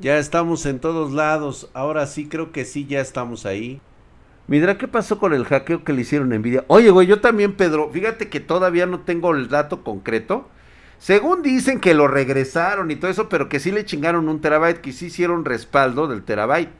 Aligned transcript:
Ya 0.00 0.16
estamos 0.16 0.64
en 0.64 0.80
todos 0.80 1.12
lados. 1.12 1.68
Ahora 1.74 2.06
sí 2.06 2.26
creo 2.26 2.52
que 2.52 2.64
sí, 2.64 2.86
ya 2.86 3.00
estamos 3.00 3.44
ahí. 3.44 3.82
Mira, 4.46 4.78
¿qué 4.78 4.88
pasó 4.88 5.18
con 5.18 5.34
el 5.34 5.44
hackeo 5.44 5.84
que 5.84 5.92
le 5.92 6.00
hicieron 6.00 6.32
en 6.32 6.40
Nvidia? 6.40 6.64
Oye, 6.68 6.90
güey, 6.90 7.06
yo 7.06 7.20
también, 7.20 7.52
Pedro. 7.52 7.90
Fíjate 7.90 8.30
que 8.30 8.40
todavía 8.40 8.86
no 8.86 9.00
tengo 9.00 9.34
el 9.34 9.48
dato 9.48 9.84
concreto. 9.84 10.48
Según 10.98 11.42
dicen 11.42 11.80
que 11.80 11.92
lo 11.92 12.08
regresaron 12.08 12.90
y 12.90 12.96
todo 12.96 13.10
eso, 13.10 13.28
pero 13.28 13.50
que 13.50 13.60
sí 13.60 13.72
le 13.72 13.84
chingaron 13.84 14.28
un 14.28 14.40
terabyte, 14.40 14.80
que 14.80 14.92
sí 14.92 15.06
hicieron 15.06 15.44
respaldo 15.44 16.08
del 16.08 16.22
terabyte. 16.24 16.72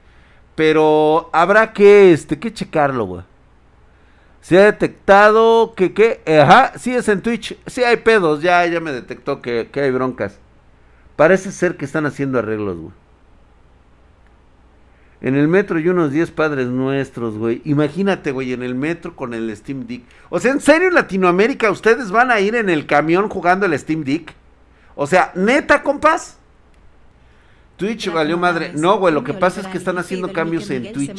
Pero 0.54 1.28
habrá 1.34 1.74
que, 1.74 2.12
este, 2.12 2.38
que 2.38 2.54
checarlo, 2.54 3.04
güey. 3.04 3.22
Se 4.40 4.58
ha 4.58 4.64
detectado 4.64 5.74
que, 5.74 5.92
que, 5.92 6.22
ajá, 6.40 6.72
sí 6.78 6.94
es 6.94 7.06
en 7.08 7.20
Twitch. 7.20 7.58
Sí 7.66 7.84
hay 7.84 7.98
pedos, 7.98 8.40
ya, 8.42 8.64
ya 8.66 8.80
me 8.80 8.92
detectó 8.92 9.42
que, 9.42 9.68
que 9.70 9.80
hay 9.82 9.90
broncas. 9.90 10.38
Parece 11.16 11.52
ser 11.52 11.76
que 11.76 11.84
están 11.84 12.06
haciendo 12.06 12.38
arreglos, 12.38 12.78
güey. 12.78 12.99
En 15.22 15.36
el 15.36 15.48
metro 15.48 15.78
y 15.78 15.88
unos 15.88 16.12
10 16.12 16.30
padres 16.30 16.68
nuestros, 16.68 17.36
güey. 17.36 17.60
Imagínate, 17.64 18.32
güey, 18.32 18.52
en 18.52 18.62
el 18.62 18.74
metro 18.74 19.14
con 19.14 19.34
el 19.34 19.54
Steam 19.54 19.86
Deck. 19.86 20.02
O 20.30 20.40
sea, 20.40 20.52
¿en 20.52 20.60
serio 20.60 20.88
en 20.88 20.94
Latinoamérica 20.94 21.70
ustedes 21.70 22.10
van 22.10 22.30
a 22.30 22.40
ir 22.40 22.54
en 22.54 22.70
el 22.70 22.86
camión 22.86 23.28
jugando 23.28 23.66
el 23.66 23.78
Steam 23.78 24.02
Deck? 24.02 24.34
O 24.94 25.06
sea, 25.06 25.32
neta, 25.34 25.82
compas. 25.82 26.39
Twitch 27.80 28.12
valió 28.12 28.36
madre. 28.36 28.72
No, 28.74 28.98
güey, 28.98 29.14
lo 29.14 29.24
que 29.24 29.32
pasa 29.32 29.62
es 29.62 29.66
que 29.66 29.78
están 29.78 29.96
haciendo 29.96 30.30
cambios 30.30 30.68
en 30.68 30.92
Twitch. 30.92 31.18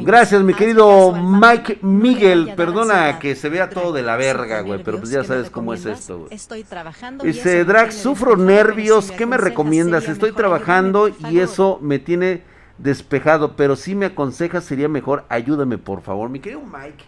Gracias, 0.00 0.42
mi 0.42 0.54
querido 0.54 1.12
Mike 1.12 1.80
Miguel. 1.82 2.52
Perdona 2.56 3.18
que 3.18 3.34
se 3.34 3.48
vea 3.48 3.68
todo 3.68 3.92
de 3.92 4.02
la 4.02 4.16
verga, 4.16 4.60
güey, 4.60 4.84
pero 4.84 5.00
pues 5.00 5.10
ya 5.10 5.24
sabes 5.24 5.50
cómo 5.50 5.74
es 5.74 5.84
esto, 5.84 6.20
güey. 6.20 6.28
Estoy 6.32 6.62
trabajando. 6.62 7.24
Dice, 7.24 7.64
Drag, 7.64 7.92
sufro 7.92 8.36
nervios. 8.36 9.10
¿Qué 9.10 9.26
me 9.26 9.36
recomiendas? 9.36 10.08
Estoy 10.08 10.30
trabajando 10.30 11.08
y 11.28 11.40
eso 11.40 11.80
me 11.82 11.98
tiene 11.98 12.44
despejado, 12.78 13.56
pero 13.56 13.74
si 13.74 13.96
me 13.96 14.06
aconsejas 14.06 14.62
sería 14.62 14.88
mejor, 14.88 15.24
ayúdame 15.28 15.76
por 15.76 16.02
favor. 16.02 16.30
Mi 16.30 16.38
querido 16.38 16.62
Mike, 16.62 17.04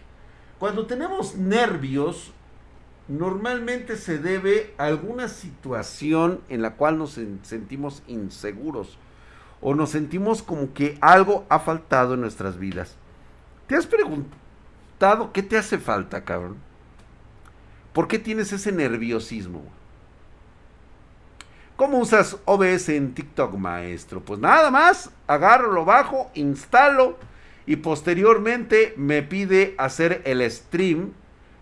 cuando 0.59 0.85
tenemos 0.85 1.35
nervios, 1.35 2.33
normalmente 3.07 3.95
se 3.95 4.17
debe 4.17 4.73
a 4.77 4.85
alguna 4.85 5.27
situación 5.29 6.41
en 6.49 6.61
la 6.61 6.75
cual 6.75 6.97
nos 6.97 7.19
sentimos 7.43 8.03
inseguros 8.07 8.97
o 9.61 9.73
nos 9.75 9.91
sentimos 9.91 10.43
como 10.43 10.73
que 10.73 10.97
algo 11.01 11.45
ha 11.49 11.59
faltado 11.59 12.13
en 12.13 12.21
nuestras 12.21 12.59
vidas. 12.59 12.95
¿Te 13.67 13.75
has 13.75 13.87
preguntado 13.87 15.31
qué 15.33 15.41
te 15.41 15.57
hace 15.57 15.77
falta, 15.77 16.23
cabrón? 16.23 16.57
¿Por 17.93 18.07
qué 18.07 18.19
tienes 18.19 18.51
ese 18.53 18.71
nerviosismo? 18.71 19.63
¿Cómo 21.75 21.99
usas 21.99 22.37
OBS 22.45 22.89
en 22.89 23.13
TikTok, 23.13 23.55
maestro? 23.55 24.21
Pues 24.21 24.39
nada 24.39 24.71
más, 24.71 25.11
agarro, 25.27 25.71
lo 25.71 25.85
bajo, 25.85 26.31
instalo 26.33 27.17
y 27.65 27.77
posteriormente 27.77 28.93
me 28.97 29.21
pide 29.21 29.75
hacer 29.77 30.21
el 30.25 30.49
stream 30.49 31.13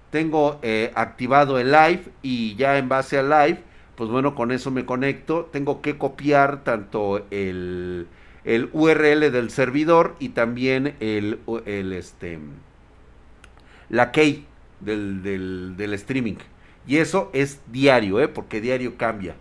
tengo 0.10 0.60
eh, 0.62 0.92
activado 0.96 1.60
el 1.60 1.72
live 1.72 2.04
y 2.22 2.56
ya 2.56 2.78
en 2.78 2.90
base 2.90 3.18
al 3.18 3.30
live, 3.30 3.60
pues 3.96 4.10
bueno, 4.10 4.36
con 4.36 4.52
eso 4.52 4.72
me 4.72 4.86
conecto. 4.86 5.50
Tengo 5.52 5.82
que 5.82 5.98
copiar 5.98 6.64
tanto 6.64 7.26
el, 7.32 8.08
el 8.44 8.70
URL 8.74 9.32
del 9.32 9.50
servidor 9.50 10.16
y 10.20 10.30
también 10.30 10.96
el, 11.00 11.40
el 11.66 11.94
este, 11.94 12.40
la 13.90 14.12
key 14.12 14.46
del, 14.80 15.24
del, 15.24 15.76
del 15.78 15.94
streaming. 15.94 16.36
Y 16.88 16.98
eso 16.98 17.30
es 17.34 17.62
diario, 17.72 18.20
¿eh? 18.22 18.28
porque 18.28 18.62
diario 18.62 18.98
cambia. 18.98 19.36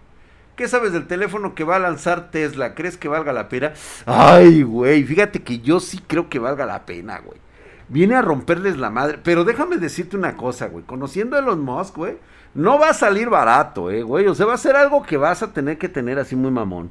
¿Qué 0.56 0.68
sabes 0.68 0.92
del 0.92 1.06
teléfono 1.06 1.54
que 1.54 1.64
va 1.64 1.76
a 1.76 1.80
lanzar 1.80 2.30
Tesla? 2.30 2.74
¿Crees 2.74 2.96
que 2.96 3.08
valga 3.08 3.32
la 3.32 3.48
pena? 3.48 3.72
Ay, 4.06 4.62
güey, 4.62 5.02
fíjate 5.02 5.42
que 5.42 5.58
yo 5.58 5.80
sí 5.80 6.00
creo 6.06 6.28
que 6.28 6.38
valga 6.38 6.64
la 6.64 6.86
pena, 6.86 7.18
güey 7.18 7.43
viene 7.88 8.14
a 8.14 8.22
romperles 8.22 8.76
la 8.76 8.90
madre. 8.90 9.18
Pero 9.22 9.44
déjame 9.44 9.76
decirte 9.76 10.16
una 10.16 10.36
cosa, 10.36 10.68
güey. 10.68 10.84
Conociendo 10.84 11.36
a 11.36 11.40
Elon 11.40 11.62
Musk, 11.62 11.96
güey, 11.96 12.16
no 12.54 12.78
va 12.78 12.90
a 12.90 12.94
salir 12.94 13.28
barato, 13.28 13.90
eh, 13.90 14.02
güey. 14.02 14.26
O 14.26 14.34
sea, 14.34 14.46
va 14.46 14.54
a 14.54 14.58
ser 14.58 14.76
algo 14.76 15.02
que 15.02 15.16
vas 15.16 15.42
a 15.42 15.52
tener 15.52 15.78
que 15.78 15.88
tener 15.88 16.18
así 16.18 16.36
muy 16.36 16.50
mamón. 16.50 16.90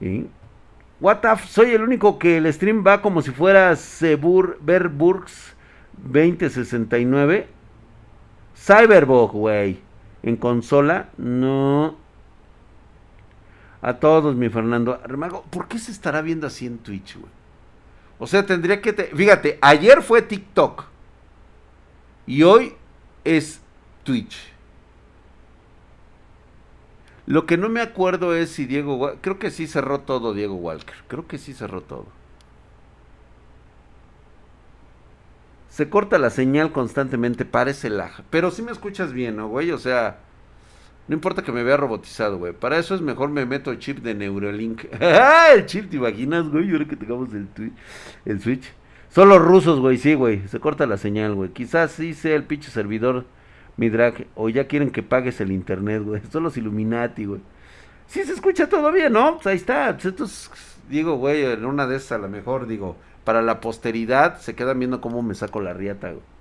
¿Y? 0.00 0.26
What 1.00 1.18
the 1.18 1.28
soy 1.48 1.72
el 1.72 1.82
único 1.82 2.18
que 2.18 2.38
el 2.38 2.50
stream 2.52 2.84
va 2.86 3.02
como 3.02 3.20
si 3.20 3.30
fuera 3.30 3.74
Sebur 3.76 4.58
Burks 4.60 5.54
2069. 5.98 7.48
Cyberbug, 8.56 9.32
güey. 9.32 9.80
En 10.22 10.36
consola, 10.36 11.10
no. 11.18 11.96
A 13.82 13.94
todos, 13.94 14.34
mi 14.34 14.48
Fernando. 14.48 14.98
Remago, 15.04 15.42
¿por 15.50 15.68
qué 15.68 15.78
se 15.78 15.92
estará 15.92 16.22
viendo 16.22 16.46
así 16.46 16.66
en 16.66 16.78
Twitch, 16.78 17.18
güey? 17.18 17.43
O 18.18 18.26
sea, 18.26 18.46
tendría 18.46 18.80
que... 18.80 18.92
Fíjate, 18.92 19.58
ayer 19.60 20.02
fue 20.02 20.22
TikTok. 20.22 20.84
Y 22.26 22.42
hoy 22.42 22.74
es 23.24 23.60
Twitch. 24.02 24.52
Lo 27.26 27.46
que 27.46 27.56
no 27.56 27.68
me 27.68 27.80
acuerdo 27.80 28.34
es 28.34 28.50
si 28.50 28.66
Diego... 28.66 29.16
Creo 29.20 29.38
que 29.38 29.50
sí 29.50 29.66
cerró 29.66 30.00
todo 30.00 30.34
Diego 30.34 30.54
Walker. 30.54 30.94
Creo 31.08 31.26
que 31.26 31.38
sí 31.38 31.54
cerró 31.54 31.80
todo. 31.82 32.06
Se 35.70 35.90
corta 35.90 36.18
la 36.18 36.30
señal 36.30 36.70
constantemente, 36.70 37.44
parece 37.44 37.90
laja. 37.90 38.22
Pero 38.30 38.50
si 38.50 38.62
me 38.62 38.70
escuchas 38.70 39.12
bien, 39.12 39.36
¿no, 39.36 39.48
güey? 39.48 39.70
O 39.72 39.78
sea... 39.78 40.20
No 41.06 41.14
importa 41.14 41.42
que 41.42 41.52
me 41.52 41.62
vea 41.62 41.76
robotizado, 41.76 42.38
güey. 42.38 42.54
Para 42.54 42.78
eso 42.78 42.94
es 42.94 43.02
mejor 43.02 43.28
me 43.28 43.44
meto 43.44 43.70
el 43.70 43.78
chip 43.78 43.98
de 43.98 44.14
Neuralink. 44.14 44.84
¡Ah! 45.00 45.48
el 45.54 45.66
chip, 45.66 45.90
¿te 45.90 45.96
imaginas, 45.96 46.48
güey? 46.48 46.70
Ahora 46.72 46.86
que 46.86 46.96
tengamos 46.96 47.28
el, 48.24 48.40
Switch. 48.40 48.72
Son 49.10 49.28
los 49.28 49.40
rusos, 49.40 49.80
güey, 49.80 49.98
sí, 49.98 50.14
güey. 50.14 50.48
Se 50.48 50.60
corta 50.60 50.86
la 50.86 50.96
señal, 50.96 51.34
güey. 51.34 51.50
Quizás 51.50 51.92
sí 51.92 52.14
sea 52.14 52.34
el 52.34 52.44
pinche 52.44 52.70
servidor, 52.70 53.26
mi 53.76 53.90
drag. 53.90 54.26
O 54.34 54.48
ya 54.48 54.66
quieren 54.66 54.90
que 54.90 55.02
pagues 55.02 55.40
el 55.40 55.52
internet, 55.52 56.02
güey. 56.02 56.22
Son 56.32 56.42
los 56.42 56.56
Illuminati, 56.56 57.26
güey. 57.26 57.42
Sí 58.06 58.24
se 58.24 58.32
escucha 58.32 58.68
todo 58.68 58.90
bien, 58.90 59.12
¿no? 59.12 59.34
Pues 59.34 59.46
ahí 59.46 59.56
está. 59.56 59.96
Pues 59.96 60.50
digo, 60.88 61.16
güey, 61.16 61.44
en 61.44 61.66
una 61.66 61.86
de 61.86 61.96
esas 61.96 62.12
a 62.12 62.18
lo 62.18 62.28
mejor, 62.28 62.66
digo, 62.66 62.96
para 63.24 63.42
la 63.42 63.60
posteridad 63.60 64.40
se 64.40 64.54
quedan 64.54 64.78
viendo 64.78 65.00
cómo 65.02 65.22
me 65.22 65.34
saco 65.34 65.60
la 65.60 65.74
riata, 65.74 66.12
güey. 66.12 66.33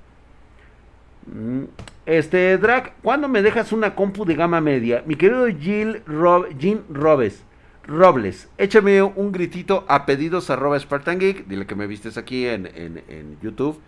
Mm, 1.26 1.66
este, 2.06 2.58
Drag, 2.58 2.96
¿cuándo 3.02 3.28
me 3.28 3.42
dejas 3.42 3.72
una 3.72 3.96
compu 3.96 4.26
de 4.26 4.36
gama 4.36 4.62
media? 4.62 5.04
Mi 5.06 5.16
querido 5.16 5.48
Jill 5.48 6.02
Rob, 6.06 6.48
Robes, 6.90 7.44
Robles, 7.88 8.50
échame 8.58 9.02
un 9.02 9.32
gritito 9.32 9.86
a 9.88 10.06
pedidos 10.06 10.50
arroba 10.50 10.80
Spartan 10.80 11.20
Geek, 11.20 11.48
dile 11.48 11.66
que 11.66 11.76
me 11.76 11.88
vistes 11.88 12.18
aquí 12.18 12.46
en, 12.46 12.68
en, 12.76 13.38
YouTube 13.42 13.80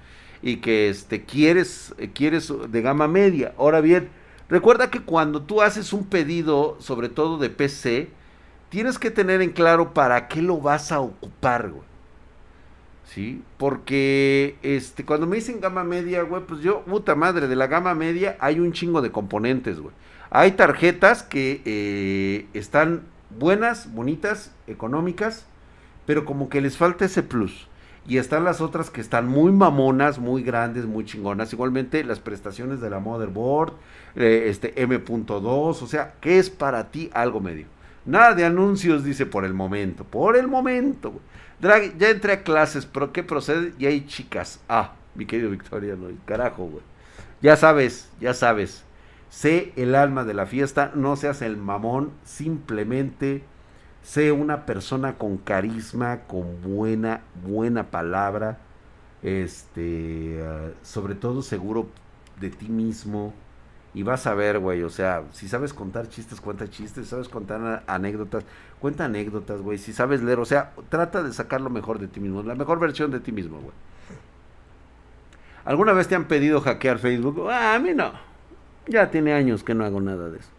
y 0.41 0.57
que 0.57 0.89
este, 0.89 1.23
quieres, 1.23 1.93
quieres 2.13 2.51
de 2.69 2.81
gama 2.81 3.07
media. 3.07 3.53
Ahora 3.57 3.81
bien, 3.81 4.09
recuerda 4.49 4.89
que 4.89 5.01
cuando 5.01 5.41
tú 5.41 5.61
haces 5.61 5.91
un 5.93 6.05
pedido, 6.05 6.77
sobre 6.79 7.09
todo 7.09 7.37
de 7.37 7.49
PC, 7.49 8.09
tienes 8.69 8.99
que 8.99 9.11
tener 9.11 9.41
en 9.41 9.51
claro 9.51 9.93
para 9.93 10.27
qué 10.27 10.41
lo 10.41 10.59
vas 10.59 10.91
a 10.91 10.99
ocupar, 10.99 11.69
güey. 11.69 11.94
¿Sí? 13.05 13.41
Porque 13.57 14.57
este, 14.61 15.05
cuando 15.05 15.27
me 15.27 15.37
dicen 15.37 15.61
gama 15.61 15.83
media, 15.83 16.23
güey, 16.23 16.43
pues 16.45 16.61
yo, 16.61 16.81
puta 16.81 17.15
madre, 17.15 17.47
de 17.47 17.55
la 17.55 17.67
gama 17.67 17.95
media 17.95 18.35
hay 18.39 18.59
un 18.59 18.73
chingo 18.73 19.01
de 19.01 19.11
componentes, 19.11 19.79
güey. 19.79 19.93
Hay 20.31 20.51
tarjetas 20.53 21.23
que 21.23 21.61
eh, 21.65 22.47
están 22.53 23.03
buenas, 23.29 23.93
bonitas, 23.93 24.51
económicas, 24.67 25.45
pero 26.05 26.25
como 26.25 26.49
que 26.49 26.61
les 26.61 26.77
falta 26.77 27.05
ese 27.05 27.23
plus. 27.23 27.67
Y 28.07 28.17
están 28.17 28.43
las 28.43 28.61
otras 28.61 28.91
que 28.91 29.01
están 29.01 29.27
muy 29.27 29.51
mamonas, 29.51 30.19
muy 30.19 30.43
grandes, 30.43 30.85
muy 30.85 31.05
chingonas. 31.05 31.53
Igualmente 31.53 32.03
las 32.03 32.19
prestaciones 32.19 32.79
de 32.79 32.89
la 32.91 32.99
motherboard, 32.99 33.73
eh, 34.15 34.45
este 34.47 34.79
M.2, 34.81 35.41
o 35.43 35.73
sea, 35.87 36.13
¿qué 36.21 36.37
es 36.37 36.51
para 36.51 36.91
ti 36.91 37.09
algo 37.13 37.39
medio? 37.39 37.65
Nada 38.05 38.35
de 38.35 38.45
anuncios, 38.45 39.03
dice 39.03 39.25
por 39.25 39.45
el 39.45 39.53
momento. 39.53 40.03
Por 40.03 40.37
el 40.37 40.47
momento, 40.47 41.11
güey. 41.11 41.23
Drag, 41.59 41.97
ya 41.97 42.09
entré 42.09 42.33
a 42.33 42.43
clases, 42.43 42.85
pero 42.85 43.11
¿qué 43.11 43.23
procede? 43.23 43.73
Y 43.79 43.85
hay 43.85 44.05
chicas. 44.05 44.59
Ah, 44.69 44.93
mi 45.15 45.25
querido 45.25 45.49
Victoriano, 45.49 46.07
carajo, 46.25 46.65
güey. 46.65 46.83
Ya 47.41 47.55
sabes, 47.55 48.11
ya 48.19 48.33
sabes. 48.33 48.83
Sé 49.29 49.73
el 49.75 49.95
alma 49.95 50.23
de 50.23 50.33
la 50.33 50.45
fiesta, 50.45 50.91
no 50.95 51.15
seas 51.15 51.41
el 51.41 51.57
mamón, 51.57 52.11
simplemente 52.23 53.43
sé 54.01 54.31
una 54.31 54.65
persona 54.65 55.17
con 55.17 55.37
carisma, 55.37 56.21
con 56.27 56.61
buena, 56.61 57.21
buena 57.43 57.89
palabra, 57.89 58.59
este, 59.23 60.39
ah, 60.43 60.69
sobre 60.83 61.15
todo 61.15 61.41
seguro 61.41 61.89
de 62.39 62.49
ti 62.51 62.69
mismo. 62.69 63.33
Y 63.95 64.03
vas 64.03 64.27
a 64.27 64.35
ver, 64.35 64.59
güey, 64.59 64.83
o 64.83 64.89
sea, 64.89 65.23
si 65.31 65.47
sabes 65.47 65.73
contar 65.73 66.09
chistes, 66.09 66.39
cuenta 66.41 66.69
chistes, 66.69 67.05
si 67.05 67.09
sabes 67.09 67.29
contar 67.29 67.83
anécdotas, 67.87 68.45
Cuenta 68.79 69.05
anécdotas, 69.05 69.61
güey. 69.61 69.77
Si 69.77 69.93
sabes 69.93 70.21
leer, 70.21 70.39
o 70.39 70.45
sea, 70.45 70.71
trata 70.89 71.23
de 71.23 71.33
sacar 71.33 71.59
lo 71.59 71.71
mejor 71.71 71.97
de 71.97 72.07
ti 72.07 72.19
mismo. 72.19 72.43
La 72.43 72.55
mejor 72.55 72.79
versión 72.79 73.09
de 73.09 73.19
ti 73.19 73.31
mismo, 73.31 73.57
güey. 73.59 73.73
¿Alguna 75.63 75.93
vez 75.93 76.07
te 76.07 76.13
han 76.13 76.25
pedido 76.25 76.61
hackear 76.61 76.99
Facebook? 76.99 77.49
Ah, 77.49 77.73
a 77.73 77.79
mí 77.79 77.93
no. 77.95 78.11
Ya 78.87 79.09
tiene 79.09 79.33
años 79.33 79.63
que 79.63 79.73
no 79.73 79.85
hago 79.85 79.99
nada 79.99 80.29
de 80.29 80.37
eso. 80.37 80.49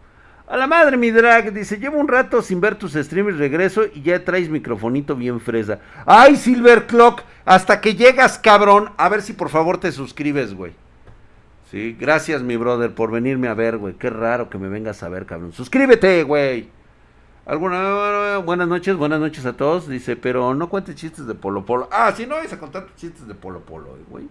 A 0.47 0.57
la 0.57 0.67
madre, 0.67 0.97
mi 0.97 1.11
drag, 1.11 1.53
dice, 1.53 1.77
llevo 1.77 1.99
un 1.99 2.07
rato 2.07 2.41
sin 2.41 2.59
ver 2.59 2.75
tus 2.75 2.93
streams, 2.93 3.37
regreso 3.37 3.83
y 3.93 4.01
ya 4.01 4.23
traes 4.23 4.49
microfonito 4.49 5.15
bien 5.15 5.39
fresa. 5.39 5.79
Ay, 6.05 6.35
Silver 6.35 6.87
Clock, 6.87 7.21
hasta 7.45 7.79
que 7.79 7.95
llegas, 7.95 8.39
cabrón. 8.39 8.89
A 8.97 9.07
ver 9.07 9.21
si 9.21 9.33
por 9.33 9.49
favor 9.49 9.77
te 9.77 9.91
suscribes, 9.91 10.53
güey. 10.53 10.73
Sí, 11.69 11.97
gracias, 11.99 12.43
mi 12.43 12.55
brother, 12.55 12.95
por 12.95 13.11
venirme 13.11 13.49
a 13.49 13.53
ver, 13.53 13.77
güey. 13.77 13.95
Qué 13.95 14.09
raro 14.09 14.49
que 14.49 14.57
me 14.57 14.69
vengas 14.69 15.03
a 15.03 15.09
ver, 15.09 15.25
cabrón. 15.25 15.51
Suscríbete, 15.51 16.23
güey. 16.23 16.69
Alguna 17.45 18.37
buenas 18.37 18.67
noches, 18.67 18.95
buenas 18.95 19.19
noches 19.19 19.45
a 19.45 19.53
todos. 19.53 19.87
Dice, 19.87 20.15
pero 20.15 20.53
no 20.53 20.69
cuentes 20.69 20.95
chistes 20.95 21.27
de 21.27 21.35
Polo 21.35 21.65
Polo. 21.65 21.89
Ah, 21.91 22.13
si 22.15 22.25
no 22.25 22.35
vais 22.35 22.51
a 22.53 22.59
contar 22.59 22.87
chistes 22.95 23.27
de 23.27 23.35
Polo 23.35 23.61
Polo, 23.61 23.97
güey. 24.09 24.27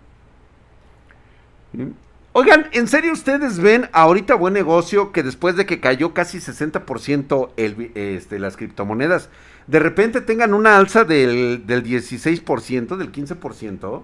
Oigan, 2.33 2.69
¿en 2.73 2.89
serio 2.89 3.13
ustedes 3.13 3.59
ven 3.59 3.89
ahorita 3.93 4.35
buen 4.35 4.55
negocio 4.55 5.13
que 5.13 5.23
después 5.23 5.57
de 5.57 5.67
que 5.67 5.81
cayó 5.81 6.15
casi 6.15 6.39
60% 6.39 7.51
el, 7.57 7.93
este, 7.95 8.39
las 8.39 8.57
criptomonedas, 8.57 9.29
de 9.67 9.79
repente 9.79 10.23
tengan 10.23 10.55
una 10.55 10.77
alza 10.79 11.05
del, 11.05 11.67
del 11.67 11.85
16%, 11.85 12.97
del 12.97 13.13
15%? 13.13 14.03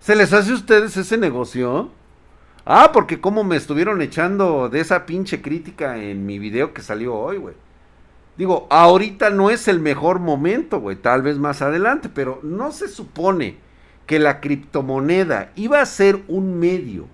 ¿Se 0.00 0.16
les 0.16 0.32
hace 0.32 0.52
a 0.52 0.54
ustedes 0.54 0.96
ese 0.96 1.18
negocio? 1.18 1.90
Ah, 2.68 2.90
porque 2.92 3.20
como 3.20 3.44
me 3.44 3.54
estuvieron 3.54 4.02
echando 4.02 4.68
de 4.68 4.80
esa 4.80 5.06
pinche 5.06 5.40
crítica 5.40 5.98
en 5.98 6.26
mi 6.26 6.40
video 6.40 6.74
que 6.74 6.82
salió 6.82 7.14
hoy, 7.14 7.36
güey. 7.36 7.54
Digo, 8.36 8.66
ahorita 8.70 9.30
no 9.30 9.50
es 9.50 9.68
el 9.68 9.78
mejor 9.78 10.18
momento, 10.18 10.80
güey, 10.80 10.96
tal 10.96 11.22
vez 11.22 11.38
más 11.38 11.62
adelante, 11.62 12.10
pero 12.12 12.40
no 12.42 12.72
se 12.72 12.88
supone 12.88 13.56
que 14.04 14.18
la 14.18 14.40
criptomoneda 14.40 15.52
iba 15.54 15.80
a 15.80 15.86
ser 15.86 16.22
un 16.26 16.58
medio 16.58 17.06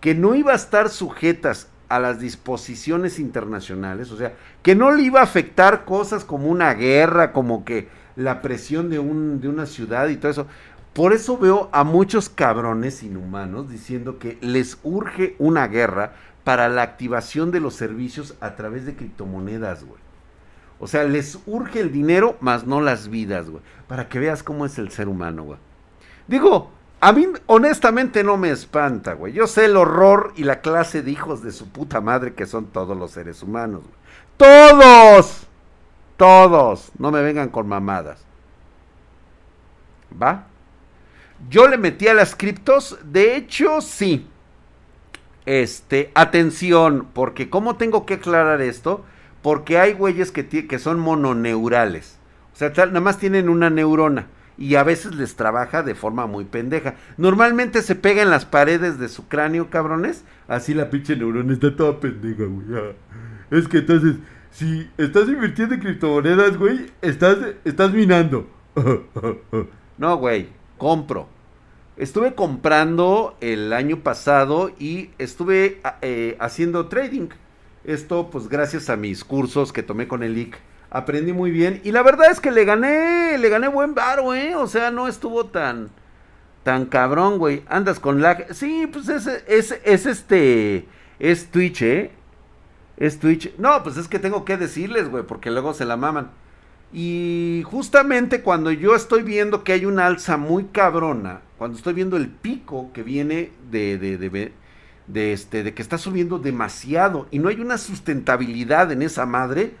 que 0.00 0.16
no 0.16 0.34
iba 0.34 0.52
a 0.52 0.56
estar 0.56 0.88
sujetas 0.88 1.68
a 1.88 2.00
las 2.00 2.18
disposiciones 2.18 3.20
internacionales, 3.20 4.10
o 4.10 4.16
sea, 4.16 4.34
que 4.62 4.74
no 4.74 4.90
le 4.90 5.04
iba 5.04 5.20
a 5.20 5.24
afectar 5.24 5.84
cosas 5.84 6.24
como 6.24 6.48
una 6.48 6.74
guerra, 6.74 7.32
como 7.32 7.64
que 7.64 7.88
la 8.16 8.42
presión 8.42 8.90
de, 8.90 8.98
un, 8.98 9.40
de 9.40 9.48
una 9.48 9.66
ciudad 9.66 10.08
y 10.08 10.16
todo 10.16 10.30
eso. 10.30 10.46
Por 10.96 11.12
eso 11.12 11.36
veo 11.36 11.68
a 11.72 11.84
muchos 11.84 12.30
cabrones 12.30 13.02
inhumanos 13.02 13.68
diciendo 13.68 14.18
que 14.18 14.38
les 14.40 14.78
urge 14.82 15.36
una 15.38 15.68
guerra 15.68 16.14
para 16.42 16.70
la 16.70 16.80
activación 16.80 17.50
de 17.50 17.60
los 17.60 17.74
servicios 17.74 18.34
a 18.40 18.56
través 18.56 18.86
de 18.86 18.96
criptomonedas, 18.96 19.84
güey. 19.84 20.00
O 20.80 20.86
sea, 20.86 21.04
les 21.04 21.38
urge 21.44 21.80
el 21.80 21.92
dinero, 21.92 22.38
más 22.40 22.66
no 22.66 22.80
las 22.80 23.08
vidas, 23.08 23.50
güey. 23.50 23.62
Para 23.86 24.08
que 24.08 24.18
veas 24.18 24.42
cómo 24.42 24.64
es 24.64 24.78
el 24.78 24.90
ser 24.90 25.08
humano, 25.08 25.42
güey. 25.42 25.58
Digo, 26.28 26.70
a 26.98 27.12
mí 27.12 27.28
honestamente 27.44 28.24
no 28.24 28.38
me 28.38 28.48
espanta, 28.50 29.12
güey. 29.12 29.34
Yo 29.34 29.46
sé 29.46 29.66
el 29.66 29.76
horror 29.76 30.32
y 30.34 30.44
la 30.44 30.62
clase 30.62 31.02
de 31.02 31.10
hijos 31.10 31.42
de 31.42 31.52
su 31.52 31.68
puta 31.68 32.00
madre 32.00 32.32
que 32.32 32.46
son 32.46 32.68
todos 32.68 32.96
los 32.96 33.10
seres 33.10 33.42
humanos, 33.42 33.82
güey. 33.82 33.94
Todos. 34.38 35.46
Todos. 36.16 36.90
No 36.98 37.10
me 37.10 37.20
vengan 37.20 37.50
con 37.50 37.68
mamadas. 37.68 38.24
¿Va? 40.22 40.46
Yo 41.48 41.68
le 41.68 41.78
metí 41.78 42.08
a 42.08 42.14
las 42.14 42.34
criptos. 42.34 42.98
De 43.04 43.36
hecho, 43.36 43.80
sí. 43.80 44.26
Este, 45.44 46.10
atención, 46.14 47.06
porque 47.12 47.48
¿cómo 47.48 47.76
tengo 47.76 48.04
que 48.04 48.14
aclarar 48.14 48.60
esto? 48.60 49.04
Porque 49.42 49.78
hay 49.78 49.92
güeyes 49.92 50.32
que, 50.32 50.46
que 50.46 50.78
son 50.78 50.98
mononeurales. 50.98 52.18
O 52.52 52.56
sea, 52.56 52.72
nada 52.74 53.00
más 53.00 53.18
tienen 53.18 53.48
una 53.48 53.70
neurona 53.70 54.26
y 54.58 54.74
a 54.76 54.82
veces 54.82 55.14
les 55.14 55.36
trabaja 55.36 55.82
de 55.82 55.94
forma 55.94 56.26
muy 56.26 56.44
pendeja. 56.44 56.94
Normalmente 57.16 57.82
se 57.82 57.94
pega 57.94 58.22
en 58.22 58.30
las 58.30 58.44
paredes 58.44 58.98
de 58.98 59.08
su 59.08 59.28
cráneo, 59.28 59.70
cabrones. 59.70 60.24
Así 60.48 60.74
la 60.74 60.90
pinche 60.90 61.16
neurona 61.16 61.52
está 61.52 61.74
toda 61.74 62.00
pendeja, 62.00 62.44
güey. 62.44 62.94
Es 63.50 63.68
que 63.68 63.78
entonces, 63.78 64.16
si 64.50 64.88
estás 64.96 65.28
invirtiendo 65.28 65.74
en 65.74 65.80
criptomonedas, 65.80 66.56
güey, 66.56 66.90
estás, 67.02 67.36
estás 67.64 67.92
minando. 67.92 68.48
no, 69.98 70.16
güey, 70.16 70.48
compro. 70.78 71.28
Estuve 71.96 72.34
comprando 72.34 73.36
el 73.40 73.72
año 73.72 74.00
pasado 74.00 74.70
y 74.78 75.10
estuve 75.18 75.80
eh, 76.02 76.36
haciendo 76.40 76.88
trading. 76.88 77.28
Esto, 77.84 78.30
pues, 78.30 78.48
gracias 78.48 78.90
a 78.90 78.96
mis 78.96 79.24
cursos 79.24 79.72
que 79.72 79.82
tomé 79.82 80.08
con 80.08 80.22
el 80.22 80.36
IC 80.36 80.58
aprendí 80.90 81.32
muy 81.32 81.50
bien. 81.50 81.80
Y 81.84 81.92
la 81.92 82.02
verdad 82.02 82.30
es 82.30 82.40
que 82.40 82.50
le 82.50 82.64
gané, 82.64 83.38
le 83.38 83.48
gané 83.48 83.68
buen 83.68 83.94
bar, 83.94 84.20
¿eh? 84.34 84.54
O 84.56 84.66
sea, 84.66 84.90
no 84.90 85.08
estuvo 85.08 85.46
tan, 85.46 85.90
tan 86.62 86.86
cabrón, 86.86 87.38
güey. 87.38 87.62
Andas 87.68 88.00
con 88.00 88.20
lag. 88.22 88.46
Sí, 88.54 88.88
pues 88.92 89.08
es, 89.08 89.26
es, 89.26 89.78
es 89.84 90.06
este, 90.06 90.86
es 91.18 91.50
Twitch, 91.50 91.82
¿eh? 91.82 92.10
Es 92.96 93.18
Twitch. 93.18 93.54
No, 93.58 93.82
pues 93.82 93.96
es 93.96 94.08
que 94.08 94.18
tengo 94.18 94.44
que 94.44 94.56
decirles, 94.56 95.10
güey, 95.10 95.24
porque 95.24 95.50
luego 95.50 95.74
se 95.74 95.84
la 95.84 95.96
maman. 95.96 96.30
Y 96.92 97.62
justamente 97.66 98.42
cuando 98.42 98.70
yo 98.70 98.94
estoy 98.94 99.22
viendo 99.22 99.64
que 99.64 99.72
hay 99.72 99.84
una 99.84 100.06
alza 100.06 100.36
muy 100.36 100.64
cabrona, 100.64 101.40
cuando 101.58 101.76
estoy 101.76 101.94
viendo 101.94 102.16
el 102.16 102.28
pico 102.28 102.90
que 102.92 103.02
viene 103.02 103.50
de, 103.70 103.98
de, 103.98 104.18
de, 104.18 104.52
de, 105.06 105.32
este, 105.32 105.62
de 105.62 105.74
que 105.74 105.82
está 105.82 105.98
subiendo 105.98 106.38
demasiado 106.38 107.26
y 107.30 107.38
no 107.38 107.48
hay 107.48 107.60
una 107.60 107.78
sustentabilidad 107.78 108.92
en 108.92 109.02
esa 109.02 109.26
madre, 109.26 109.74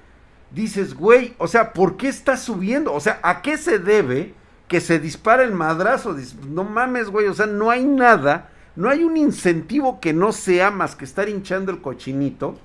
dices, 0.50 0.94
güey, 0.94 1.34
o 1.38 1.46
sea, 1.46 1.72
¿por 1.72 1.96
qué 1.96 2.08
está 2.08 2.36
subiendo? 2.36 2.92
O 2.92 3.00
sea, 3.00 3.20
¿a 3.22 3.42
qué 3.42 3.56
se 3.56 3.78
debe 3.78 4.34
que 4.68 4.80
se 4.80 4.98
dispara 4.98 5.44
el 5.44 5.52
madrazo? 5.52 6.16
no 6.48 6.64
mames, 6.64 7.08
güey, 7.08 7.26
o 7.28 7.34
sea, 7.34 7.46
no 7.46 7.70
hay 7.70 7.84
nada, 7.84 8.50
no 8.74 8.88
hay 8.88 9.04
un 9.04 9.16
incentivo 9.16 10.00
que 10.00 10.12
no 10.12 10.32
sea 10.32 10.70
más 10.70 10.96
que 10.96 11.04
estar 11.04 11.28
hinchando 11.28 11.70
el 11.72 11.80
cochinito, 11.80 12.58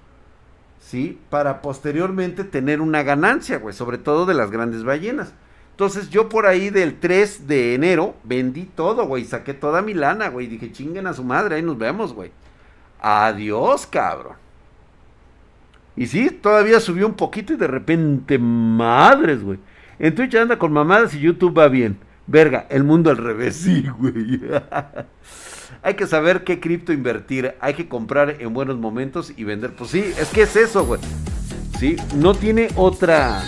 ¿sí? 0.92 1.18
Para 1.30 1.62
posteriormente 1.62 2.44
tener 2.44 2.82
una 2.82 3.02
ganancia, 3.02 3.60
güey, 3.60 3.74
sobre 3.74 3.98
todo 3.98 4.26
de 4.26 4.34
las 4.34 4.52
grandes 4.52 4.84
ballenas. 4.84 5.34
Entonces 5.72 6.10
yo 6.10 6.28
por 6.28 6.46
ahí 6.46 6.70
del 6.70 7.00
3 7.00 7.48
de 7.48 7.76
enero 7.76 8.16
vendí 8.26 8.66
todo, 8.66 9.08
güey, 9.08 9.24
saqué 9.24 9.54
toda 9.54 9.82
mi 9.82 9.94
lana, 9.94 10.28
güey, 10.28 10.48
dije, 10.48 10.74
chinguen 10.74 11.08
a 11.08 11.14
su 11.14 11.24
madre, 11.24 11.56
ahí 11.56 11.62
nos 11.62 11.78
vemos, 11.78 12.14
güey. 12.14 12.32
Adiós, 13.00 13.88
cabrón. 13.88 14.36
Y 15.96 16.08
sí, 16.08 16.30
todavía 16.30 16.82
subió 16.82 17.08
un 17.08 17.14
poquito 17.14 17.54
y 17.54 17.56
de 17.56 17.68
repente, 17.68 18.38
madres, 18.38 19.42
güey. 19.42 19.60
En 19.98 20.14
Twitch 20.14 20.36
anda 20.36 20.60
con 20.60 20.74
mamadas 20.74 21.16
y 21.16 21.22
YouTube 21.22 21.58
va 21.58 21.70
bien. 21.70 21.98
Verga, 22.28 22.68
el 22.70 22.84
mundo 22.84 23.10
al 23.10 23.18
revés, 23.18 23.56
sí, 23.64 23.88
güey. 23.98 24.42
Hay 25.84 25.96
que 25.96 26.08
saber 26.08 26.44
qué 26.44 26.60
cripto 26.60 26.94
invertir. 26.94 27.56
Hay 27.60 27.74
que 27.74 27.88
comprar 27.88 28.38
en 28.40 28.54
buenos 28.54 28.78
momentos 28.78 29.34
y 29.36 29.44
vender. 29.44 29.74
Pues 29.76 29.92
sí, 29.92 30.14
es 30.20 30.30
que 30.30 30.44
es 30.44 30.56
eso, 30.56 30.86
güey. 30.86 31.02
Sí, 31.80 31.96
no 32.16 32.36
tiene 32.36 32.70
otra. 32.76 33.42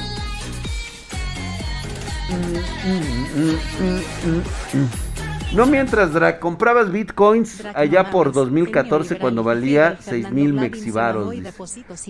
No 5.53 5.67
mientras, 5.67 6.13
Drag, 6.13 6.39
comprabas 6.39 6.91
bitcoins 6.91 7.63
allá 7.75 8.09
por 8.09 8.31
2014 8.31 9.19
cuando 9.19 9.43
valía 9.43 9.97
6 10.01 10.31
mil 10.31 10.53
mexivaros 10.53 11.31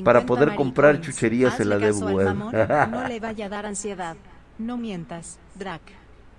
para 0.06 0.26
poder 0.26 0.56
comprar 0.56 1.02
chucherías 1.02 1.60
en 1.60 1.70
la 1.70 1.78
de. 1.78 1.92
No 1.92 2.52
le 3.10 3.20
vaya 3.20 3.48
a 3.48 3.50
dar 3.50 3.66
ansiedad. 3.66 4.16
No 4.58 4.78
mientas, 4.78 5.40
Drac. 5.56 5.82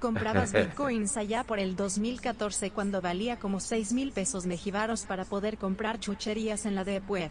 Comprabas 0.04 0.52
bitcoins 0.52 1.16
allá 1.16 1.44
por 1.44 1.58
el 1.58 1.76
2014 1.76 2.70
cuando 2.72 3.00
valía 3.00 3.38
como 3.38 3.58
6 3.58 3.94
mil 3.94 4.12
pesos 4.12 4.44
mexivaros 4.44 5.06
para 5.06 5.24
poder 5.24 5.56
comprar 5.56 5.98
chucherías 5.98 6.66
en 6.66 6.74
la 6.74 6.84
de 6.84 7.00
web. 7.08 7.30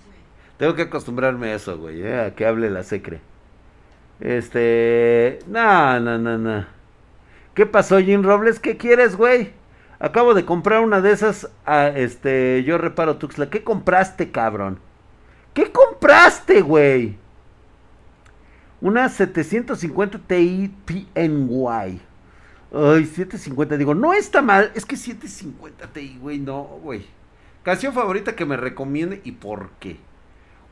Tengo 0.57 0.73
que 0.73 0.81
acostumbrarme 0.81 1.51
a 1.51 1.55
eso, 1.55 1.77
güey, 1.77 2.01
eh, 2.01 2.19
a 2.19 2.33
que 2.33 2.47
hable 2.47 2.71
la 2.71 2.81
secre. 2.81 3.21
Este... 4.19 5.37
No, 5.45 5.99
no, 5.99 6.17
no, 6.17 6.39
no. 6.39 6.65
¿Qué 7.53 7.67
pasó, 7.67 7.99
Jim 7.99 8.23
Robles? 8.23 8.59
¿Qué 8.59 8.75
quieres, 8.75 9.15
güey? 9.15 9.51
Acabo 9.99 10.33
de 10.33 10.43
comprar 10.43 10.81
una 10.81 10.99
de 10.99 11.11
esas. 11.11 11.51
A, 11.67 11.89
este, 11.89 12.63
yo 12.63 12.79
reparo 12.79 13.17
Tuxla. 13.17 13.51
¿Qué 13.51 13.63
compraste, 13.63 14.31
cabrón? 14.31 14.79
¿Qué 15.53 15.71
compraste, 15.71 16.61
güey? 16.61 17.17
Una 18.81 19.09
750 19.09 20.17
Ti 20.17 20.73
PNY. 20.85 22.01
Ay, 22.73 23.05
750. 23.05 23.77
Digo, 23.77 23.93
no 23.93 24.13
está 24.13 24.41
mal. 24.41 24.71
Es 24.73 24.85
que 24.85 24.97
750 24.97 25.87
Ti, 25.93 26.17
güey, 26.19 26.39
no, 26.39 26.63
güey. 26.81 27.05
Canción 27.61 27.93
favorita 27.93 28.35
que 28.35 28.45
me 28.45 28.57
recomiende 28.57 29.21
y 29.23 29.33
por 29.33 29.69
qué. 29.79 29.97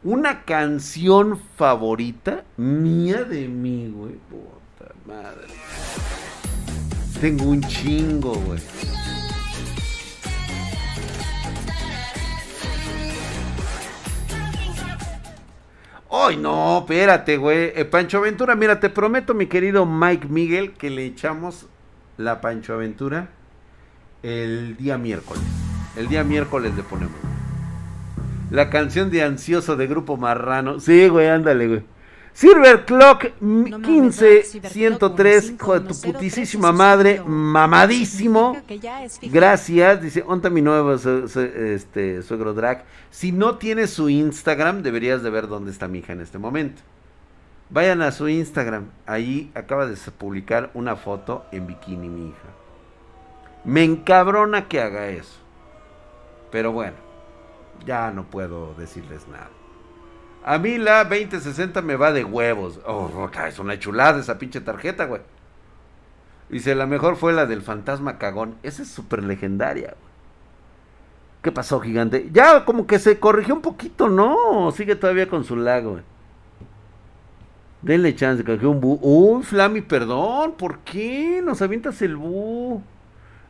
Una 0.04 0.44
canción 0.44 1.40
favorita 1.58 2.44
mía 2.58 3.24
de 3.24 3.48
mí, 3.48 3.94
güey. 3.96 4.16
Puta 4.30 4.94
madre. 5.06 5.54
Tengo 7.22 7.46
un 7.46 7.62
chingo, 7.62 8.34
güey. 8.34 8.60
Ay, 16.10 16.36
no, 16.36 16.80
espérate, 16.80 17.38
güey. 17.38 17.72
Eh, 17.76 17.86
Pancho 17.86 18.18
Aventura, 18.18 18.56
mira, 18.56 18.80
te 18.80 18.90
prometo, 18.90 19.34
mi 19.34 19.46
querido 19.46 19.86
Mike 19.86 20.28
Miguel, 20.28 20.74
que 20.74 20.90
le 20.90 21.06
echamos 21.06 21.68
la 22.24 22.42
Pancho 22.42 22.74
Aventura 22.74 23.30
el 24.24 24.78
día 24.78 24.98
miércoles. 24.98 25.44
El 25.96 26.08
día 26.08 26.24
miércoles 26.24 26.76
le 26.76 26.84
ponemos. 26.84 27.16
La 28.50 28.70
canción 28.70 29.10
de 29.10 29.24
Ansioso 29.24 29.76
de 29.76 29.88
Grupo 29.88 30.18
Marrano. 30.18 30.80
Sí, 30.80 31.08
güey, 31.08 31.28
ándale, 31.28 31.68
güey. 31.68 31.84
Silver 32.34 32.86
Clock 32.86 33.26
15 33.40 34.44
103, 34.44 35.52
hijo 35.52 35.80
de 35.80 35.88
tu 35.88 36.02
putísima 36.02 36.72
madre, 36.72 37.22
mamadísimo. 37.26 38.58
Gracias, 39.22 40.02
dice, 40.02 40.24
onta 40.26 40.50
mi 40.50 40.62
nuevo 40.62 40.94
este, 40.94 42.24
suegro 42.24 42.54
drag. 42.54 42.86
Si 43.10 43.34
no 43.34 43.58
tienes 43.58 43.90
su 43.90 44.08
Instagram, 44.10 44.82
deberías 44.82 45.24
de 45.24 45.30
ver 45.30 45.48
dónde 45.48 45.72
está 45.72 45.90
mi 45.90 46.00
hija 46.00 46.14
en 46.14 46.22
este 46.22 46.38
momento. 46.38 46.82
Vayan 47.72 48.02
a 48.02 48.12
su 48.12 48.28
Instagram, 48.28 48.90
ahí 49.06 49.50
acaba 49.56 49.86
de 49.86 49.96
publicar 50.12 50.72
una 50.74 50.98
foto 50.98 51.46
en 51.54 51.68
bikini 51.68 52.10
mi 52.10 52.28
hija. 52.28 52.50
Me 53.64 53.86
encabrona 53.86 54.68
que 54.68 54.82
haga 54.82 55.08
eso. 55.08 55.40
Pero 56.52 56.74
bueno, 56.74 56.98
ya 57.86 58.12
no 58.12 58.26
puedo 58.26 58.74
decirles 58.74 59.26
nada. 59.30 59.50
A 60.44 60.58
mí 60.58 60.78
la 60.78 61.06
2060 61.06 61.82
me 61.82 61.96
va 61.96 62.12
de 62.12 62.26
huevos. 62.26 62.82
Oh, 62.86 63.30
es 63.48 63.60
una 63.60 63.80
chulada 63.80 64.20
esa 64.20 64.38
pinche 64.38 64.60
tarjeta, 64.60 65.06
güey. 65.06 65.22
Dice, 66.50 66.76
la 66.76 66.88
mejor 66.88 67.16
fue 67.16 67.32
la 67.32 67.46
del 67.46 67.62
fantasma 67.62 68.18
cagón. 68.18 68.58
Esa 68.64 68.82
es 68.82 68.90
súper 68.90 69.24
legendaria, 69.24 69.96
güey. 69.98 70.12
¿Qué 71.42 71.52
pasó, 71.54 71.80
gigante? 71.80 72.30
Ya 72.34 72.66
como 72.66 72.86
que 72.86 73.00
se 73.00 73.18
corrigió 73.18 73.56
un 73.56 73.62
poquito, 73.62 74.10
¿no? 74.10 74.72
Sigue 74.72 74.96
todavía 74.96 75.30
con 75.30 75.46
su 75.46 75.56
lago, 75.56 75.92
güey. 75.92 76.11
Denle 77.82 78.16
chance, 78.16 78.44
que 78.44 78.68
un 78.68 78.80
bu. 78.80 79.00
Uy, 79.02 79.44
Flammy, 79.44 79.82
perdón. 79.82 80.54
¿Por 80.58 80.80
qué? 80.80 81.42
Nos 81.44 81.62
avientas 81.62 82.02
el 82.02 82.16
bu. 82.16 82.82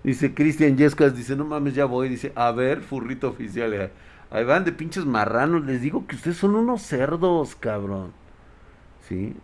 Dice 0.04 0.34
Cristian 0.34 0.78
Yescas, 0.78 1.16
dice, 1.16 1.36
no 1.36 1.46
mames, 1.46 1.76
ya 1.76 1.86
voy. 1.86 2.10
Dice, 2.10 2.32
a 2.36 2.52
ver, 2.52 2.82
furrito 2.82 3.30
oficial. 3.30 3.74
Eh. 3.74 3.92
Ahí 4.32 4.46
van 4.46 4.64
de 4.64 4.72
pinches 4.72 5.06
marranos. 5.06 5.66
Les 5.66 5.82
digo 5.82 6.08
que 6.08 6.16
ustedes 6.16 6.38
son 6.38 6.56
unos 6.56 6.82
cerdos, 6.82 7.56
cabrón. 7.56 8.14
¿Sí? 9.08 9.36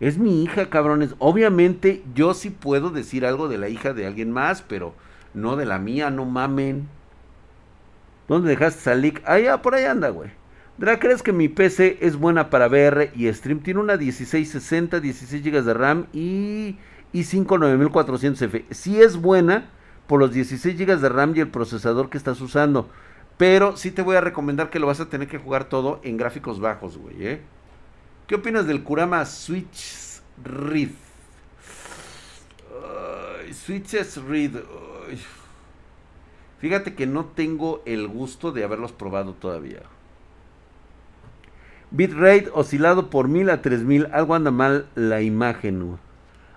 Es 0.00 0.18
mi 0.18 0.44
hija, 0.44 0.70
cabrones. 0.70 1.14
Obviamente 1.18 2.04
yo 2.14 2.34
sí 2.34 2.50
puedo 2.50 2.90
decir 2.90 3.26
algo 3.26 3.48
de 3.48 3.58
la 3.58 3.68
hija 3.68 3.92
de 3.92 4.06
alguien 4.06 4.30
más, 4.30 4.62
pero 4.62 4.94
no 5.34 5.56
de 5.56 5.66
la 5.66 5.78
mía, 5.78 6.10
no 6.10 6.24
mamen. 6.24 6.88
¿Dónde 8.28 8.50
dejaste 8.50 8.82
Salik? 8.82 9.22
Ah, 9.26 9.38
ya, 9.40 9.60
por 9.60 9.74
ahí 9.74 9.84
anda, 9.84 10.10
güey. 10.10 10.30
Dra, 10.78 11.00
¿crees 11.00 11.24
que 11.24 11.32
mi 11.32 11.48
PC 11.48 11.98
es 12.00 12.16
buena 12.16 12.50
para 12.50 12.68
VR 12.68 13.10
y 13.14 13.32
stream? 13.32 13.60
Tiene 13.60 13.80
una 13.80 13.96
1660, 13.96 15.00
16 15.00 15.42
GB 15.42 15.64
de 15.64 15.74
RAM 15.74 16.06
y, 16.12 16.76
y 17.12 17.24
5 17.24 17.58
9400F. 17.58 18.64
Sí 18.70 19.02
es 19.02 19.16
buena 19.16 19.70
por 20.06 20.20
los 20.20 20.32
16 20.32 20.78
GB 20.78 21.00
de 21.00 21.08
RAM 21.08 21.34
y 21.34 21.40
el 21.40 21.48
procesador 21.48 22.10
que 22.10 22.16
estás 22.16 22.40
usando. 22.40 22.88
Pero 23.36 23.76
sí 23.76 23.90
te 23.90 24.02
voy 24.02 24.16
a 24.16 24.20
recomendar 24.20 24.70
que 24.70 24.78
lo 24.78 24.86
vas 24.86 25.00
a 25.00 25.08
tener 25.08 25.26
que 25.26 25.38
jugar 25.38 25.64
todo 25.64 26.00
en 26.04 26.16
gráficos 26.16 26.60
bajos, 26.60 26.96
güey, 26.96 27.26
¿eh? 27.26 27.40
¿Qué 28.28 28.36
opinas 28.36 28.66
del 28.66 28.84
Kurama 28.84 29.24
Switch 29.24 30.20
Read? 30.44 30.90
Switches 33.52 34.22
Read. 34.22 34.52
Fíjate 36.60 36.94
que 36.94 37.06
no 37.06 37.24
tengo 37.24 37.82
el 37.84 38.08
gusto 38.08 38.52
de 38.52 38.64
haberlos 38.64 38.92
probado 38.92 39.34
todavía. 39.34 39.82
Bitrate 41.90 42.50
oscilado 42.52 43.10
por 43.10 43.28
1000 43.28 43.50
a 43.50 43.62
3000. 43.62 44.08
Algo 44.12 44.34
anda 44.34 44.50
mal 44.50 44.86
la 44.94 45.22
imagen. 45.22 45.98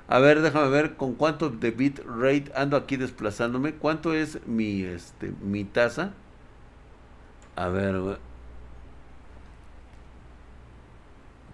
A 0.08 0.20
ver, 0.20 0.42
déjame 0.42 0.70
ver 0.70 0.96
con 0.96 1.14
cuánto 1.16 1.50
de 1.50 1.72
bitrate 1.72 2.52
ando 2.56 2.76
aquí 2.76 2.98
desplazándome. 2.98 3.74
¿Cuánto 3.74 4.14
es 4.14 4.46
mi, 4.46 4.84
este, 4.84 5.34
mi 5.42 5.64
tasa? 5.64 6.14
A 7.56 7.70
ver, 7.70 8.00
güey. 8.00 8.18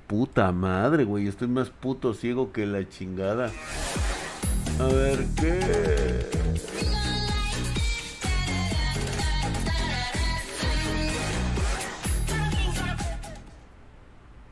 Puta 0.08 0.52
madre, 0.52 1.04
güey. 1.04 1.28
Estoy 1.28 1.50
más 1.50 1.70
puto 1.70 2.14
ciego 2.14 2.52
que 2.52 2.66
la 2.66 2.88
chingada. 2.88 3.52
A 4.80 4.86
ver, 4.86 5.26
¿qué? 5.36 6.47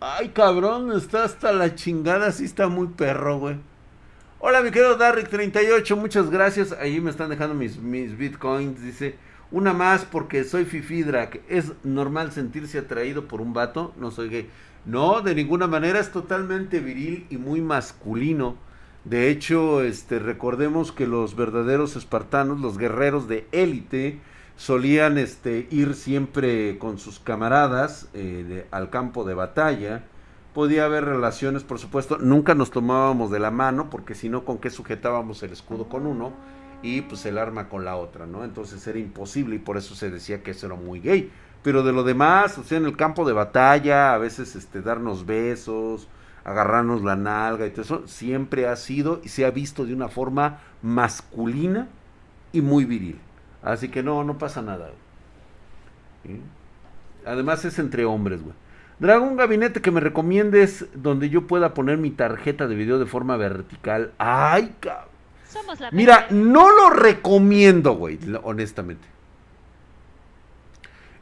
Ay, 0.07 0.29
cabrón, 0.29 0.91
está 0.91 1.23
hasta 1.23 1.51
la 1.51 1.73
chingada, 1.73 2.31
sí 2.31 2.45
está 2.45 2.67
muy 2.67 2.89
perro, 2.89 3.39
güey. 3.39 3.55
Hola, 4.37 4.61
mi 4.61 4.69
querido 4.69 4.99
Darrick38, 4.99 5.95
muchas 5.97 6.29
gracias. 6.29 6.73
Ahí 6.73 7.01
me 7.01 7.09
están 7.09 7.31
dejando 7.31 7.55
mis, 7.55 7.79
mis 7.79 8.15
bitcoins, 8.15 8.83
dice. 8.83 9.15
Una 9.49 9.73
más 9.73 10.05
porque 10.05 10.43
soy 10.43 10.65
Fifidrak. 10.65 11.41
¿Es 11.49 11.71
normal 11.83 12.31
sentirse 12.31 12.77
atraído 12.77 13.27
por 13.27 13.41
un 13.41 13.53
vato? 13.53 13.95
No 13.97 14.11
soy 14.11 14.29
gay. 14.29 14.49
No, 14.85 15.21
de 15.21 15.33
ninguna 15.33 15.65
manera 15.65 15.99
es 15.99 16.11
totalmente 16.11 16.81
viril 16.81 17.25
y 17.31 17.37
muy 17.37 17.61
masculino. 17.61 18.57
De 19.05 19.31
hecho, 19.31 19.81
este, 19.81 20.19
recordemos 20.19 20.91
que 20.91 21.07
los 21.07 21.35
verdaderos 21.35 21.95
espartanos, 21.95 22.61
los 22.61 22.77
guerreros 22.77 23.27
de 23.27 23.47
élite, 23.51 24.19
solían 24.57 25.17
este, 25.17 25.67
ir 25.71 25.95
siempre 25.95 26.77
con 26.77 26.97
sus 26.97 27.19
camaradas 27.19 28.09
eh, 28.13 28.67
al 28.71 28.89
campo 28.89 29.23
de 29.23 29.33
batalla. 29.33 30.03
Podía 30.53 30.85
haber 30.85 31.05
relaciones, 31.05 31.63
por 31.63 31.79
supuesto. 31.79 32.17
Nunca 32.17 32.55
nos 32.55 32.71
tomábamos 32.71 33.31
de 33.31 33.39
la 33.39 33.51
mano, 33.51 33.89
porque 33.89 34.15
si 34.15 34.29
no, 34.29 34.45
¿con 34.45 34.57
qué 34.57 34.69
sujetábamos 34.69 35.43
el 35.43 35.51
escudo 35.51 35.89
con 35.89 36.05
uno? 36.05 36.33
y 36.85 37.01
pues 37.01 37.25
el 37.25 37.39
arma 37.39 37.67
con 37.67 37.83
la 37.83 37.95
otra, 37.95 38.27
¿no? 38.27 38.43
Entonces 38.43 38.85
era 38.85 38.99
imposible 38.99 39.55
y 39.55 39.59
por 39.59 39.75
eso 39.75 39.95
se 39.95 40.11
decía 40.11 40.43
que 40.43 40.51
eso 40.51 40.67
era 40.67 40.75
muy 40.75 40.99
gay. 40.99 41.31
Pero 41.63 41.81
de 41.81 41.91
lo 41.91 42.03
demás, 42.03 42.59
o 42.59 42.63
sea, 42.63 42.77
en 42.77 42.85
el 42.85 42.95
campo 42.95 43.25
de 43.25 43.33
batalla, 43.33 44.13
a 44.13 44.19
veces 44.19 44.55
este, 44.55 44.81
darnos 44.81 45.25
besos, 45.25 46.07
agarrarnos 46.43 47.01
la 47.03 47.15
nalga 47.15 47.65
y 47.65 47.71
todo 47.71 47.81
eso, 47.81 48.07
siempre 48.07 48.67
ha 48.67 48.75
sido 48.75 49.19
y 49.23 49.29
se 49.29 49.45
ha 49.45 49.51
visto 49.51 49.83
de 49.85 49.95
una 49.95 50.09
forma 50.09 50.59
masculina 50.83 51.87
y 52.53 52.61
muy 52.61 52.85
viril. 52.85 53.19
Así 53.65 53.89
que 53.89 54.03
no, 54.03 54.23
no 54.23 54.37
pasa 54.37 54.61
nada. 54.61 54.91
Además 57.25 57.65
es 57.65 57.79
entre 57.79 58.05
hombres, 58.05 58.43
güey. 58.43 58.53
Dragón 58.99 59.35
Gabinete 59.35 59.81
que 59.81 59.91
me 59.91 59.99
recomiendes 59.99 60.85
donde 60.93 61.29
yo 61.29 61.47
pueda 61.47 61.73
poner 61.73 61.97
mi 61.97 62.11
tarjeta 62.11 62.67
de 62.67 62.75
video 62.75 62.99
de 62.99 63.07
forma 63.07 63.35
vertical. 63.37 64.13
Ay, 64.19 64.75
cabrón. 64.79 65.09
Mira, 65.91 66.27
no 66.29 66.69
lo 66.69 66.91
recomiendo, 66.91 67.95
güey, 67.95 68.19
honestamente. 68.43 69.07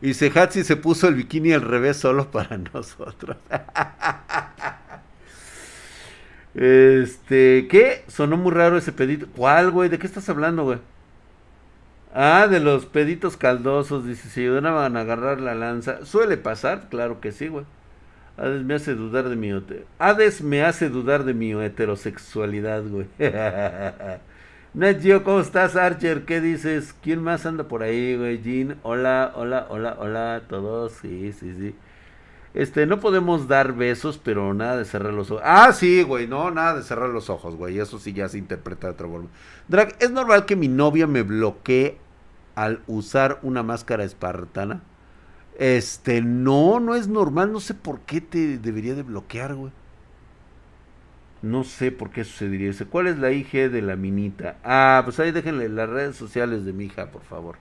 Y 0.02 0.14
Sehatsi 0.14 0.66
se 0.66 0.76
puso 0.76 1.08
el 1.08 1.16
bikini 1.16 1.54
al 1.54 1.62
revés 1.62 1.96
solo 1.96 2.30
para 2.30 2.58
nosotros. 2.74 3.38
este, 6.54 7.68
¿qué? 7.70 8.04
Sonó 8.10 8.36
muy 8.36 8.52
raro 8.52 8.78
ese 8.78 8.92
pedito. 8.92 9.28
¿Cuál, 9.34 9.72
güey? 9.72 9.88
¿De 9.88 9.98
qué 9.98 10.08
estás 10.08 10.28
hablando, 10.28 10.66
güey? 10.66 10.80
Ah, 12.14 12.48
de 12.48 12.60
los 12.60 12.86
peditos 12.86 13.38
caldosos. 13.38 14.06
Dice, 14.06 14.30
se 14.30 14.42
ayudaban 14.42 14.98
a 14.98 15.02
agarrar 15.02 15.42
la 15.42 15.56
lanza. 15.56 16.06
Suele 16.06 16.38
pasar, 16.38 16.88
claro 16.90 17.20
que 17.20 17.32
sí, 17.32 17.48
güey. 17.48 17.66
Hades 18.38 18.64
me 18.64 18.76
hace 18.76 18.96
dudar 18.96 19.30
de 19.30 19.36
mi 19.36 19.52
Hades 20.00 20.42
me 20.42 20.64
hace 20.64 20.90
dudar 20.90 21.24
de 21.24 21.34
mi 21.34 21.52
heterosexualidad, 21.54 22.84
güey. 22.84 23.08
Netgio, 24.74 25.24
¿cómo 25.24 25.40
estás, 25.40 25.76
Archer? 25.76 26.26
¿Qué 26.26 26.42
dices? 26.42 26.96
¿Quién 27.04 27.22
más 27.22 27.46
anda 27.46 27.68
por 27.68 27.84
ahí, 27.84 28.18
güey? 28.18 28.42
Jean, 28.42 28.78
hola, 28.82 29.34
hola, 29.36 29.68
hola, 29.70 29.98
hola, 30.00 30.42
todos. 30.50 30.94
Sí, 30.94 31.32
sí, 31.34 31.54
sí. 31.60 31.76
Este, 32.56 32.86
no 32.86 33.00
podemos 33.00 33.48
dar 33.48 33.74
besos, 33.74 34.20
pero 34.24 34.54
nada 34.54 34.78
de 34.78 34.86
cerrar 34.86 35.14
los 35.14 35.32
ojos. 35.32 35.44
Ah, 35.46 35.72
sí, 35.74 36.04
güey, 36.04 36.28
no, 36.28 36.52
nada 36.52 36.76
de 36.76 36.84
cerrar 36.84 37.10
los 37.10 37.30
ojos, 37.30 37.56
güey. 37.56 37.80
Eso 37.80 38.00
sí 38.00 38.14
ya 38.14 38.30
se 38.30 38.38
interpreta 38.38 38.88
de 38.88 38.94
otra 38.94 39.08
forma. 39.08 39.30
Drag, 39.68 39.96
¿es 40.00 40.12
normal 40.12 40.46
que 40.46 40.56
mi 40.56 40.68
novia 40.68 41.08
me 41.08 41.24
bloquee 41.24 41.98
al 42.56 42.82
usar 42.88 43.40
una 43.44 43.64
máscara 43.64 44.04
espartana? 44.04 44.82
Este, 45.60 46.22
no, 46.22 46.80
no 46.80 46.96
es 46.96 47.08
normal, 47.08 47.52
no 47.52 47.60
sé 47.60 47.74
por 47.74 48.02
qué 48.02 48.22
te 48.22 48.58
debería 48.58 48.96
de 48.96 49.04
bloquear, 49.04 49.56
güey. 49.56 49.72
No 51.42 51.64
sé 51.66 51.92
por 51.92 52.10
qué 52.10 52.24
sucedería 52.24 52.70
eso. 52.70 52.88
¿Cuál 52.90 53.08
es 53.08 53.20
la 53.20 53.32
IG 53.32 53.70
de 53.70 53.82
la 53.82 53.96
minita? 53.98 54.58
Ah, 54.64 55.02
pues 55.04 55.20
ahí 55.20 55.32
déjenle 55.32 55.68
las 55.70 55.90
redes 55.90 56.16
sociales 56.16 56.66
de 56.66 56.74
mi 56.74 56.86
hija, 56.86 57.12
por 57.12 57.24
favor. 57.24 57.58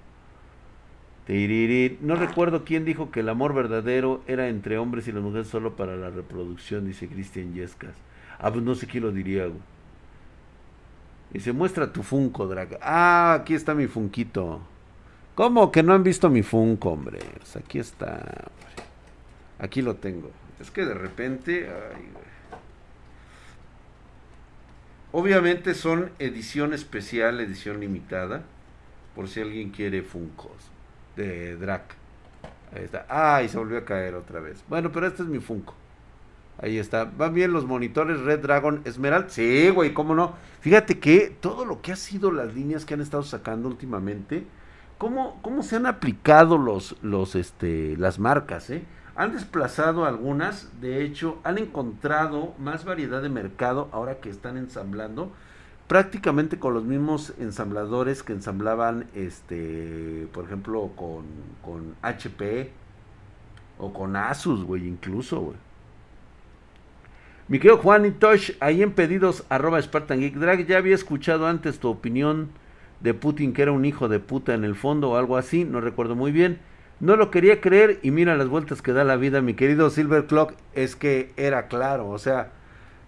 No 2.01 2.17
recuerdo 2.17 2.65
quién 2.65 2.85
dijo 2.85 3.11
que 3.11 3.21
el 3.21 3.29
amor 3.29 3.55
verdadero 3.55 4.23
era 4.27 4.49
entre 4.49 4.79
hombres 4.79 5.09
y 5.09 5.13
las 5.13 5.23
mujeres 5.23 5.47
solo 5.49 5.77
para 5.77 5.97
la 5.97 6.11
reproducción, 6.11 6.87
dice 6.87 7.09
Cristian 7.09 7.55
Yescas. 7.55 7.95
Ah, 8.39 8.53
pues 8.53 8.65
no 8.65 8.75
sé 8.75 8.87
quién 8.87 9.05
lo 9.05 9.13
diría, 9.13 9.47
güey. 9.47 9.61
Dice, 11.33 11.53
muestra 11.53 11.93
tu 11.93 12.03
Funko, 12.03 12.47
Draga. 12.47 12.79
Ah, 12.83 13.35
aquí 13.41 13.55
está 13.55 13.75
mi 13.75 13.87
Funquito. 13.87 14.61
¿Cómo 15.35 15.73
que 15.73 15.83
no 15.83 15.95
han 15.95 16.03
visto 16.03 16.29
mi 16.29 16.43
Funko, 16.43 16.91
hombre? 16.91 17.19
Pues 17.39 17.57
aquí 17.57 17.79
está. 17.79 18.51
Aquí 19.59 19.83
lo 19.83 19.97
tengo. 19.97 20.31
Es 20.61 20.71
que 20.71 20.85
de 20.85 20.95
repente. 20.95 21.69
Ay, 21.69 22.09
Obviamente 25.13 25.75
son 25.75 26.11
edición 26.19 26.73
especial, 26.73 27.39
edición 27.41 27.81
limitada. 27.81 28.43
Por 29.15 29.29
si 29.29 29.43
alguien 29.43 29.71
quiere 29.71 30.03
Funkos 30.03 30.71
de 31.17 31.57
Drac. 31.57 31.83
Ahí 32.75 32.85
está. 32.85 33.05
Ah, 33.11 33.43
y 33.43 33.49
se 33.51 33.59
volvió 33.59 33.77
a 33.77 33.85
caer 33.85 34.15
otra 34.15 34.41
vez. 34.41 34.65
Bueno, 34.69 34.91
pero 34.91 35.07
este 35.07 35.23
es 35.23 35.29
mi 35.29 35.39
Funko. 35.39 35.75
Ahí 36.59 36.79
está. 36.79 37.05
¿Van 37.05 37.35
bien 37.35 37.53
los 37.53 37.67
monitores 37.67 38.21
Red 38.21 38.41
Dragon 38.41 38.81
Esmeralda? 38.87 39.29
Sí, 39.29 39.69
güey, 39.69 39.93
cómo 39.93 40.15
no. 40.15 40.35
Fíjate 40.61 40.99
que 40.99 41.37
todo 41.41 41.67
lo 41.67 41.83
que 41.83 41.93
ha 41.93 41.97
sido 41.97 42.33
las 42.33 42.55
líneas 42.55 42.87
que 42.87 42.95
han 42.95 43.03
estado 43.03 43.23
sacando 43.23 43.69
últimamente, 43.69 44.45
cómo, 45.03 45.41
cómo 45.43 45.65
se 45.65 45.75
han 45.75 45.87
aplicado 45.87 46.57
los, 46.59 46.95
los, 47.03 47.35
este, 47.35 47.97
las 47.97 48.21
marcas, 48.21 48.71
¿eh? 48.71 48.85
Han 49.17 49.33
desplazado 49.33 50.05
algunas, 50.05 50.81
de 50.81 51.03
hecho, 51.03 51.41
han 51.43 51.59
encontrado 51.59 52.55
más 52.61 52.85
variedad 52.85 53.21
de 53.21 53.29
mercado 53.29 53.89
ahora 53.91 54.21
que 54.21 54.31
están 54.31 54.57
ensamblando, 54.57 55.33
prácticamente 55.89 56.61
con 56.61 56.75
los 56.75 56.85
mismos 56.85 57.35
ensambladores 57.41 58.23
que 58.23 58.33
ensamblaban, 58.33 59.09
este, 59.13 60.29
por 60.33 60.45
ejemplo, 60.45 60.93
con, 60.95 61.25
con 61.65 61.97
HP 62.03 62.71
o 63.79 63.93
con 63.93 64.15
Asus, 64.15 64.63
güey, 64.63 64.87
incluso, 64.87 65.41
güey. 65.41 65.57
Mi 67.49 67.59
querido 67.59 67.79
Juan 67.79 68.07
y 68.07 68.13
Tosh, 68.13 68.53
ahí 68.61 68.85
en 68.85 68.93
pedidos 68.93 69.43
arroba 69.49 69.83
Spartan 69.83 70.21
Geek 70.21 70.37
Drag, 70.37 70.65
ya 70.65 70.79
había 70.79 70.95
escuchado 70.95 71.49
antes 71.49 71.81
tu 71.81 71.89
opinión 71.89 72.51
de 73.03 73.15
Putin 73.15 73.53
que 73.53 73.63
era 73.63 73.73
un 73.73 73.85
hijo 73.85 74.09
de 74.09 74.21
puta 74.21 74.55
en 74.55 74.65
el 74.65 74.75
fondo 74.75 75.11
o 75.11 75.17
algo 75.17 75.37
así, 75.37 75.65
no 75.65 75.81
recuerdo 75.81 76.15
muy 76.15 76.33
bien. 76.33 76.61
No 77.01 77.17
lo 77.17 77.31
quería 77.31 77.61
creer 77.61 77.99
y 78.03 78.13
mira 78.13 78.37
las 78.37 78.49
vueltas 78.49 78.81
que 78.81 78.93
da 78.93 79.03
la 79.03 79.17
vida, 79.17 79.41
mi 79.41 79.55
querido 79.55 79.91
Silver 79.91 80.27
Clock, 80.27 80.55
es 80.73 80.95
que 80.95 81.33
era 81.37 81.67
claro, 81.67 82.09
o 82.09 82.19
sea, 82.19 82.53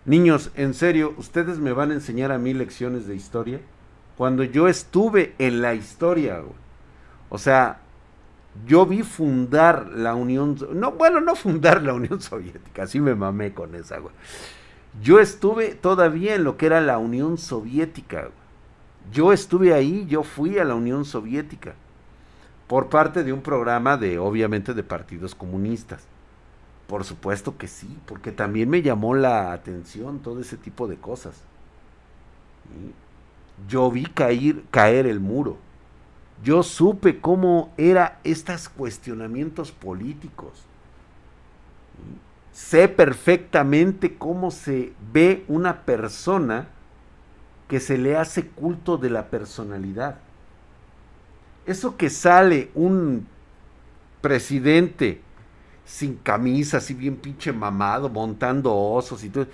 niños, 0.05 0.51
en 0.57 0.75
serio, 0.75 1.15
ustedes 1.17 1.61
me 1.61 1.73
van 1.73 1.93
a 1.93 1.95
enseñar 1.95 2.33
a 2.33 2.39
mí 2.39 2.55
lecciones 2.55 3.07
de 3.07 3.15
historia 3.15 3.61
cuando 4.17 4.45
yo 4.45 4.69
estuve 4.69 5.35
en 5.39 5.61
la 5.61 5.75
historia, 5.75 6.41
o 7.29 7.39
sea, 7.39 7.81
yo 8.67 8.87
vi 8.87 9.03
fundar 9.03 9.89
la 9.89 10.15
Unión, 10.15 10.57
no, 10.73 10.93
bueno, 10.93 11.21
no 11.21 11.35
fundar 11.35 11.83
la 11.83 11.95
Unión 11.95 12.21
Soviética, 12.21 12.85
así 12.85 13.01
me 13.01 13.15
mamé 13.15 13.53
con 13.53 13.75
esa, 13.75 13.99
güey. 13.99 14.15
Yo 15.03 15.19
estuve 15.19 15.75
todavía 15.75 16.37
en 16.37 16.45
lo 16.45 16.57
que 16.57 16.67
era 16.67 16.81
la 16.81 16.99
Unión 16.99 17.37
Soviética, 17.37 18.31
Yo 19.13 19.33
estuve 19.33 19.75
ahí, 19.75 20.07
yo 20.09 20.23
fui 20.23 20.59
a 20.59 20.65
la 20.65 20.75
Unión 20.75 21.05
Soviética 21.05 21.75
por 22.67 22.89
parte 22.89 23.23
de 23.23 23.33
un 23.33 23.43
programa 23.43 23.97
de, 23.97 24.19
obviamente, 24.19 24.75
de 24.75 24.83
partidos 24.83 25.35
comunistas. 25.35 26.05
Por 26.87 27.05
supuesto 27.05 27.57
que 27.57 27.69
sí, 27.69 27.99
porque 28.07 28.33
también 28.33 28.69
me 28.69 28.83
llamó 28.83 29.15
la 29.15 29.53
atención 29.53 30.21
todo 30.21 30.41
ese 30.41 30.57
tipo 30.57 30.87
de 30.87 30.97
cosas. 30.97 31.35
Yo 33.69 33.91
vi 33.91 34.05
caer, 34.05 34.63
caer 34.71 35.07
el 35.07 35.21
muro. 35.21 35.57
Yo 36.43 36.63
supe 36.63 37.21
cómo 37.21 37.73
eran 37.77 38.13
estos 38.25 38.69
cuestionamientos 38.69 39.71
políticos. 39.73 40.65
Sé 42.53 42.89
perfectamente 42.89 44.17
cómo 44.17 44.51
se 44.51 44.93
ve 45.13 45.45
una 45.49 45.83
persona 45.83 46.69
que 47.69 47.81
se 47.81 47.99
le 47.99 48.17
hace 48.17 48.47
culto 48.47 48.97
de 48.99 49.11
la 49.11 49.31
personalidad 49.31 50.17
eso 51.67 51.97
que 51.97 52.11
sale 52.11 52.71
un 52.75 53.27
presidente 54.21 55.23
sin 55.85 56.17
camisa, 56.17 56.79
así 56.79 56.95
bien 56.95 57.17
pinche 57.17 57.53
mamado, 57.53 58.09
montando 58.09 58.75
osos 58.75 59.25
y 59.25 59.31
todo. 59.31 59.47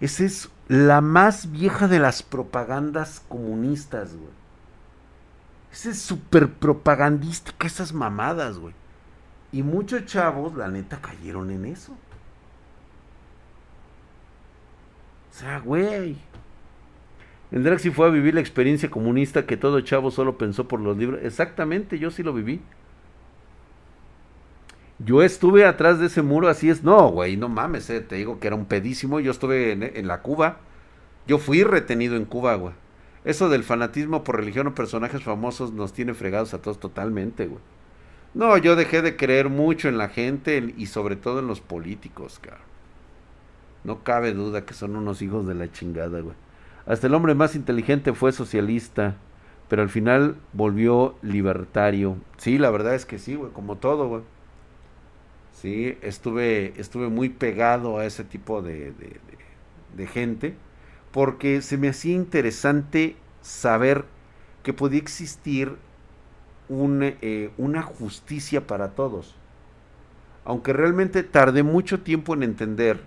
Esa 0.00 0.24
es 0.24 0.48
la 0.68 1.00
más 1.00 1.50
vieja 1.50 1.88
de 1.88 1.98
las 1.98 2.22
propagandas 2.22 3.22
comunistas, 3.28 4.14
güey. 4.14 4.30
Esa 5.72 5.90
es 5.90 6.00
súper 6.00 6.52
propagandística, 6.52 7.66
esas 7.66 7.92
mamadas, 7.92 8.58
güey. 8.58 8.74
Y 9.52 9.62
muchos 9.62 10.04
chavos, 10.06 10.54
la 10.54 10.68
neta, 10.68 11.00
cayeron 11.00 11.50
en 11.50 11.66
eso. 11.66 11.92
O 15.30 15.34
sea, 15.34 15.60
güey. 15.60 16.18
El 17.52 17.64
Draxi 17.64 17.90
fue 17.90 18.06
a 18.06 18.10
vivir 18.10 18.34
la 18.34 18.40
experiencia 18.40 18.90
comunista 18.90 19.44
que 19.44 19.58
todo 19.58 19.82
chavo 19.82 20.10
solo 20.10 20.38
pensó 20.38 20.66
por 20.66 20.80
los 20.80 20.96
libros. 20.96 21.20
Exactamente, 21.22 21.98
yo 21.98 22.10
sí 22.10 22.22
lo 22.22 22.32
viví. 22.32 22.62
Yo 24.98 25.22
estuve 25.22 25.66
atrás 25.66 25.98
de 25.98 26.06
ese 26.06 26.22
muro, 26.22 26.48
así 26.48 26.70
es. 26.70 26.82
No, 26.82 27.10
güey, 27.10 27.36
no 27.36 27.50
mames, 27.50 27.90
eh, 27.90 28.00
te 28.00 28.16
digo 28.16 28.40
que 28.40 28.46
era 28.46 28.56
un 28.56 28.64
pedísimo. 28.64 29.20
Yo 29.20 29.32
estuve 29.32 29.72
en, 29.72 30.06
la 30.06 30.22
Cuba. 30.22 30.60
Yo 31.26 31.36
fui 31.38 31.62
retenido 31.62 32.16
en 32.16 32.24
Cuba, 32.24 32.54
güey. 32.54 32.72
Eso 33.24 33.50
del 33.50 33.64
fanatismo 33.64 34.24
por 34.24 34.36
religión 34.36 34.66
o 34.68 34.74
personajes 34.74 35.22
famosos 35.22 35.72
nos 35.72 35.92
tiene 35.92 36.14
fregados 36.14 36.54
a 36.54 36.62
todos 36.62 36.80
totalmente, 36.80 37.46
güey. 37.46 37.60
No, 38.32 38.56
yo 38.56 38.76
dejé 38.76 39.02
de 39.02 39.16
creer 39.16 39.50
mucho 39.50 39.88
en 39.90 39.98
la 39.98 40.08
gente 40.08 40.72
y 40.76 40.86
sobre 40.86 41.16
todo 41.16 41.40
en 41.40 41.48
los 41.48 41.60
políticos, 41.60 42.38
cabrón. 42.40 42.62
No 43.84 44.02
cabe 44.04 44.32
duda 44.32 44.64
que 44.64 44.72
son 44.72 44.96
unos 44.96 45.20
hijos 45.20 45.46
de 45.46 45.54
la 45.54 45.70
chingada, 45.70 46.20
güey. 46.20 46.34
Hasta 46.86 47.06
el 47.06 47.14
hombre 47.14 47.34
más 47.34 47.54
inteligente 47.54 48.12
fue 48.12 48.32
socialista, 48.32 49.16
pero 49.68 49.82
al 49.82 49.88
final 49.88 50.36
volvió 50.52 51.14
libertario. 51.22 52.16
Sí, 52.38 52.58
la 52.58 52.70
verdad 52.70 52.94
es 52.94 53.06
que 53.06 53.18
sí, 53.18 53.36
güey, 53.36 53.52
como 53.52 53.76
todo, 53.76 54.08
güey. 54.08 54.22
Sí, 55.52 55.96
estuve, 56.02 56.72
estuve 56.80 57.08
muy 57.08 57.28
pegado 57.28 57.98
a 57.98 58.04
ese 58.04 58.24
tipo 58.24 58.62
de, 58.62 58.92
de, 59.96 60.06
gente, 60.08 60.56
porque 61.12 61.62
se 61.62 61.78
me 61.78 61.88
hacía 61.88 62.14
interesante 62.14 63.14
saber 63.42 64.04
que 64.64 64.72
podía 64.72 64.98
existir 64.98 65.76
un, 66.68 67.00
eh, 67.02 67.50
una 67.58 67.82
justicia 67.82 68.66
para 68.66 68.90
todos. 68.96 69.36
Aunque 70.44 70.72
realmente 70.72 71.22
tardé 71.22 71.62
mucho 71.62 72.00
tiempo 72.00 72.34
en 72.34 72.42
entender 72.42 73.00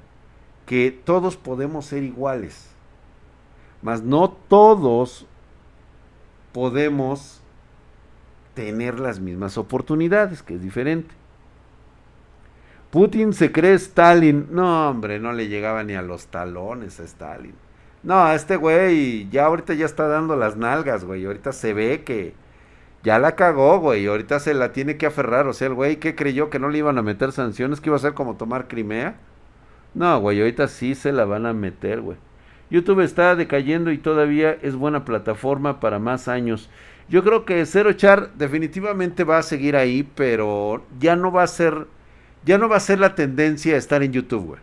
que 0.66 0.92
todos 0.92 1.36
podemos 1.36 1.88
ser 1.88 2.04
iguales 2.04 2.75
mas 3.86 4.02
no 4.02 4.30
todos 4.30 5.28
podemos 6.54 7.40
tener 8.56 9.00
las 9.00 9.20
mismas 9.20 9.60
oportunidades, 9.60 10.42
que 10.42 10.56
es 10.56 10.62
diferente. 10.64 11.14
Putin 12.90 13.32
se 13.32 13.52
cree 13.52 13.76
Stalin. 13.76 14.48
No, 14.50 14.90
hombre, 14.90 15.20
no 15.20 15.34
le 15.34 15.50
llegaba 15.50 15.84
ni 15.84 15.94
a 15.94 16.02
los 16.02 16.26
talones 16.26 17.00
a 17.00 17.04
Stalin. 17.04 17.54
No, 18.02 18.32
este 18.32 18.56
güey 18.56 19.30
ya 19.30 19.46
ahorita 19.46 19.76
ya 19.76 19.86
está 19.86 20.08
dando 20.08 20.36
las 20.36 20.58
nalgas, 20.58 21.06
güey. 21.06 21.24
Ahorita 21.24 21.52
se 21.52 21.74
ve 21.74 22.04
que 22.04 22.34
ya 23.04 23.20
la 23.20 23.36
cagó, 23.36 23.78
güey. 23.78 24.08
Ahorita 24.08 24.40
se 24.40 24.56
la 24.56 24.74
tiene 24.74 24.98
que 24.98 25.06
aferrar. 25.06 25.46
O 25.46 25.54
sea, 25.54 25.68
el 25.68 25.76
güey 25.76 25.98
que 25.98 26.16
creyó 26.16 26.50
que 26.50 26.58
no 26.58 26.70
le 26.70 26.80
iban 26.80 26.98
a 26.98 27.04
meter 27.04 27.32
sanciones, 27.32 27.82
que 27.82 27.90
iba 27.90 27.98
a 27.98 28.00
ser 28.00 28.16
como 28.16 28.36
tomar 28.36 28.68
Crimea. 28.68 29.16
No, 29.94 30.20
güey, 30.22 30.40
ahorita 30.40 30.68
sí 30.70 30.96
se 30.96 31.12
la 31.12 31.26
van 31.26 31.46
a 31.46 31.54
meter, 31.54 32.02
güey. 32.02 32.18
YouTube 32.70 33.02
está 33.02 33.36
decayendo 33.36 33.92
y 33.92 33.98
todavía 33.98 34.58
es 34.62 34.76
buena 34.76 35.06
plataforma 35.06 35.80
para 35.80 36.00
más 36.00 36.28
años. 36.28 36.70
Yo 37.08 37.24
creo 37.24 37.46
que 37.46 37.66
Zero 37.68 37.94
Char 37.94 38.34
definitivamente 38.34 39.24
va 39.24 39.38
a 39.38 39.44
seguir 39.44 39.76
ahí, 39.76 40.10
pero 40.16 40.84
ya 41.00 41.16
no 41.16 41.32
va 41.32 41.44
a 41.44 41.48
ser, 41.48 41.88
ya 42.44 42.58
no 42.58 42.68
va 42.68 42.78
a 42.78 42.80
ser 42.80 43.00
la 43.00 43.14
tendencia 43.14 43.76
a 43.76 43.78
estar 43.78 44.02
en 44.02 44.12
YouTube, 44.12 44.58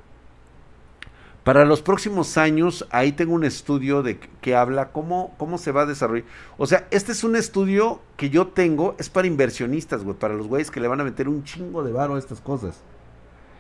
Para 1.45 1.65
los 1.65 1.83
próximos 1.83 2.37
años, 2.37 2.87
ahí 2.91 3.13
tengo 3.13 3.35
un 3.35 3.45
estudio 3.45 4.03
de 4.03 4.19
que 4.19 4.57
habla 4.57 4.91
cómo, 4.91 5.35
cómo 5.39 5.57
se 5.59 5.71
va 5.71 5.83
a 5.83 5.87
desarrollar. 5.87 6.27
O 6.57 6.67
sea, 6.67 6.89
este 6.91 7.13
es 7.13 7.23
un 7.23 7.37
estudio 7.37 8.01
que 8.17 8.31
yo 8.31 8.49
tengo, 8.49 8.97
es 8.99 9.09
para 9.09 9.29
inversionistas, 9.29 10.03
güey, 10.03 10.17
para 10.17 10.35
los 10.35 10.49
güeyes 10.49 10.73
que 10.73 10.81
le 10.81 10.89
van 10.89 11.01
a 11.01 11.05
meter 11.05 11.29
un 11.29 11.45
chingo 11.45 11.85
de 11.85 11.93
varo 11.93 12.17
a 12.17 12.19
estas 12.19 12.41
cosas. 12.41 12.83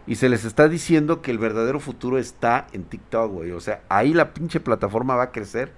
Y 0.06 0.16
se 0.16 0.28
les 0.28 0.44
está 0.44 0.68
diciendo 0.68 1.22
que 1.22 1.30
el 1.30 1.38
verdadero 1.38 1.78
futuro 1.78 2.18
está 2.18 2.66
en 2.72 2.84
TikTok, 2.84 3.30
güey. 3.30 3.52
O 3.52 3.60
sea, 3.60 3.82
ahí 3.88 4.12
la 4.12 4.34
pinche 4.34 4.60
plataforma 4.60 5.14
va 5.14 5.24
a 5.24 5.32
crecer 5.32 5.72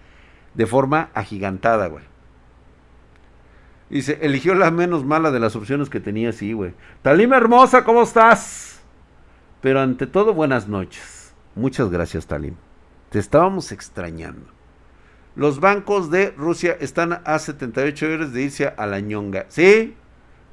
de 0.54 0.66
forma 0.66 1.10
agigantada, 1.14 1.88
güey. 1.88 2.04
Dice, 3.90 4.18
eligió 4.22 4.54
la 4.54 4.70
menos 4.70 5.04
mala 5.04 5.30
de 5.30 5.40
las 5.40 5.54
opciones 5.56 5.90
que 5.90 6.00
tenía, 6.00 6.32
sí, 6.32 6.52
güey. 6.52 6.72
Talima 7.02 7.36
hermosa, 7.36 7.84
¿cómo 7.84 8.02
estás? 8.02 8.80
Pero 9.60 9.80
ante 9.80 10.06
todo, 10.06 10.34
buenas 10.34 10.68
noches. 10.68 11.34
Muchas 11.54 11.90
gracias, 11.90 12.26
Talim. 12.26 12.54
Te 13.10 13.18
estábamos 13.18 13.72
extrañando. 13.72 14.46
Los 15.36 15.60
bancos 15.60 16.10
de 16.10 16.30
Rusia 16.30 16.76
están 16.80 17.20
a 17.24 17.38
78 17.38 18.06
horas 18.06 18.32
de 18.32 18.42
irse 18.42 18.68
a 18.68 18.86
la 18.86 19.00
ñonga. 19.00 19.46
¿Sí? 19.48 19.94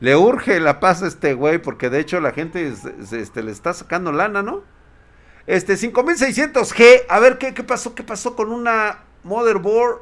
Le 0.02 0.16
urge 0.16 0.60
la 0.60 0.80
paz 0.80 1.04
a 1.04 1.08
este 1.08 1.36
güey, 1.36 1.60
porque 1.60 1.90
de 1.90 2.00
hecho 2.00 2.20
la 2.20 2.32
gente 2.32 2.74
este, 3.12 3.44
le 3.44 3.52
está 3.52 3.72
sacando 3.74 4.12
lana, 4.12 4.42
¿no? 4.42 4.64
Este, 5.48 5.76
5600G, 5.76 7.04
a 7.08 7.20
ver 7.20 7.38
¿qué, 7.38 7.54
qué 7.54 7.64
pasó, 7.64 7.96
qué 7.96 8.04
pasó 8.04 8.36
con 8.36 8.52
una 8.52 9.04
motherboard 9.24 10.00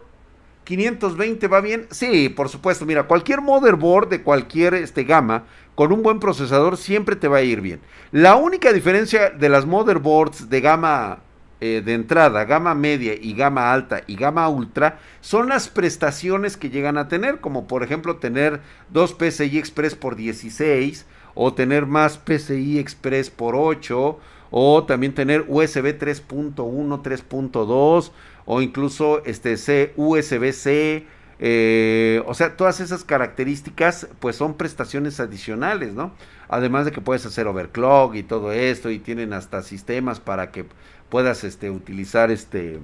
520, 0.64 1.48
¿va 1.48 1.62
bien? 1.62 1.88
Sí, 1.92 2.30
por 2.30 2.48
supuesto, 2.48 2.86
mira, 2.86 3.04
cualquier 3.04 3.42
motherboard 3.42 4.08
de 4.08 4.24
cualquier 4.24 4.74
este, 4.76 5.04
gama 5.04 5.44
con 5.76 5.92
un 5.92 6.02
buen 6.02 6.20
procesador 6.20 6.78
siempre 6.78 7.16
te 7.16 7.28
va 7.28 7.38
a 7.38 7.42
ir 7.42 7.60
bien. 7.60 7.82
La 8.12 8.36
única 8.36 8.72
diferencia 8.72 9.32
de 9.32 9.50
las 9.50 9.66
motherboards 9.66 10.50
de 10.50 10.62
gama 10.62 11.20
eh, 11.62 11.82
de 11.84 11.94
entrada, 11.94 12.46
gama 12.46 12.74
media 12.74 13.14
y 13.20 13.34
gama 13.34 13.74
alta 13.74 14.02
y 14.08 14.16
gama 14.16 14.48
ultra, 14.48 15.00
son 15.22 15.50
las 15.50 15.68
prestaciones 15.68 16.56
que 16.56 16.70
llegan 16.70 16.98
a 16.98 17.08
tener, 17.08 17.40
como 17.40 17.68
por 17.68 17.84
ejemplo 17.84 18.16
tener 18.16 18.62
dos 18.90 19.14
PCI 19.14 19.58
Express 19.58 19.96
por 19.96 20.16
16 20.16 21.06
o 21.36 21.54
tener 21.54 21.86
más 21.86 22.18
PCI 22.18 22.80
Express 22.80 23.30
por 23.30 23.56
8 23.56 24.20
o 24.52 24.84
también 24.86 25.14
tener 25.14 25.46
USB 25.48 25.98
3.1, 26.00 26.56
3.2 26.56 28.12
o 28.46 28.62
incluso 28.62 29.24
este 29.26 29.58
C, 29.58 29.94
USB-C, 29.96 31.06
eh, 31.42 32.22
o 32.26 32.34
sea, 32.34 32.58
todas 32.58 32.82
esas 32.82 33.06
características 33.06 34.08
pues 34.20 34.36
son 34.36 34.56
prestaciones 34.56 35.22
adicionales, 35.22 35.94
¿no? 35.94 36.12
Además 36.50 36.84
de 36.86 36.92
que 36.92 37.00
puedes 37.00 37.26
hacer 37.26 37.48
overclock 37.48 38.16
y 38.16 38.24
todo 38.24 38.52
esto 38.52 38.90
y 38.90 39.00
tienen 39.00 39.32
hasta 39.32 39.62
sistemas 39.62 40.20
para 40.20 40.52
que 40.52 40.66
puedas 41.10 41.44
este, 41.44 41.70
utilizar 41.70 42.32
este 42.32 42.80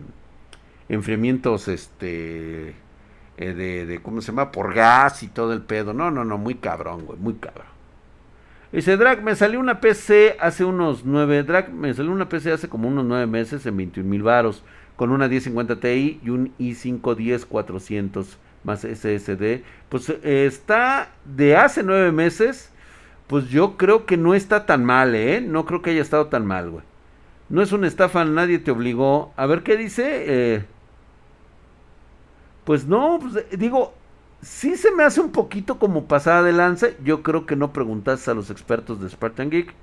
enfriamientos 0.88 1.68
este 1.68 2.76
eh, 3.38 3.54
de, 3.54 3.86
de, 3.86 4.02
¿cómo 4.02 4.22
se 4.22 4.28
llama? 4.28 4.52
Por 4.52 4.74
gas 4.74 5.24
y 5.24 5.28
todo 5.28 5.54
el 5.54 5.62
pedo. 5.62 5.94
No, 5.94 6.12
no, 6.12 6.24
no, 6.24 6.38
muy 6.38 6.56
cabrón, 6.56 7.06
güey, 7.06 7.20
muy 7.20 7.34
cabrón. 7.36 7.68
Dice, 8.72 8.98
Drag, 8.98 9.22
me 9.24 9.36
salió 9.36 9.60
una 9.60 9.80
PC 9.80 10.38
hace 10.40 10.66
unos 10.66 11.06
nueve, 11.06 11.44
Drag, 11.44 11.72
me 11.72 11.94
salió 11.94 12.12
una 12.12 12.28
PC 12.28 12.52
hace 12.52 12.68
como 12.68 12.88
unos 12.88 13.06
nueve 13.06 13.26
meses 13.26 13.66
en 13.66 13.78
21 13.78 14.10
mil 14.10 14.24
varos, 14.24 14.64
con 14.96 15.12
una 15.12 15.28
1050 15.28 15.80
Ti 15.80 16.20
y 16.24 16.30
un 16.30 16.54
i5 16.58 17.16
10400 17.16 18.38
más 18.64 18.82
SSD. 18.82 19.64
Pues 19.90 20.10
eh, 20.10 20.46
está 20.46 21.10
de 21.24 21.56
hace 21.56 21.84
nueve 21.84 22.12
meses, 22.12 22.72
pues 23.28 23.50
yo 23.50 23.78
creo 23.78 24.06
que 24.06 24.18
no 24.18 24.34
está 24.34 24.66
tan 24.66 24.84
mal, 24.84 25.16
¿eh? 25.16 25.42
No 25.42 25.66
creo 25.66 25.82
que 25.82 25.92
haya 25.92 26.02
estado 26.02 26.28
tan 26.28 26.46
mal, 26.46 26.70
güey. 26.70 26.84
No 27.50 27.62
es 27.62 27.72
una 27.72 27.88
estafa, 27.88 28.26
nadie 28.26 28.60
te 28.60 28.72
obligó. 28.72 29.34
A 29.38 29.46
ver 29.46 29.64
qué 29.64 29.78
dice. 29.78 30.24
Eh, 30.28 30.66
pues 32.64 32.86
no, 32.88 33.20
pues, 33.22 33.36
eh, 33.36 33.58
digo, 33.58 33.94
sí 34.42 34.76
se 34.78 34.92
me 34.92 35.04
hace 35.04 35.22
un 35.22 35.32
poquito 35.32 35.78
como 35.80 36.06
pasada 36.06 36.44
de 36.44 36.54
lance. 36.54 36.98
Yo 37.04 37.24
creo 37.24 37.46
que 37.46 37.56
no 37.56 37.74
preguntaste 37.74 38.32
a 38.32 38.34
los 38.34 38.50
expertos 38.50 39.02
de 39.02 39.10
Spartan 39.10 39.50
Geek. 39.50 39.74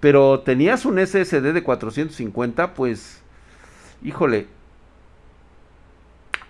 Pero 0.00 0.40
tenías 0.40 0.84
un 0.84 0.98
SSD 0.98 1.52
de 1.52 1.62
450, 1.62 2.74
pues, 2.74 3.22
híjole. 4.02 4.48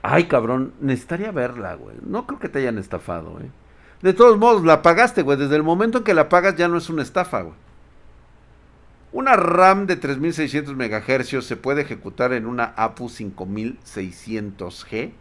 Ay, 0.02 0.24
cabrón, 0.24 0.72
necesitaría 0.80 1.30
verla, 1.32 1.74
güey. 1.74 1.96
No 2.02 2.26
creo 2.26 2.38
que 2.38 2.48
te 2.48 2.60
hayan 2.60 2.78
estafado, 2.78 3.38
eh. 3.40 3.50
De 4.02 4.12
todos 4.14 4.38
modos, 4.38 4.64
la 4.64 4.82
pagaste, 4.82 5.22
güey. 5.22 5.38
Desde 5.38 5.56
el 5.56 5.62
momento 5.62 5.98
en 5.98 6.04
que 6.04 6.14
la 6.14 6.28
pagas 6.28 6.56
ya 6.56 6.68
no 6.68 6.76
es 6.78 6.88
una 6.90 7.02
estafa, 7.02 7.42
güey. 7.42 7.54
Una 9.16 9.34
RAM 9.34 9.86
de 9.86 9.96
3600 9.96 10.76
MHz 10.76 11.42
se 11.42 11.56
puede 11.56 11.80
ejecutar 11.80 12.34
en 12.34 12.44
una 12.44 12.74
APU 12.76 13.08
5600G 13.08 15.12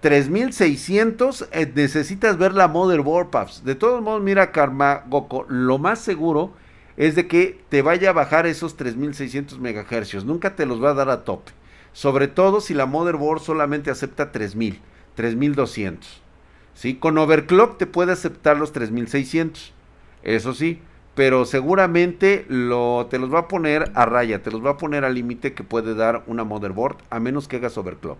3600 0.00 1.48
eh, 1.52 1.72
necesitas 1.72 2.38
ver 2.38 2.54
la 2.54 2.66
motherboard 2.66 3.30
puffs. 3.30 3.64
De 3.64 3.76
todos 3.76 4.02
modos, 4.02 4.20
mira 4.20 4.50
Karma 4.50 5.04
lo 5.48 5.78
más 5.78 6.00
seguro 6.00 6.54
es 6.96 7.14
de 7.14 7.28
que 7.28 7.62
te 7.68 7.82
vaya 7.82 8.10
a 8.10 8.14
bajar 8.14 8.48
esos 8.48 8.76
3600 8.76 9.60
MHz. 9.60 10.24
Nunca 10.24 10.56
te 10.56 10.66
los 10.66 10.82
va 10.82 10.90
a 10.90 10.94
dar 10.94 11.08
a 11.08 11.22
tope. 11.22 11.52
Sobre 11.92 12.26
todo 12.26 12.60
si 12.60 12.74
la 12.74 12.86
motherboard 12.86 13.42
solamente 13.42 13.92
acepta 13.92 14.32
3000, 14.32 14.80
3200. 15.14 16.20
¿Sí? 16.74 16.96
Con 16.96 17.16
overclock 17.16 17.78
te 17.78 17.86
puede 17.86 18.10
aceptar 18.10 18.56
los 18.56 18.72
3600. 18.72 19.72
Eso 20.24 20.52
sí, 20.52 20.80
pero 21.16 21.46
seguramente 21.46 22.44
lo, 22.48 23.08
te 23.10 23.18
los 23.18 23.32
va 23.32 23.40
a 23.40 23.48
poner 23.48 23.90
a 23.94 24.04
raya, 24.04 24.42
te 24.42 24.50
los 24.50 24.64
va 24.64 24.72
a 24.72 24.76
poner 24.76 25.04
al 25.04 25.14
límite 25.14 25.54
que 25.54 25.64
puede 25.64 25.94
dar 25.94 26.22
una 26.26 26.44
motherboard 26.44 26.98
a 27.08 27.18
menos 27.18 27.48
que 27.48 27.56
hagas 27.56 27.78
overclock. 27.78 28.18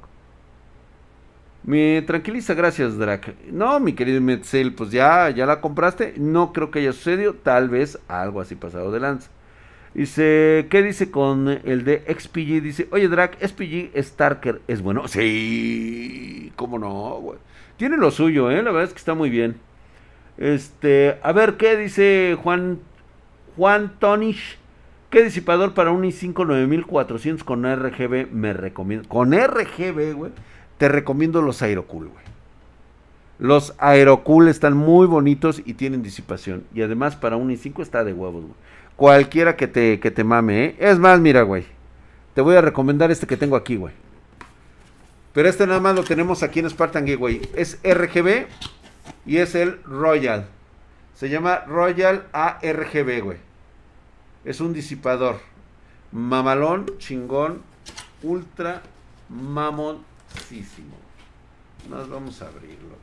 Me 1.63 2.01
tranquiliza, 2.03 2.55
gracias, 2.55 2.97
Drac. 2.97 3.35
No, 3.53 3.81
mi 3.81 3.93
querido 3.93 4.21
Metzel, 4.21 4.73
pues 4.73 4.93
ya, 4.93 5.29
ya 5.31 5.45
la 5.47 5.61
compraste. 5.61 6.15
No 6.17 6.53
creo 6.53 6.71
que 6.71 6.79
haya 6.79 6.93
sucedido. 6.93 7.35
Tal 7.35 7.69
vez 7.69 7.99
algo 8.07 8.41
así 8.41 8.55
pasado 8.55 8.93
de 8.93 9.01
lanza. 9.01 9.31
Dice, 9.93 10.69
¿qué 10.71 10.83
dice 10.83 11.11
con 11.11 11.49
el 11.49 11.85
de 11.85 12.05
XPG? 12.07 12.63
Dice, 12.63 12.89
oye, 12.93 13.09
Drac, 13.09 13.37
XPG 13.45 14.01
Starker 14.01 14.61
es 14.69 14.81
bueno. 14.81 15.09
Sí, 15.09 16.53
cómo 16.55 16.79
no, 16.79 17.19
güey. 17.21 17.39
Tiene 17.77 17.97
lo 17.97 18.11
suyo, 18.13 18.51
¿eh? 18.51 18.63
La 18.63 18.71
verdad 18.71 18.85
es 18.85 18.93
que 18.93 18.99
está 18.99 19.15
muy 19.15 19.29
bien. 19.29 19.57
Este, 20.39 21.19
a 21.23 21.33
ver, 21.33 21.57
¿qué 21.57 21.77
dice 21.77 22.37
Juan, 22.43 22.81
Juan 23.57 23.93
Tonish? 23.99 24.59
¿Qué 25.11 25.23
disipador 25.23 25.73
para 25.75 25.93
un 25.93 26.03
i5 26.03 26.47
9400 26.47 27.45
con 27.45 27.65
RGB 27.65 28.31
me 28.33 28.53
recomiendo? 28.53 29.09
Con 29.09 29.33
RGB, 29.33 30.15
güey 30.15 30.33
te 30.79 30.89
recomiendo 30.89 31.43
los 31.43 31.63
Aerocool, 31.63 32.09
güey. 32.09 32.25
Los 33.39 33.75
Aerocool 33.79 34.49
están 34.49 34.77
muy 34.77 35.07
bonitos 35.07 35.61
y 35.65 35.75
tienen 35.75 36.03
disipación. 36.03 36.65
Y 36.75 36.83
además 36.83 37.17
para 37.17 37.37
un 37.37 37.51
i5 37.51 37.83
está 37.83 38.05
de 38.05 38.13
huevos, 38.13 38.43
güey. 38.43 38.55
Cualquiera 38.97 39.57
que 39.57 39.67
te, 39.67 40.01
que 40.01 40.11
te 40.11 40.25
mame, 40.25 40.65
¿eh? 40.65 40.77
Es 40.79 40.99
más, 40.99 41.21
mira, 41.21 41.43
güey. 41.43 41.65
Te 42.35 42.41
voy 42.41 42.57
a 42.57 42.63
recomendar 42.63 43.11
este 43.11 43.27
que 43.27 43.37
tengo 43.37 43.57
aquí, 43.57 43.77
güey. 43.77 43.93
Pero 45.35 45.51
este 45.51 45.67
nada 45.67 45.81
más 45.81 45.95
lo 45.95 46.03
tenemos 46.03 46.43
aquí 46.43 46.61
en 46.61 46.71
Spartan 46.71 47.05
güey. 47.17 47.43
Es 47.55 47.79
RGB 47.85 48.47
y 49.25 49.39
es 49.39 49.55
el 49.55 49.83
Royal. 49.85 50.47
Se 51.15 51.29
llama 51.29 51.65
Royal 51.67 52.27
ARGB, 52.33 53.23
güey. 53.23 53.39
Es 54.45 54.61
un 54.61 54.73
disipador. 54.73 55.41
Mamalón, 56.13 56.87
chingón, 56.99 57.63
ultra 58.23 58.83
mamón 59.29 60.05
nos 61.89 62.09
vamos 62.09 62.43
a 62.43 62.49
abrirlo. 62.49 62.97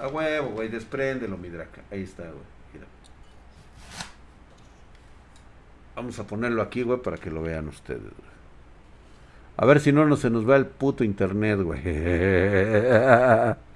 A 0.00 0.08
huevo, 0.08 0.50
güey, 0.50 0.68
despréndelo, 0.68 1.36
mi 1.36 1.48
draca. 1.48 1.82
Ahí 1.90 2.02
está, 2.02 2.22
güey. 2.24 2.54
Vamos 5.94 6.18
a 6.18 6.26
ponerlo 6.26 6.60
aquí, 6.62 6.82
güey, 6.82 7.00
para 7.00 7.18
que 7.18 7.30
lo 7.30 7.42
vean 7.42 7.68
ustedes. 7.68 8.00
A 9.56 9.64
ver 9.64 9.78
si 9.78 9.92
no, 9.92 10.04
no 10.06 10.16
se 10.16 10.28
nos 10.30 10.48
va 10.48 10.56
el 10.56 10.66
puto 10.66 11.04
internet, 11.04 11.60
güey. 11.60 11.80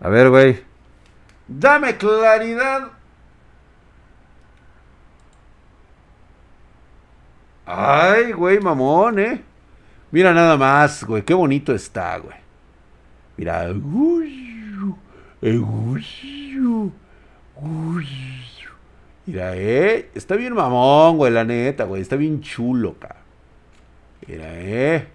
A 0.00 0.08
ver, 0.08 0.30
güey. 0.30 0.62
Dame 1.48 1.96
claridad. 1.96 2.90
Ay, 7.66 8.32
güey, 8.32 8.60
mamón, 8.60 9.18
eh. 9.18 9.42
Mira 10.10 10.32
nada 10.32 10.56
más, 10.56 11.04
güey, 11.04 11.22
qué 11.22 11.34
bonito 11.34 11.74
está, 11.74 12.16
güey. 12.18 12.36
Mira. 13.36 13.74
Mira, 19.26 19.56
eh. 19.56 20.10
Está 20.14 20.36
bien 20.36 20.54
mamón, 20.54 21.18
güey, 21.18 21.32
la 21.32 21.44
neta, 21.44 21.84
güey. 21.84 22.00
Está 22.00 22.16
bien 22.16 22.40
chulo, 22.40 22.94
cabrón. 22.98 23.22
Mira, 24.26 24.46
eh. 24.48 25.08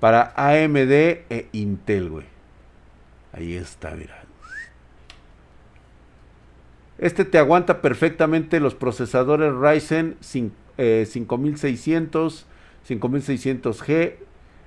Para 0.00 0.32
AMD 0.36 0.92
e 1.30 1.48
Intel, 1.52 2.10
güey. 2.10 2.35
Ahí 3.36 3.54
está, 3.54 3.90
mira. 3.90 4.24
Este 6.98 7.26
te 7.26 7.36
aguanta 7.38 7.82
perfectamente 7.82 8.58
los 8.60 8.74
procesadores 8.74 9.52
Ryzen 9.52 10.16
5600, 10.20 12.46
5600G, 12.88 14.14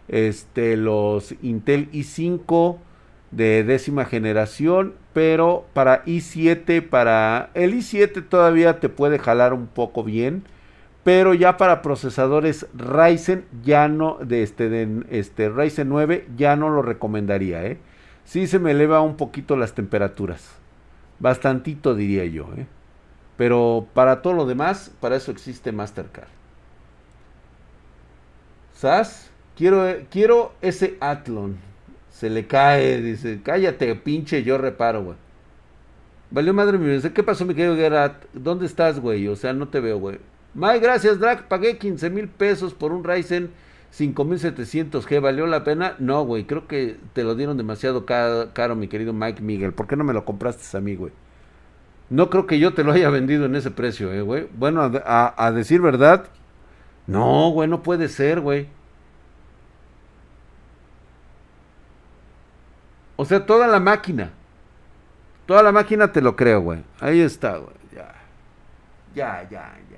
este, 0.07 0.77
los 0.77 1.33
Intel 1.41 1.91
i5 1.91 2.77
de 3.31 3.63
décima 3.63 4.05
generación, 4.05 4.93
pero 5.13 5.65
para 5.73 6.05
i7, 6.05 6.87
para 6.87 7.49
el 7.55 7.73
i7 7.73 8.23
todavía 8.29 8.79
te 8.79 8.89
puede 8.89 9.17
jalar 9.17 9.53
un 9.53 9.65
poco 9.65 10.03
bien, 10.03 10.43
pero 11.03 11.33
ya 11.33 11.57
para 11.57 11.81
procesadores 11.81 12.67
Ryzen 12.75 13.45
ya 13.63 13.87
no, 13.87 14.19
de 14.23 14.43
este, 14.43 14.69
de 14.69 15.03
este 15.09 15.49
Ryzen 15.49 15.89
9 15.89 16.27
ya 16.37 16.55
no 16.55 16.69
lo 16.69 16.83
recomendaría, 16.83 17.65
¿eh? 17.65 17.79
Sí 18.29 18.45
se 18.45 18.59
me 18.59 18.69
eleva 18.69 19.01
un 19.01 19.17
poquito 19.17 19.57
las 19.57 19.73
temperaturas, 19.73 20.51
bastantito 21.17 21.95
diría 21.95 22.25
yo, 22.25 22.47
¿eh? 22.55 22.67
Pero 23.37 23.87
para 23.95 24.21
todo 24.21 24.33
lo 24.33 24.45
demás, 24.45 24.91
para 24.99 25.15
eso 25.15 25.31
existe 25.31 25.71
Mastercard. 25.71 26.27
¿Sabes? 28.75 29.31
Quiero, 29.57 29.83
quiero 30.11 30.53
ese 30.61 30.95
Atlon. 30.99 31.57
Se 32.11 32.29
le 32.29 32.45
cae, 32.45 33.01
dice, 33.01 33.39
cállate, 33.43 33.95
pinche, 33.95 34.43
yo 34.43 34.59
reparo, 34.59 35.03
güey. 35.03 35.17
Valió 36.29 36.53
madre 36.53 36.77
mía, 36.77 37.01
¿qué 37.11 37.23
pasó, 37.23 37.45
mi 37.45 37.55
querido 37.55 37.75
Gerard? 37.75 38.13
¿Dónde 38.33 38.67
estás, 38.67 38.99
güey? 38.99 39.27
O 39.27 39.35
sea, 39.35 39.53
no 39.53 39.69
te 39.69 39.79
veo, 39.79 39.97
güey. 39.97 40.19
May, 40.53 40.79
gracias, 40.79 41.17
Drag. 41.17 41.47
Pagué 41.47 41.79
15 41.79 42.11
mil 42.11 42.27
pesos 42.27 42.75
por 42.75 42.91
un 42.91 43.03
Ryzen 43.03 43.49
5700G. 43.97 45.21
¿Valió 45.21 45.47
la 45.47 45.63
pena? 45.63 45.95
No, 45.99 46.23
güey. 46.23 46.45
Creo 46.45 46.67
que 46.67 46.97
te 47.13 47.23
lo 47.23 47.35
dieron 47.35 47.57
demasiado 47.57 48.05
caro, 48.05 48.75
mi 48.75 48.87
querido 48.87 49.13
Mike 49.13 49.41
Miguel. 49.41 49.73
¿Por 49.73 49.87
qué 49.87 49.95
no 49.95 50.03
me 50.03 50.13
lo 50.13 50.25
compraste 50.25 50.77
a 50.77 50.81
mí, 50.81 50.95
güey? 50.95 51.11
No 52.09 52.29
creo 52.29 52.47
que 52.47 52.59
yo 52.59 52.73
te 52.73 52.83
lo 52.83 52.91
haya 52.91 53.09
vendido 53.09 53.45
en 53.45 53.55
ese 53.55 53.71
precio, 53.71 54.11
eh, 54.13 54.21
güey. 54.21 54.47
Bueno, 54.57 54.81
a, 55.05 55.45
a 55.45 55.51
decir 55.51 55.81
verdad, 55.81 56.25
no, 57.07 57.49
güey, 57.51 57.67
no 57.69 57.83
puede 57.83 58.07
ser, 58.07 58.39
güey. 58.41 58.67
O 63.15 63.25
sea, 63.25 63.45
toda 63.45 63.67
la 63.67 63.79
máquina. 63.79 64.31
Toda 65.45 65.63
la 65.63 65.71
máquina 65.71 66.11
te 66.11 66.21
lo 66.21 66.35
creo, 66.35 66.61
güey. 66.61 66.83
Ahí 66.99 67.19
está, 67.21 67.57
güey. 67.57 67.75
Ya, 67.91 68.15
ya, 69.15 69.47
ya. 69.49 69.88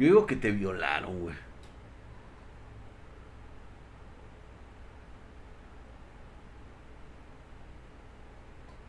Yo 0.00 0.06
digo 0.06 0.26
que 0.26 0.34
te 0.34 0.50
violaron, 0.50 1.20
güey. 1.20 1.34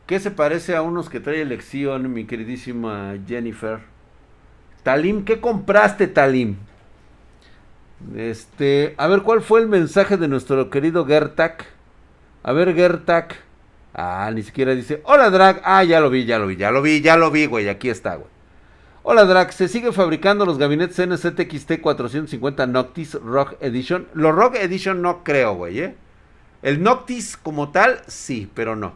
¿Qué 0.07 0.21
se 0.21 0.31
parece 0.31 0.73
a 0.73 0.81
unos 0.81 1.09
que 1.09 1.19
trae 1.19 1.41
elección, 1.41 2.13
mi 2.13 2.23
queridísima 2.23 3.15
Jennifer? 3.27 3.79
Talim, 4.83 5.25
¿qué 5.25 5.41
compraste, 5.41 6.07
Talim? 6.07 6.55
Este, 8.15 8.95
a 8.95 9.07
ver, 9.07 9.23
¿cuál 9.23 9.41
fue 9.41 9.59
el 9.59 9.67
mensaje 9.67 10.15
de 10.15 10.29
nuestro 10.29 10.69
querido 10.69 11.05
Gertak? 11.05 11.65
A 12.41 12.53
ver, 12.53 12.73
Gertak. 12.73 13.35
Ah, 13.93 14.31
ni 14.33 14.43
siquiera 14.43 14.73
dice, 14.73 15.01
hola 15.03 15.29
Drag. 15.29 15.61
Ah, 15.65 15.83
ya 15.83 15.99
lo 15.99 16.09
vi, 16.09 16.23
ya 16.23 16.39
lo 16.39 16.47
vi, 16.47 16.55
ya 16.55 16.71
lo 16.71 16.81
vi, 16.81 17.01
ya 17.01 17.17
lo 17.17 17.31
vi, 17.31 17.47
güey. 17.47 17.67
Aquí 17.67 17.89
está, 17.89 18.15
güey. 18.15 18.30
Hola 19.03 19.25
Drag, 19.25 19.51
se 19.51 19.67
sigue 19.67 19.91
fabricando 19.91 20.45
los 20.45 20.59
gabinetes 20.59 20.99
NZXT 20.99 21.81
450 21.81 22.67
Noctis 22.67 23.15
Rock 23.15 23.55
Edition. 23.59 24.07
Los 24.13 24.35
Rock 24.35 24.57
Edition 24.57 25.01
no 25.01 25.23
creo, 25.23 25.55
güey, 25.55 25.79
¿eh? 25.79 25.95
El 26.61 26.83
Noctis 26.83 27.35
como 27.35 27.71
tal, 27.71 28.01
sí, 28.05 28.47
pero 28.53 28.75
no. 28.75 28.93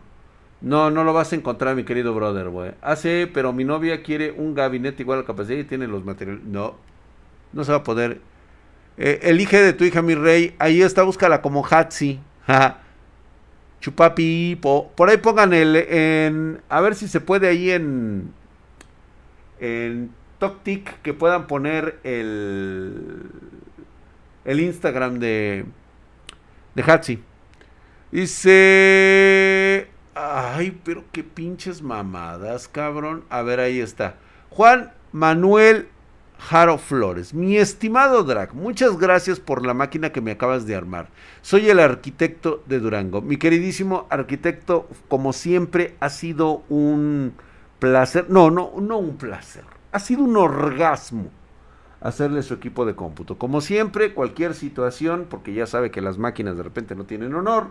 No, 0.61 0.91
no 0.91 1.03
lo 1.03 1.11
vas 1.11 1.33
a 1.33 1.35
encontrar, 1.35 1.75
mi 1.75 1.85
querido 1.85 2.13
brother, 2.13 2.49
güey. 2.49 2.73
Hace, 2.83 3.27
pero 3.33 3.51
mi 3.51 3.63
novia 3.63 4.03
quiere 4.03 4.31
un 4.31 4.53
gabinete 4.53 5.01
igual 5.01 5.21
a 5.21 5.25
capacidad 5.25 5.57
y 5.57 5.63
tiene 5.63 5.87
los 5.87 6.05
materiales. 6.05 6.43
No, 6.43 6.75
no 7.51 7.63
se 7.63 7.71
va 7.71 7.79
a 7.79 7.83
poder. 7.83 8.21
Eh, 8.97 9.21
elige 9.23 9.59
de 9.59 9.73
tu 9.73 9.85
hija, 9.85 10.03
mi 10.03 10.13
rey. 10.13 10.55
Ahí 10.59 10.83
está, 10.83 11.01
búscala 11.01 11.41
como 11.41 11.65
Hatsi. 11.65 12.19
Chupapi. 13.81 14.59
Por 14.61 15.09
ahí 15.09 15.17
pongan 15.17 15.51
el. 15.51 15.75
En, 15.75 16.61
a 16.69 16.79
ver 16.81 16.93
si 16.93 17.07
se 17.07 17.21
puede 17.21 17.47
ahí 17.47 17.71
en. 17.71 18.44
En 19.59 20.11
Toctic 20.39 21.01
que 21.01 21.13
puedan 21.13 21.47
poner 21.47 21.99
el. 22.03 23.29
El 24.43 24.59
Instagram 24.59 25.19
de. 25.19 25.65
De 26.75 26.83
Hatsi. 26.83 27.23
Dice. 28.11 29.87
Ay, 30.13 30.79
pero 30.83 31.03
qué 31.11 31.23
pinches 31.23 31.81
mamadas, 31.81 32.67
cabrón. 32.67 33.25
A 33.29 33.41
ver, 33.41 33.59
ahí 33.59 33.79
está. 33.79 34.15
Juan 34.49 34.93
Manuel 35.11 35.89
Jaro 36.39 36.77
Flores. 36.77 37.33
Mi 37.33 37.57
estimado 37.57 38.23
Drag, 38.23 38.53
muchas 38.53 38.97
gracias 38.97 39.39
por 39.39 39.65
la 39.65 39.73
máquina 39.73 40.11
que 40.11 40.21
me 40.21 40.31
acabas 40.31 40.65
de 40.65 40.75
armar. 40.75 41.09
Soy 41.41 41.69
el 41.69 41.79
arquitecto 41.79 42.63
de 42.65 42.79
Durango. 42.79 43.21
Mi 43.21 43.37
queridísimo 43.37 44.07
arquitecto, 44.09 44.87
como 45.07 45.33
siempre, 45.33 45.95
ha 45.99 46.09
sido 46.09 46.63
un 46.69 47.33
placer. 47.79 48.29
No, 48.29 48.49
no, 48.49 48.73
no 48.79 48.97
un 48.97 49.17
placer. 49.17 49.63
Ha 49.91 49.99
sido 49.99 50.23
un 50.23 50.38
orgasmo 50.38 51.29
hacerle 52.01 52.43
su 52.43 52.53
equipo 52.53 52.85
de 52.85 52.95
cómputo. 52.95 53.38
Como 53.38 53.61
siempre, 53.61 54.13
cualquier 54.13 54.53
situación, 54.53 55.27
porque 55.29 55.53
ya 55.53 55.65
sabe 55.65 55.91
que 55.91 56.01
las 56.01 56.17
máquinas 56.17 56.57
de 56.57 56.63
repente 56.63 56.95
no 56.95 57.05
tienen 57.05 57.33
honor 57.33 57.67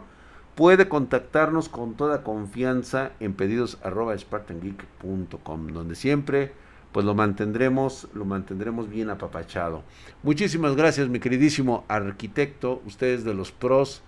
puede 0.55 0.88
contactarnos 0.88 1.69
con 1.69 1.95
toda 1.95 2.23
confianza 2.23 3.12
en 3.21 3.35
pedidos 3.35 3.79
donde 3.83 5.95
siempre 5.95 6.53
pues 6.93 7.05
lo 7.05 7.14
mantendremos, 7.14 8.09
lo 8.14 8.25
mantendremos 8.25 8.88
bien 8.88 9.11
apapachado. 9.11 9.83
Muchísimas 10.23 10.77
gracias, 10.77 11.09
mi 11.09 11.19
queridísimo 11.19 11.85
arquitecto, 11.88 12.81
ustedes 12.87 13.25
de 13.25 13.35
los 13.35 13.51
pros. 13.51 14.03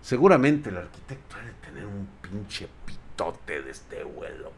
Seguramente 0.00 0.70
el 0.70 0.78
arquitecto 0.78 1.36
debe 1.36 1.52
tener 1.60 1.86
un 1.86 2.08
pinche 2.20 2.68
pitote 2.84 3.62
de 3.62 3.70
este 3.70 4.02
vuelo. 4.02 4.50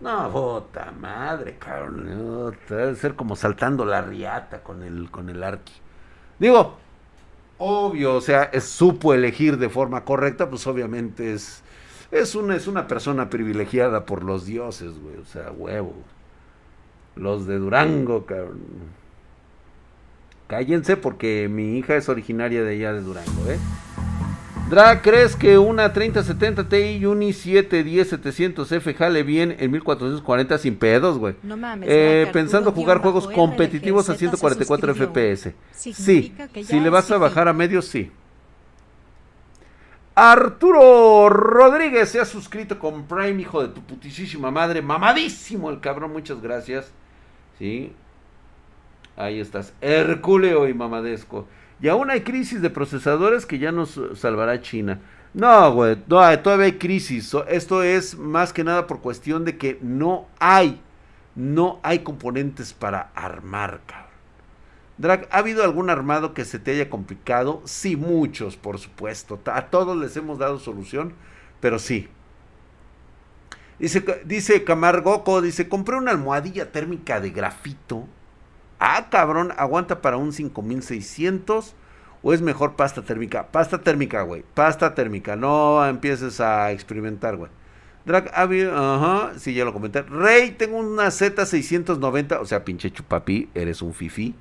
No, 0.00 0.30
bota 0.30 0.92
madre, 0.92 1.56
cabrón. 1.58 2.56
debe 2.68 2.94
ser 2.94 3.14
como 3.14 3.34
saltando 3.34 3.84
la 3.84 4.00
riata 4.00 4.62
con 4.62 4.82
el, 4.82 5.10
con 5.10 5.28
el 5.28 5.42
arqui. 5.42 5.72
Digo, 6.38 6.76
obvio, 7.58 8.14
o 8.14 8.20
sea, 8.20 8.50
supo 8.60 9.12
elegir 9.12 9.58
de 9.58 9.68
forma 9.68 10.04
correcta, 10.04 10.48
pues 10.48 10.66
obviamente 10.68 11.34
es, 11.34 11.62
es, 12.12 12.36
una, 12.36 12.54
es 12.54 12.68
una 12.68 12.86
persona 12.86 13.28
privilegiada 13.28 14.06
por 14.06 14.22
los 14.22 14.46
dioses, 14.46 14.98
güey, 15.00 15.16
o 15.16 15.24
sea, 15.24 15.50
huevo. 15.50 15.94
Los 17.16 17.48
de 17.48 17.58
Durango, 17.58 18.24
cabrón. 18.24 18.60
Cállense 20.46 20.96
porque 20.96 21.48
mi 21.50 21.76
hija 21.76 21.96
es 21.96 22.08
originaria 22.08 22.62
de 22.62 22.74
allá 22.74 22.92
de 22.92 23.02
Durango, 23.02 23.50
¿eh? 23.50 23.58
Dra, 24.68 25.00
¿crees 25.00 25.34
que 25.34 25.56
una 25.56 25.94
3070 25.94 26.68
Ti 26.68 27.06
Uni 27.06 27.32
710 27.32 28.12
700F 28.12 28.94
jale 28.94 29.22
bien 29.22 29.56
en 29.58 29.70
1440 29.70 30.58
sin 30.58 30.76
pedos, 30.76 31.16
güey? 31.16 31.36
No 31.42 31.56
mames. 31.56 31.88
Eh, 31.90 32.28
pensando 32.34 32.70
jugar 32.72 32.98
juegos 32.98 33.26
competitivos 33.28 34.10
a 34.10 34.14
144 34.14 34.94
FPS. 34.94 35.54
Sí, 35.72 35.94
si 35.94 36.80
le 36.80 36.90
vas 36.90 37.10
a 37.10 37.16
bajar 37.16 37.48
a 37.48 37.54
medio, 37.54 37.80
sí. 37.80 38.10
Arturo 40.14 41.30
Rodríguez 41.30 42.10
se 42.10 42.20
ha 42.20 42.26
suscrito 42.26 42.78
con 42.78 43.04
Prime, 43.04 43.40
hijo 43.40 43.62
de 43.62 43.68
tu 43.68 43.80
putísima 43.80 44.50
madre. 44.50 44.82
Mamadísimo 44.82 45.70
el 45.70 45.80
cabrón, 45.80 46.12
muchas 46.12 46.42
gracias. 46.42 46.92
Sí. 47.58 47.92
Ahí 49.16 49.40
estás. 49.40 49.72
Herculeo 49.80 50.68
y 50.68 50.74
mamadesco. 50.74 51.46
Y 51.80 51.88
aún 51.88 52.10
hay 52.10 52.22
crisis 52.22 52.60
de 52.60 52.70
procesadores 52.70 53.46
que 53.46 53.58
ya 53.58 53.72
nos 53.72 54.00
salvará 54.14 54.60
China. 54.60 55.00
No, 55.34 55.72
güey, 55.72 55.96
todavía 55.96 56.64
hay 56.64 56.78
crisis. 56.78 57.34
Esto 57.48 57.82
es 57.82 58.16
más 58.16 58.52
que 58.52 58.64
nada 58.64 58.86
por 58.86 59.00
cuestión 59.00 59.44
de 59.44 59.56
que 59.56 59.78
no 59.82 60.26
hay, 60.40 60.80
no 61.36 61.78
hay 61.82 62.00
componentes 62.00 62.72
para 62.72 63.10
armar, 63.14 63.80
cabrón. 63.86 64.08
Drag, 64.96 65.28
¿ha 65.30 65.38
habido 65.38 65.62
algún 65.62 65.90
armado 65.90 66.34
que 66.34 66.44
se 66.44 66.58
te 66.58 66.72
haya 66.72 66.90
complicado? 66.90 67.62
Sí, 67.64 67.94
muchos, 67.94 68.56
por 68.56 68.78
supuesto. 68.78 69.40
A 69.46 69.66
todos 69.66 69.96
les 69.96 70.16
hemos 70.16 70.40
dado 70.40 70.58
solución, 70.58 71.12
pero 71.60 71.78
sí. 71.78 72.08
Dice, 73.78 74.04
dice 74.24 74.64
Camargoco, 74.64 75.40
dice, 75.40 75.68
compré 75.68 75.96
una 75.96 76.10
almohadilla 76.10 76.72
térmica 76.72 77.20
de 77.20 77.30
grafito 77.30 78.08
Ah, 78.78 79.08
cabrón, 79.10 79.52
aguanta 79.56 80.00
para 80.00 80.16
un 80.16 80.32
5600 80.32 81.74
o 82.22 82.32
es 82.32 82.42
mejor 82.42 82.76
pasta 82.76 83.02
térmica. 83.02 83.48
Pasta 83.48 83.78
térmica, 83.80 84.22
güey. 84.22 84.44
Pasta 84.54 84.94
térmica. 84.94 85.36
No 85.36 85.84
empieces 85.86 86.40
a 86.40 86.72
experimentar, 86.72 87.36
güey. 87.36 87.50
Drag, 88.04 88.30
ajá, 88.34 89.32
sí, 89.38 89.52
ya 89.52 89.64
lo 89.64 89.72
comenté. 89.72 90.02
Rey, 90.02 90.52
tengo 90.52 90.78
una 90.78 91.08
Z690, 91.08 92.38
o 92.40 92.46
sea, 92.46 92.64
pinche 92.64 92.90
chupapi, 92.90 93.50
eres 93.54 93.82
un 93.82 93.92
fifi. 93.92 94.34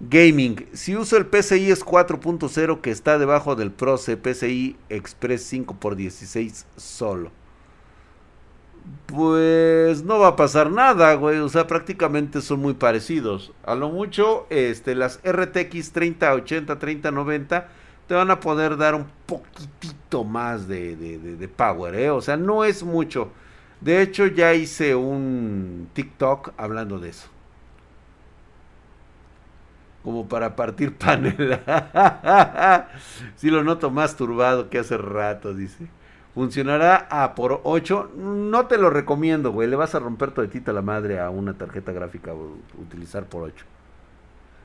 Gaming, 0.00 0.68
si 0.74 0.94
uso 0.94 1.16
el 1.16 1.26
PCI 1.26 1.72
es 1.72 1.84
4.0 1.84 2.80
que 2.80 2.92
está 2.92 3.18
debajo 3.18 3.56
del 3.56 3.72
Proce 3.72 4.16
PCI 4.16 4.76
Express 4.90 5.52
5x16 5.52 6.66
solo 6.76 7.32
pues 9.06 10.02
no 10.04 10.18
va 10.18 10.28
a 10.28 10.36
pasar 10.36 10.70
nada, 10.70 11.14
güey. 11.14 11.38
O 11.38 11.48
sea, 11.48 11.66
prácticamente 11.66 12.40
son 12.40 12.60
muy 12.60 12.74
parecidos. 12.74 13.52
A 13.64 13.74
lo 13.74 13.88
mucho, 13.88 14.46
este, 14.50 14.94
las 14.94 15.20
RTX 15.24 15.92
3080, 15.92 16.78
3090 16.78 17.68
te 18.06 18.14
van 18.14 18.30
a 18.30 18.40
poder 18.40 18.76
dar 18.76 18.94
un 18.94 19.06
poquitito 19.26 20.24
más 20.24 20.66
de, 20.66 21.50
power, 21.56 21.94
¿eh? 21.94 22.10
O 22.10 22.22
sea, 22.22 22.36
no 22.36 22.64
es 22.64 22.82
mucho. 22.82 23.30
De 23.80 24.02
hecho, 24.02 24.26
ya 24.26 24.54
hice 24.54 24.94
un 24.94 25.88
TikTok 25.92 26.52
hablando 26.56 26.98
de 26.98 27.10
eso. 27.10 27.28
Como 30.02 30.28
para 30.28 30.56
partir 30.56 30.94
panel. 30.98 31.60
si 33.36 33.50
lo 33.50 33.62
noto 33.62 33.90
más 33.90 34.16
turbado 34.16 34.70
que 34.70 34.78
hace 34.78 34.96
rato, 34.96 35.54
dice. 35.54 35.88
Funcionará 36.38 37.08
a 37.10 37.34
por 37.34 37.62
8. 37.64 38.12
No 38.16 38.66
te 38.68 38.78
lo 38.78 38.90
recomiendo, 38.90 39.50
güey. 39.50 39.68
Le 39.68 39.74
vas 39.74 39.96
a 39.96 39.98
romper 39.98 40.30
toditita 40.30 40.72
la 40.72 40.82
madre 40.82 41.18
a 41.18 41.30
una 41.30 41.54
tarjeta 41.54 41.90
gráfica 41.90 42.32
utilizar 42.80 43.24
por 43.24 43.42
8. 43.42 43.64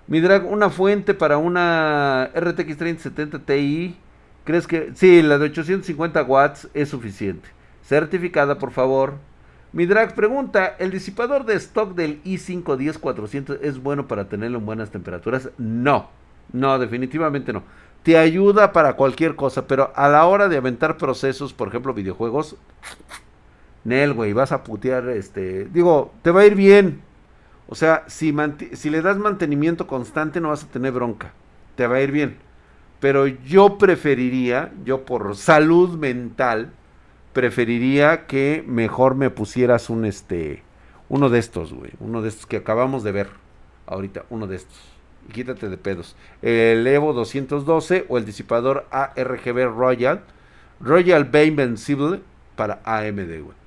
Mi 0.06 0.20
drag, 0.20 0.46
una 0.46 0.70
fuente 0.70 1.16
para 1.16 1.40
una 1.40 2.30
RTX 2.36 2.78
3070 2.78 3.40
Ti. 3.40 3.98
¿Crees 4.44 4.68
que.? 4.68 4.92
Sí, 4.94 5.24
la 5.24 5.40
de 5.40 5.46
850 5.46 6.22
watts 6.22 6.70
es 6.76 6.90
suficiente. 6.90 7.50
Certificada, 7.82 8.60
por 8.60 8.70
favor. 8.70 9.16
Mi 9.72 9.88
drag 9.88 10.14
pregunta: 10.14 10.76
¿el 10.78 10.92
disipador 10.92 11.44
de 11.44 11.56
stock 11.56 11.96
del 11.96 12.22
i5 12.24 12.78
10400 12.78 13.58
es 13.64 13.82
bueno 13.82 14.08
para 14.08 14.30
tenerlo 14.30 14.60
en 14.60 14.68
buenas 14.68 14.92
temperaturas? 14.92 15.50
No. 15.58 16.12
No, 16.52 16.78
definitivamente 16.78 17.52
no 17.52 17.64
te 18.04 18.18
ayuda 18.18 18.74
para 18.74 18.96
cualquier 18.96 19.36
cosa, 19.36 19.66
pero 19.66 19.92
a 19.96 20.10
la 20.10 20.26
hora 20.26 20.50
de 20.50 20.58
aventar 20.58 20.98
procesos, 20.98 21.54
por 21.54 21.70
ejemplo, 21.70 21.94
videojuegos, 21.94 22.58
Nel, 23.86 24.14
güey, 24.14 24.34
vas 24.34 24.52
a 24.52 24.64
putear, 24.64 25.10
este, 25.10 25.66
digo, 25.66 26.14
te 26.22 26.32
va 26.32 26.42
a 26.42 26.46
ir 26.46 26.56
bien. 26.56 27.02
O 27.68 27.76
sea, 27.76 28.04
si, 28.08 28.34
si 28.74 28.90
le 28.90 29.02
das 29.02 29.18
mantenimiento 29.18 29.88
constante 29.88 30.40
no 30.40 30.50
vas 30.50 30.64
a 30.64 30.68
tener 30.68 30.92
bronca, 30.92 31.34
te 31.76 31.88
va 31.88 31.96
a 31.96 32.02
ir 32.02 32.12
bien. 32.12 32.38
Pero 33.00 33.28
yo 33.28 33.78
preferiría, 33.78 34.72
yo 34.86 35.06
por 35.06 35.36
salud 35.36 35.98
mental, 35.98 36.72
preferiría 37.34 38.28
que 38.28 38.64
mejor 38.68 39.16
me 39.16 39.30
pusieras 39.30 39.90
un 39.90 40.06
este 40.06 40.64
uno 41.10 41.30
de 41.30 41.40
estos, 41.40 41.74
güey, 41.74 41.92
uno 42.00 42.22
de 42.22 42.30
estos 42.30 42.46
que 42.46 42.58
acabamos 42.58 43.04
de 43.04 43.12
ver 43.12 43.30
ahorita, 43.86 44.26
uno 44.30 44.48
de 44.48 44.56
estos. 44.56 44.93
Quítate 45.32 45.70
de 45.70 45.78
pedos. 45.78 46.16
El 46.42 46.86
Evo 46.86 47.14
212 47.14 48.06
o 48.10 48.18
el 48.18 48.26
disipador 48.26 48.88
ARGB 48.92 49.66
Royal, 49.74 50.24
Royal 50.80 51.26
Bay 51.26 51.48
Invincible 51.48 52.22
para 52.56 52.82
AMD, 52.84 53.42
güey. 53.42 53.64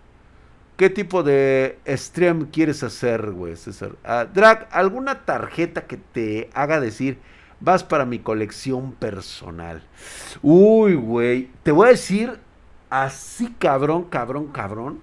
¿Qué 0.77 0.90
tipo 0.90 1.23
de 1.23 1.79
stream 1.88 2.51
quieres 2.51 2.83
hacer, 2.83 3.31
güey, 3.31 3.57
César? 3.57 3.92
Ah, 4.05 4.27
Drag, 4.27 4.69
¿alguna 4.71 5.25
tarjeta 5.25 5.87
que 5.87 5.97
te 5.97 6.51
haga 6.53 6.81
decir, 6.81 7.19
vas 7.61 7.83
para 7.83 8.05
mi 8.05 8.19
colección 8.19 8.92
personal? 8.92 9.83
Uy, 10.42 10.95
güey, 10.95 11.49
te 11.62 11.73
voy 11.73 11.87
a 11.87 11.90
decir 11.92 12.38
así 12.90 13.55
cabrón, 13.59 14.05
cabrón, 14.05 14.49
cabrón. 14.49 15.01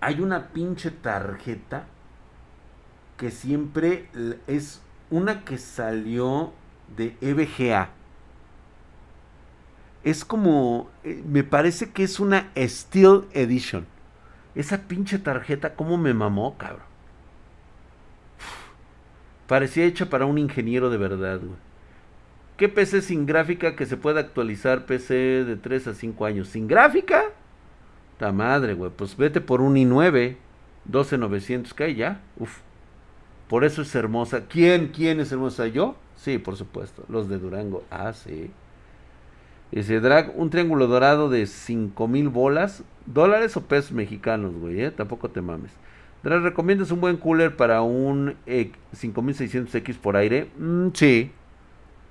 Hay 0.00 0.20
una 0.20 0.48
pinche 0.48 0.90
tarjeta 0.90 1.86
que 3.20 3.30
siempre 3.30 4.08
es 4.46 4.80
una 5.10 5.44
que 5.44 5.58
salió 5.58 6.54
de 6.96 7.14
EVGA. 7.20 7.90
Es 10.02 10.24
como, 10.24 10.88
eh, 11.04 11.22
me 11.26 11.44
parece 11.44 11.90
que 11.90 12.02
es 12.02 12.18
una 12.18 12.50
Steel 12.56 13.26
Edition. 13.34 13.86
Esa 14.54 14.88
pinche 14.88 15.18
tarjeta, 15.18 15.74
¿cómo 15.74 15.98
me 15.98 16.14
mamó, 16.14 16.56
cabrón? 16.56 16.88
parecía 19.46 19.84
hecha 19.84 20.08
para 20.08 20.24
un 20.24 20.38
ingeniero 20.38 20.88
de 20.88 20.96
verdad, 20.96 21.40
güey. 21.40 21.58
¿Qué 22.56 22.70
PC 22.70 23.02
sin 23.02 23.26
gráfica 23.26 23.76
que 23.76 23.84
se 23.84 23.98
pueda 23.98 24.20
actualizar? 24.20 24.86
PC 24.86 25.44
de 25.44 25.56
3 25.56 25.88
a 25.88 25.94
5 25.94 26.24
años. 26.24 26.48
¿Sin 26.48 26.66
gráfica? 26.68 27.24
Ta 28.16 28.32
madre, 28.32 28.72
güey. 28.72 28.90
Pues 28.96 29.14
vete 29.14 29.42
por 29.42 29.60
un 29.60 29.74
i9. 29.74 30.36
12900K 30.90 31.90
y 31.90 31.94
ya. 31.96 32.22
Uf. 32.38 32.60
Por 33.50 33.64
eso 33.64 33.82
es 33.82 33.92
hermosa. 33.96 34.46
¿Quién? 34.46 34.92
¿Quién 34.94 35.18
es 35.18 35.32
hermosa? 35.32 35.66
¿Yo? 35.66 35.96
Sí, 36.14 36.38
por 36.38 36.54
supuesto. 36.54 37.04
Los 37.08 37.28
de 37.28 37.40
Durango. 37.40 37.82
Ah, 37.90 38.12
sí. 38.12 38.48
Dice 39.72 39.98
Drag, 39.98 40.32
un 40.38 40.50
triángulo 40.50 40.86
dorado 40.86 41.28
de 41.28 41.44
5000 41.48 42.28
bolas. 42.28 42.84
¿Dólares 43.06 43.56
o 43.56 43.62
pesos 43.62 43.90
mexicanos, 43.90 44.54
güey? 44.54 44.80
¿eh? 44.82 44.92
Tampoco 44.92 45.30
te 45.30 45.40
mames. 45.42 45.72
Drag, 46.22 46.42
¿recomiendas 46.42 46.92
un 46.92 47.00
buen 47.00 47.16
cooler 47.16 47.56
para 47.56 47.82
un 47.82 48.36
5600X 48.46 49.98
por 49.98 50.16
aire? 50.16 50.48
Mm, 50.56 50.90
sí. 50.94 51.32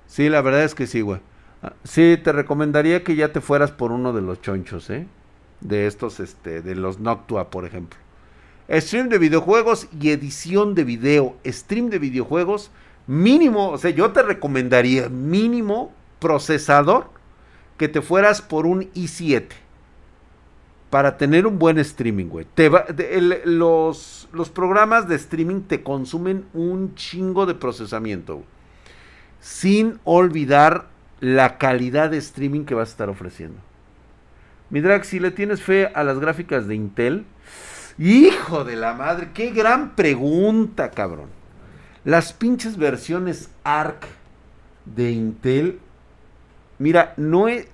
Sí, 0.06 0.28
la 0.28 0.42
verdad 0.42 0.64
es 0.64 0.74
que 0.74 0.86
sí, 0.86 1.00
güey. 1.00 1.20
Ah, 1.62 1.72
sí, 1.84 2.18
te 2.22 2.32
recomendaría 2.32 3.02
que 3.02 3.16
ya 3.16 3.32
te 3.32 3.40
fueras 3.40 3.70
por 3.70 3.92
uno 3.92 4.12
de 4.12 4.20
los 4.20 4.42
chonchos, 4.42 4.90
¿eh? 4.90 5.06
De 5.62 5.86
estos, 5.86 6.20
este, 6.20 6.60
de 6.60 6.74
los 6.74 7.00
Noctua, 7.00 7.48
por 7.48 7.64
ejemplo. 7.64 7.98
Stream 8.70 9.08
de 9.08 9.18
videojuegos 9.18 9.88
y 10.00 10.10
edición 10.10 10.74
de 10.74 10.84
video. 10.84 11.36
Stream 11.44 11.90
de 11.90 11.98
videojuegos, 11.98 12.70
mínimo, 13.06 13.70
o 13.70 13.78
sea, 13.78 13.90
yo 13.90 14.12
te 14.12 14.22
recomendaría 14.22 15.08
mínimo 15.08 15.92
procesador 16.20 17.10
que 17.76 17.88
te 17.88 18.00
fueras 18.00 18.42
por 18.42 18.66
un 18.66 18.92
i7 18.92 19.46
para 20.90 21.16
tener 21.16 21.46
un 21.46 21.58
buen 21.58 21.78
streaming, 21.78 22.26
güey. 22.26 22.46
los, 23.44 24.28
los 24.32 24.50
programas 24.50 25.08
de 25.08 25.16
streaming 25.16 25.62
te 25.62 25.82
consumen 25.82 26.44
un 26.52 26.94
chingo 26.94 27.46
de 27.46 27.54
procesamiento. 27.54 28.42
Sin 29.40 29.98
olvidar 30.04 30.88
la 31.20 31.58
calidad 31.58 32.10
de 32.10 32.18
streaming 32.18 32.64
que 32.64 32.74
vas 32.74 32.90
a 32.90 32.92
estar 32.92 33.08
ofreciendo. 33.08 33.58
Mi 34.68 34.80
drag, 34.80 35.04
si 35.04 35.18
le 35.18 35.30
tienes 35.30 35.62
fe 35.62 35.90
a 35.94 36.04
las 36.04 36.20
gráficas 36.20 36.68
de 36.68 36.74
Intel, 36.76 37.24
hijo 38.00 38.64
de 38.64 38.76
la 38.76 38.94
madre, 38.94 39.30
qué 39.34 39.50
gran 39.50 39.94
pregunta, 39.94 40.90
cabrón. 40.90 41.28
Las 42.04 42.32
pinches 42.32 42.78
versiones 42.78 43.50
ARC 43.62 44.06
de 44.86 45.10
Intel, 45.10 45.78
mira, 46.78 47.12
no 47.18 47.46
es, 47.46 47.68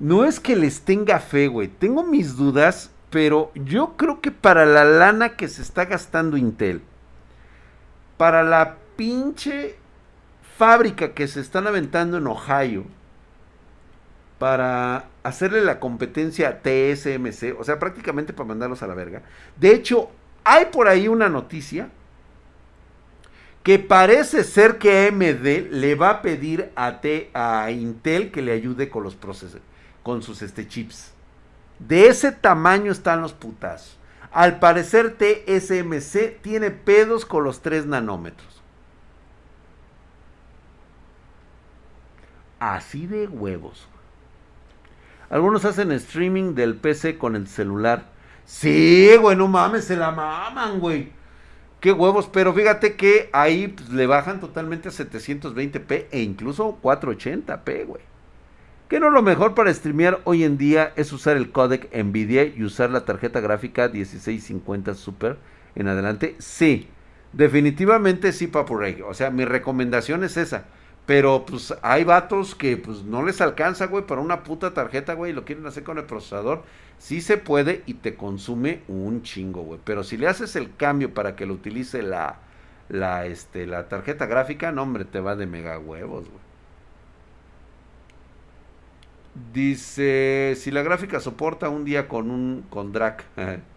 no 0.00 0.24
es 0.24 0.40
que 0.40 0.56
les 0.56 0.80
tenga 0.82 1.20
fe, 1.20 1.46
güey. 1.46 1.68
Tengo 1.68 2.02
mis 2.02 2.36
dudas, 2.36 2.90
pero 3.10 3.52
yo 3.54 3.96
creo 3.96 4.20
que 4.20 4.32
para 4.32 4.66
la 4.66 4.84
lana 4.84 5.36
que 5.36 5.46
se 5.46 5.62
está 5.62 5.84
gastando 5.84 6.36
Intel, 6.36 6.82
para 8.16 8.42
la 8.42 8.76
pinche 8.96 9.76
fábrica 10.58 11.14
que 11.14 11.28
se 11.28 11.40
están 11.40 11.66
aventando 11.66 12.16
en 12.16 12.26
Ohio 12.26 12.84
para 14.38 15.06
hacerle 15.26 15.60
la 15.62 15.80
competencia 15.80 16.48
a 16.48 16.62
TSMC, 16.62 17.58
o 17.58 17.64
sea, 17.64 17.78
prácticamente 17.78 18.32
para 18.32 18.48
mandarlos 18.48 18.82
a 18.82 18.86
la 18.86 18.94
verga. 18.94 19.22
De 19.56 19.72
hecho, 19.72 20.10
hay 20.44 20.66
por 20.66 20.88
ahí 20.88 21.08
una 21.08 21.28
noticia 21.28 21.90
que 23.62 23.80
parece 23.80 24.44
ser 24.44 24.78
que 24.78 25.08
AMD 25.08 25.72
le 25.72 25.94
va 25.96 26.10
a 26.10 26.22
pedir 26.22 26.70
a, 26.76 27.00
T, 27.00 27.30
a 27.34 27.70
Intel 27.72 28.30
que 28.30 28.42
le 28.42 28.52
ayude 28.52 28.88
con 28.88 29.02
los 29.02 29.16
procesos, 29.16 29.60
con 30.04 30.22
sus 30.22 30.42
este, 30.42 30.68
chips. 30.68 31.10
De 31.80 32.06
ese 32.06 32.30
tamaño 32.30 32.92
están 32.92 33.20
los 33.20 33.32
putas. 33.32 33.96
Al 34.30 34.60
parecer 34.60 35.16
TSMC 35.16 36.40
tiene 36.42 36.70
pedos 36.70 37.26
con 37.26 37.42
los 37.42 37.60
3 37.62 37.86
nanómetros. 37.86 38.62
Así 42.60 43.06
de 43.06 43.26
huevos. 43.26 43.88
Algunos 45.28 45.64
hacen 45.64 45.92
streaming 45.92 46.54
del 46.54 46.76
PC 46.76 47.18
con 47.18 47.36
el 47.36 47.48
celular. 47.48 48.04
Sí, 48.44 49.10
güey, 49.20 49.36
no 49.36 49.48
mames, 49.48 49.84
se 49.84 49.96
la 49.96 50.12
maman, 50.12 50.78
güey. 50.78 51.10
Qué 51.80 51.92
huevos, 51.92 52.28
pero 52.32 52.54
fíjate 52.54 52.96
que 52.96 53.28
ahí 53.32 53.68
pues, 53.68 53.90
le 53.90 54.06
bajan 54.06 54.40
totalmente 54.40 54.88
a 54.88 54.92
720p 54.92 56.06
e 56.10 56.22
incluso 56.22 56.78
480p, 56.82 57.86
güey. 57.86 58.02
Que 58.88 59.00
no 59.00 59.10
lo 59.10 59.20
mejor 59.20 59.54
para 59.54 59.74
streamear 59.74 60.20
hoy 60.24 60.44
en 60.44 60.58
día 60.58 60.92
es 60.94 61.12
usar 61.12 61.36
el 61.36 61.50
codec 61.50 61.92
Nvidia 61.92 62.44
y 62.44 62.62
usar 62.62 62.90
la 62.90 63.04
tarjeta 63.04 63.40
gráfica 63.40 63.88
1650 63.88 64.94
Super 64.94 65.38
en 65.74 65.88
adelante. 65.88 66.36
Sí, 66.38 66.88
definitivamente 67.32 68.32
sí, 68.32 68.46
Papu 68.46 68.76
Rey. 68.76 69.02
O 69.02 69.12
sea, 69.12 69.30
mi 69.30 69.44
recomendación 69.44 70.22
es 70.22 70.36
esa. 70.36 70.66
Pero 71.06 71.46
pues 71.46 71.74
hay 71.82 72.04
vatos 72.04 72.54
que 72.56 72.76
pues 72.76 73.04
no 73.04 73.22
les 73.22 73.40
alcanza, 73.40 73.86
güey, 73.86 74.06
para 74.06 74.20
una 74.20 74.42
puta 74.42 74.74
tarjeta, 74.74 75.14
güey, 75.14 75.30
y 75.32 75.34
lo 75.34 75.44
quieren 75.44 75.66
hacer 75.66 75.84
con 75.84 75.98
el 75.98 76.04
procesador. 76.04 76.64
Sí 76.98 77.20
se 77.20 77.36
puede 77.38 77.82
y 77.86 77.94
te 77.94 78.16
consume 78.16 78.82
un 78.88 79.22
chingo, 79.22 79.62
güey. 79.62 79.80
Pero 79.84 80.02
si 80.04 80.16
le 80.16 80.26
haces 80.28 80.56
el 80.56 80.74
cambio 80.76 81.14
para 81.14 81.36
que 81.36 81.46
lo 81.46 81.54
utilice 81.54 82.02
la, 82.02 82.40
la, 82.88 83.26
este, 83.26 83.66
la 83.66 83.88
tarjeta 83.88 84.26
gráfica, 84.26 84.72
no, 84.72 84.82
hombre, 84.82 85.04
te 85.04 85.20
va 85.20 85.36
de 85.36 85.46
mega 85.46 85.78
huevos, 85.78 86.28
güey. 86.28 86.44
Dice, 89.52 90.54
si 90.56 90.70
la 90.70 90.82
gráfica 90.82 91.20
soporta 91.20 91.68
un 91.68 91.84
día 91.84 92.08
con 92.08 92.30
un 92.30 92.66
con 92.70 92.92
DRAC. 92.92 93.24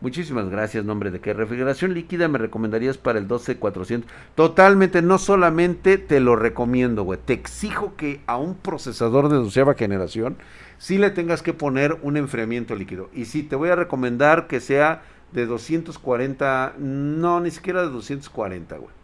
Muchísimas 0.00 0.48
gracias, 0.48 0.86
nombre 0.86 1.10
de 1.10 1.20
qué 1.20 1.34
refrigeración 1.34 1.92
líquida 1.92 2.26
me 2.26 2.38
recomendarías 2.38 2.96
para 2.96 3.18
el 3.18 3.28
12400. 3.28 4.10
Totalmente, 4.34 5.02
no 5.02 5.18
solamente 5.18 5.98
te 5.98 6.20
lo 6.20 6.36
recomiendo, 6.36 7.02
güey. 7.02 7.20
Te 7.22 7.34
exijo 7.34 7.96
que 7.96 8.22
a 8.26 8.38
un 8.38 8.54
procesador 8.54 9.28
de 9.28 9.36
doceava 9.36 9.74
generación 9.74 10.38
sí 10.78 10.96
le 10.96 11.10
tengas 11.10 11.42
que 11.42 11.52
poner 11.52 11.98
un 12.02 12.16
enfriamiento 12.16 12.74
líquido. 12.76 13.10
Y 13.12 13.26
sí, 13.26 13.42
te 13.42 13.56
voy 13.56 13.68
a 13.68 13.76
recomendar 13.76 14.46
que 14.46 14.60
sea 14.60 15.02
de 15.32 15.44
240, 15.44 16.76
no, 16.78 17.40
ni 17.40 17.50
siquiera 17.50 17.82
de 17.82 17.90
240, 17.90 18.78
güey. 18.78 18.94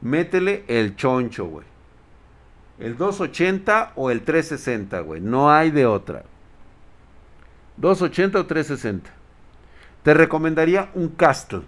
Métele 0.00 0.64
el 0.68 0.96
choncho, 0.96 1.44
güey. 1.44 1.66
El 2.78 2.96
280 2.96 3.92
o 3.94 4.10
el 4.10 4.22
360, 4.22 5.00
güey. 5.00 5.20
No 5.20 5.50
hay 5.50 5.70
de 5.70 5.84
otra. 5.84 6.24
280 7.76 8.40
o 8.40 8.46
360. 8.46 9.19
Te 10.02 10.14
recomendaría 10.14 10.90
un 10.94 11.08
Castle. 11.08 11.62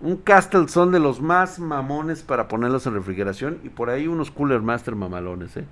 Un 0.00 0.16
Castle 0.16 0.68
son 0.68 0.92
de 0.92 1.00
los 1.00 1.20
más 1.20 1.58
mamones 1.58 2.22
para 2.22 2.48
ponerlos 2.48 2.86
en 2.86 2.94
refrigeración. 2.94 3.58
Y 3.62 3.68
por 3.68 3.90
ahí 3.90 4.06
unos 4.06 4.30
Cooler 4.30 4.62
Master 4.62 4.94
mamalones, 4.94 5.56
¿eh? 5.56 5.64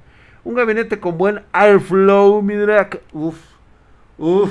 Un 0.44 0.54
gabinete 0.54 0.98
con 0.98 1.18
buen 1.18 1.42
airflow, 1.52 2.42
mi 2.42 2.54
drag. 2.54 3.00
Uf, 3.12 3.38
uf. 4.18 4.50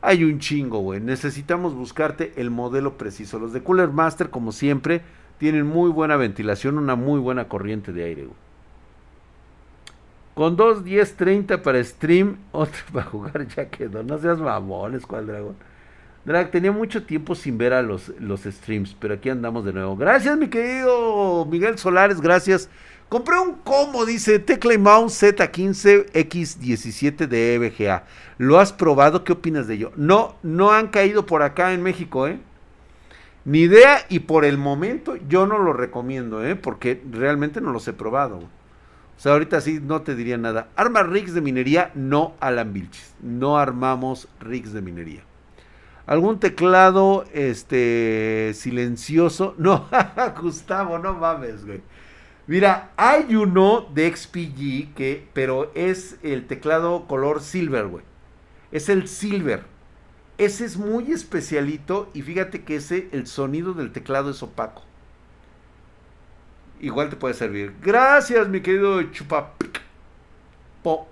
Hay 0.00 0.24
un 0.24 0.38
chingo, 0.38 0.78
güey. 0.78 1.00
Necesitamos 1.00 1.74
buscarte 1.74 2.32
el 2.36 2.50
modelo 2.50 2.96
preciso. 2.96 3.38
Los 3.38 3.52
de 3.52 3.62
Cooler 3.62 3.88
Master, 3.88 4.30
como 4.30 4.52
siempre, 4.52 5.02
tienen 5.38 5.66
muy 5.66 5.90
buena 5.90 6.16
ventilación, 6.16 6.78
una 6.78 6.94
muy 6.94 7.18
buena 7.20 7.48
corriente 7.48 7.92
de 7.92 8.04
aire. 8.04 8.28
Con 10.34 10.56
2, 10.56 10.84
10, 10.84 11.16
30 11.16 11.62
para 11.62 11.82
stream, 11.82 12.36
otro 12.52 12.80
para 12.92 13.06
jugar 13.06 13.48
ya 13.48 13.68
quedó. 13.68 14.02
No 14.04 14.18
seas 14.18 14.38
mamones, 14.38 15.04
cual 15.04 15.26
dragón. 15.26 15.56
Drag, 16.28 16.50
tenía 16.50 16.72
mucho 16.72 17.04
tiempo 17.04 17.34
sin 17.34 17.56
ver 17.56 17.72
a 17.72 17.80
los, 17.80 18.12
los 18.20 18.42
streams, 18.42 18.94
pero 19.00 19.14
aquí 19.14 19.30
andamos 19.30 19.64
de 19.64 19.72
nuevo. 19.72 19.96
Gracias, 19.96 20.36
mi 20.36 20.48
querido 20.48 21.46
Miguel 21.46 21.78
Solares, 21.78 22.20
gracias. 22.20 22.68
Compré 23.08 23.38
un 23.38 23.54
combo, 23.54 24.04
dice 24.04 24.38
Tecla 24.38 24.74
y 24.74 24.78
Mouse 24.78 25.22
Z15X17 25.22 27.26
de 27.26 27.54
EVGA. 27.54 28.04
¿Lo 28.36 28.58
has 28.58 28.74
probado? 28.74 29.24
¿Qué 29.24 29.32
opinas 29.32 29.66
de 29.66 29.76
ello? 29.76 29.92
No, 29.96 30.34
no 30.42 30.72
han 30.72 30.88
caído 30.88 31.24
por 31.24 31.42
acá 31.42 31.72
en 31.72 31.82
México, 31.82 32.28
¿eh? 32.28 32.38
Ni 33.46 33.60
idea 33.60 34.04
y 34.10 34.18
por 34.18 34.44
el 34.44 34.58
momento 34.58 35.16
yo 35.30 35.46
no 35.46 35.58
lo 35.58 35.72
recomiendo, 35.72 36.44
¿eh? 36.44 36.56
Porque 36.56 37.02
realmente 37.10 37.62
no 37.62 37.72
los 37.72 37.88
he 37.88 37.94
probado. 37.94 38.36
O 38.36 38.50
sea, 39.16 39.32
ahorita 39.32 39.62
sí 39.62 39.80
no 39.82 40.02
te 40.02 40.14
diría 40.14 40.36
nada. 40.36 40.68
Arma 40.76 41.04
rigs 41.04 41.32
de 41.32 41.40
minería, 41.40 41.90
no 41.94 42.34
Alan 42.38 42.74
Vilches. 42.74 43.14
No 43.22 43.56
armamos 43.56 44.28
rigs 44.40 44.74
de 44.74 44.82
minería. 44.82 45.27
¿Algún 46.08 46.40
teclado 46.40 47.26
este 47.34 48.52
silencioso? 48.54 49.54
No, 49.58 49.90
Gustavo, 50.40 50.98
no 50.98 51.12
mames, 51.12 51.66
güey. 51.66 51.82
Mira, 52.46 52.92
hay 52.96 53.36
uno 53.36 53.86
de 53.92 54.16
XPG 54.16 54.94
que, 54.94 55.28
pero 55.34 55.70
es 55.74 56.16
el 56.22 56.46
teclado 56.46 57.06
color 57.06 57.42
silver, 57.42 57.88
güey. 57.88 58.04
Es 58.72 58.88
el 58.88 59.06
silver. 59.06 59.64
Ese 60.38 60.64
es 60.64 60.78
muy 60.78 61.12
especialito 61.12 62.08
y 62.14 62.22
fíjate 62.22 62.64
que 62.64 62.76
ese, 62.76 63.10
el 63.12 63.26
sonido 63.26 63.74
del 63.74 63.92
teclado 63.92 64.30
es 64.30 64.42
opaco. 64.42 64.84
Igual 66.80 67.10
te 67.10 67.16
puede 67.16 67.34
servir. 67.34 67.74
Gracias, 67.82 68.48
mi 68.48 68.62
querido 68.62 69.02
Chupapic. 69.02 69.82
Po. 70.82 71.06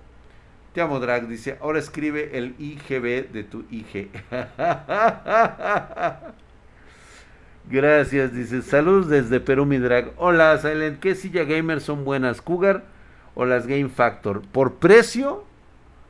Te 0.77 0.83
amo, 0.83 0.99
Drag. 0.99 1.27
Dice, 1.27 1.57
ahora 1.59 1.79
escribe 1.79 2.37
el 2.37 2.53
IGB 2.59 3.31
de 3.31 3.43
tu 3.43 3.65
IG. 3.71 4.11
Gracias, 7.67 8.31
dice. 8.31 8.61
Saludos 8.61 9.09
desde 9.09 9.39
Perú, 9.39 9.65
mi 9.65 9.79
drag. 9.79 10.13
Hola, 10.17 10.55
Silent. 10.59 10.99
¿Qué 10.99 11.15
silla 11.15 11.45
gamer 11.45 11.81
son 11.81 12.05
buenas? 12.05 12.43
¿Cougar 12.43 12.83
o 13.33 13.45
las 13.45 13.65
Game 13.65 13.89
Factor? 13.89 14.43
Por 14.51 14.75
precio, 14.75 15.45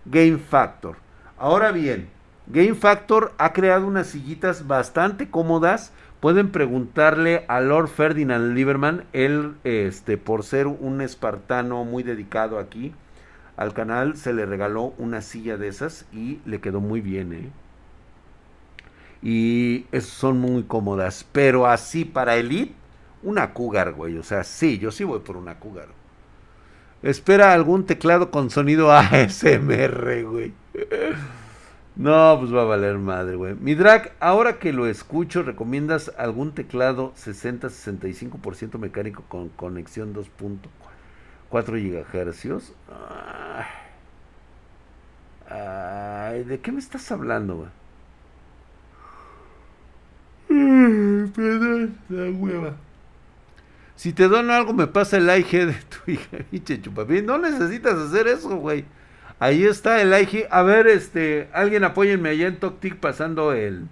Game 0.04 0.38
Factor. 0.38 0.98
Ahora 1.38 1.72
bien, 1.72 2.10
Game 2.48 2.76
Factor 2.76 3.32
ha 3.38 3.54
creado 3.54 3.88
unas 3.88 4.08
sillitas 4.08 4.68
bastante 4.68 5.30
cómodas. 5.30 5.94
Pueden 6.20 6.52
preguntarle 6.52 7.46
a 7.48 7.62
Lord 7.62 7.88
Ferdinand 7.88 8.54
Lieberman. 8.54 9.06
Él, 9.14 9.56
este, 9.64 10.18
por 10.18 10.44
ser 10.44 10.68
un 10.68 11.00
espartano 11.00 11.86
muy 11.86 12.04
dedicado 12.04 12.60
aquí 12.60 12.94
al 13.58 13.74
canal, 13.74 14.16
se 14.16 14.34
le 14.34 14.46
regaló 14.46 14.94
una 15.00 15.22
silla 15.22 15.58
de 15.58 15.68
esas 15.68 16.06
y 16.14 16.40
le 16.46 16.62
quedó 16.62 16.80
muy 16.80 17.02
bien, 17.02 17.34
¿eh? 17.34 17.50
Y 19.24 19.86
son 20.00 20.40
muy 20.40 20.64
cómodas. 20.64 21.26
Pero 21.32 21.66
así 21.66 22.06
para 22.06 22.38
Elite, 22.38 22.76
una 23.24 23.54
Cougar, 23.54 23.94
güey. 23.94 24.18
O 24.20 24.24
sea, 24.24 24.44
sí, 24.44 24.78
yo 24.78 24.92
sí 24.92 25.04
voy 25.04 25.20
por 25.20 25.38
una 25.38 25.60
Cougar. 25.60 25.88
Espera 27.02 27.54
algún 27.54 27.86
teclado 27.86 28.30
con 28.30 28.52
sonido 28.52 28.92
ASMR, 28.94 30.24
güey. 30.24 30.54
No, 31.96 32.38
pues 32.40 32.54
va 32.54 32.62
a 32.62 32.66
valer 32.66 33.00
madre, 33.00 33.36
güey. 33.36 33.56
Mi 33.56 33.74
drag, 33.74 34.14
ahora 34.20 34.60
que 34.60 34.72
lo 34.72 34.86
escucho, 34.86 35.42
¿recomiendas 35.42 36.12
algún 36.16 36.54
teclado 36.54 37.12
60-65% 37.16 38.78
mecánico 38.78 39.24
con 39.28 39.50
conexión 39.50 40.14
2.4 40.14 40.87
GHz? 41.52 42.74
Ay, 45.50 46.44
¿de 46.44 46.60
qué 46.60 46.72
me 46.72 46.80
estás 46.80 47.12
hablando, 47.12 47.56
güey? 47.56 47.70
Perdón, 51.34 51.98
la 52.10 52.30
hueva. 52.32 52.76
Si 53.96 54.14
te 54.14 54.28
dono 54.28 54.54
algo, 54.54 54.74
me 54.74 54.88
pasa 54.88 55.18
el 55.18 55.30
IG 55.30 55.66
de 55.66 55.74
tu 55.74 56.12
hija, 56.12 56.38
pinche 56.52 56.82
chupapín. 56.82 57.26
No 57.26 57.38
necesitas 57.38 57.96
hacer 57.96 58.28
eso, 58.28 58.56
güey. 58.58 58.86
Ahí 59.40 59.66
está 59.66 60.02
el 60.02 60.14
IG. 60.14 60.46
A 60.52 60.62
ver, 60.64 60.88
este, 60.88 61.50
alguien 61.54 61.84
apóyenme 61.84 62.30
allá 62.30 62.48
en 62.48 62.60
TokTik 62.60 62.98
pasando 62.98 63.54
el, 63.54 63.88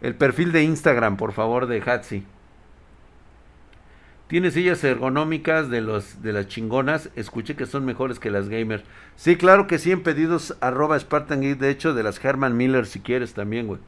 el 0.00 0.14
perfil 0.14 0.52
de 0.52 0.62
Instagram, 0.62 1.16
por 1.16 1.32
favor, 1.32 1.66
de 1.66 1.82
Hatsi. 1.82 2.24
Tiene 4.28 4.50
sillas 4.50 4.82
ergonómicas 4.82 5.70
de 5.70 5.80
los 5.80 6.20
de 6.22 6.32
las 6.32 6.48
chingonas. 6.48 7.10
Escuché 7.14 7.54
que 7.54 7.66
son 7.66 7.84
mejores 7.84 8.18
que 8.18 8.30
las 8.30 8.48
gamers. 8.48 8.82
Sí, 9.14 9.36
claro 9.36 9.66
que 9.66 9.78
sí, 9.78 9.92
en 9.92 10.02
pedidos 10.02 10.56
arroba 10.60 10.98
Spartan 10.98 11.40
de 11.40 11.70
hecho, 11.70 11.94
de 11.94 12.02
las 12.02 12.22
Herman 12.24 12.56
Miller 12.56 12.86
si 12.86 13.00
quieres 13.00 13.34
también, 13.34 13.68
güey. 13.68 13.80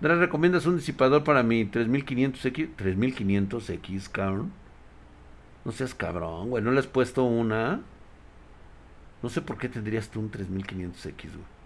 Dra, 0.00 0.16
¿recomiendas 0.16 0.66
un 0.66 0.76
disipador 0.76 1.24
para 1.24 1.42
mi 1.42 1.66
3500X? 1.66 2.70
3500X, 2.76 4.08
cabrón. 4.10 4.50
No 5.64 5.72
seas 5.72 5.94
cabrón, 5.94 6.50
güey. 6.50 6.64
¿No 6.64 6.72
le 6.72 6.80
has 6.80 6.86
puesto 6.86 7.24
una? 7.24 7.80
No 9.22 9.28
sé 9.28 9.42
por 9.42 9.58
qué 9.58 9.68
tendrías 9.68 10.08
tú 10.08 10.20
un 10.20 10.30
3500X, 10.32 11.32
güey. 11.32 11.60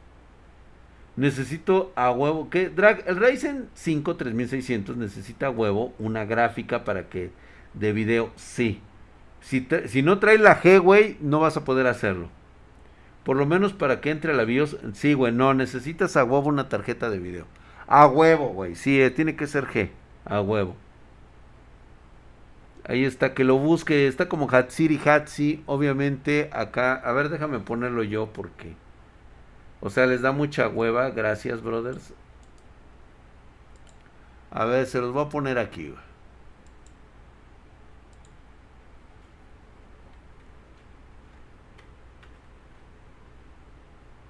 Necesito 1.16 1.92
a 1.94 2.10
huevo. 2.10 2.50
¿Qué? 2.50 2.68
Drag, 2.68 3.04
el 3.06 3.16
Ryzen 3.16 3.68
5 3.74 4.16
3600 4.16 4.96
necesita 4.96 5.46
a 5.46 5.50
huevo 5.50 5.94
una 5.98 6.24
gráfica 6.24 6.84
para 6.84 7.08
que. 7.08 7.30
De 7.74 7.92
video. 7.92 8.32
Sí. 8.36 8.80
Si, 9.40 9.66
si 9.86 10.02
no 10.02 10.18
trae 10.18 10.38
la 10.38 10.60
G, 10.60 10.80
güey, 10.80 11.18
no 11.20 11.40
vas 11.40 11.56
a 11.56 11.64
poder 11.64 11.86
hacerlo. 11.86 12.30
Por 13.24 13.36
lo 13.36 13.46
menos 13.46 13.72
para 13.72 14.00
que 14.00 14.10
entre 14.10 14.34
la 14.34 14.44
BIOS. 14.44 14.76
Sí, 14.92 15.14
güey, 15.14 15.32
no. 15.32 15.54
Necesitas 15.54 16.16
a 16.16 16.24
huevo 16.24 16.48
una 16.48 16.68
tarjeta 16.68 17.10
de 17.10 17.18
video. 17.18 17.46
A 17.86 18.06
huevo, 18.06 18.48
güey. 18.48 18.74
Sí, 18.74 19.00
eh, 19.00 19.10
tiene 19.10 19.34
que 19.34 19.46
ser 19.46 19.66
G. 19.66 19.90
A 20.24 20.40
huevo. 20.40 20.76
Ahí 22.86 23.04
está, 23.04 23.32
que 23.32 23.44
lo 23.44 23.56
busque. 23.56 24.06
Está 24.06 24.28
como 24.28 24.48
Hatsiri 24.50 25.00
Hatsi. 25.04 25.62
Obviamente 25.66 26.50
acá. 26.52 26.94
A 26.94 27.12
ver, 27.12 27.30
déjame 27.30 27.60
ponerlo 27.60 28.02
yo 28.02 28.26
porque. 28.32 28.74
O 29.80 29.88
sea, 29.88 30.06
les 30.06 30.20
da 30.20 30.32
mucha 30.32 30.68
hueva. 30.68 31.10
Gracias, 31.10 31.62
brothers. 31.62 32.12
A 34.50 34.66
ver, 34.66 34.86
se 34.86 35.00
los 35.00 35.12
voy 35.12 35.24
a 35.24 35.28
poner 35.30 35.58
aquí, 35.58 35.94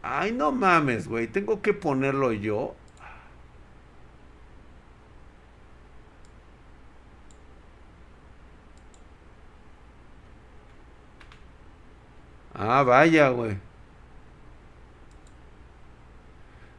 Ay, 0.07 0.33
no 0.33 0.53
mames, 0.53 1.09
güey. 1.09 1.27
Tengo 1.29 1.63
que 1.63 1.73
ponerlo 1.73 2.31
yo. 2.33 2.77
Ah, 12.55 12.83
vaya, 12.83 13.29
güey. 13.31 13.57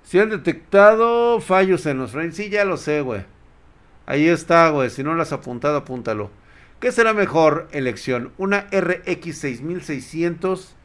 Si 0.03 0.19
han 0.19 0.29
detectado 0.29 1.41
fallos 1.41 1.85
en 1.87 1.97
los 1.97 2.11
frames, 2.11 2.35
sí, 2.35 2.49
ya 2.49 2.63
lo 2.63 2.77
sé, 2.77 3.01
güey. 3.01 3.25
Ahí 4.05 4.27
está, 4.27 4.69
güey. 4.69 4.89
Si 4.91 5.03
no 5.03 5.15
lo 5.15 5.23
has 5.23 5.33
apuntado, 5.33 5.77
apúntalo. 5.77 6.29
¿Qué 6.79 6.91
será 6.91 7.13
mejor 7.13 7.67
elección? 7.71 8.31
¿Una 8.37 8.67
RX 8.71 9.37
6600 9.37 10.75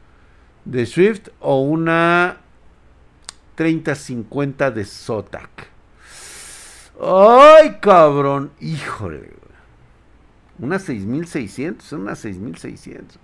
de 0.65 0.85
Swift 0.85 1.29
o 1.39 1.61
una 1.61 2.37
3050 3.55 4.71
de 4.71 4.85
Zotac? 4.85 5.67
¡Ay, 7.01 7.77
cabrón! 7.81 8.51
Híjole. 8.59 9.31
Una 10.59 10.77
6600, 10.77 11.91
una 11.93 12.15
6600. 12.15 13.17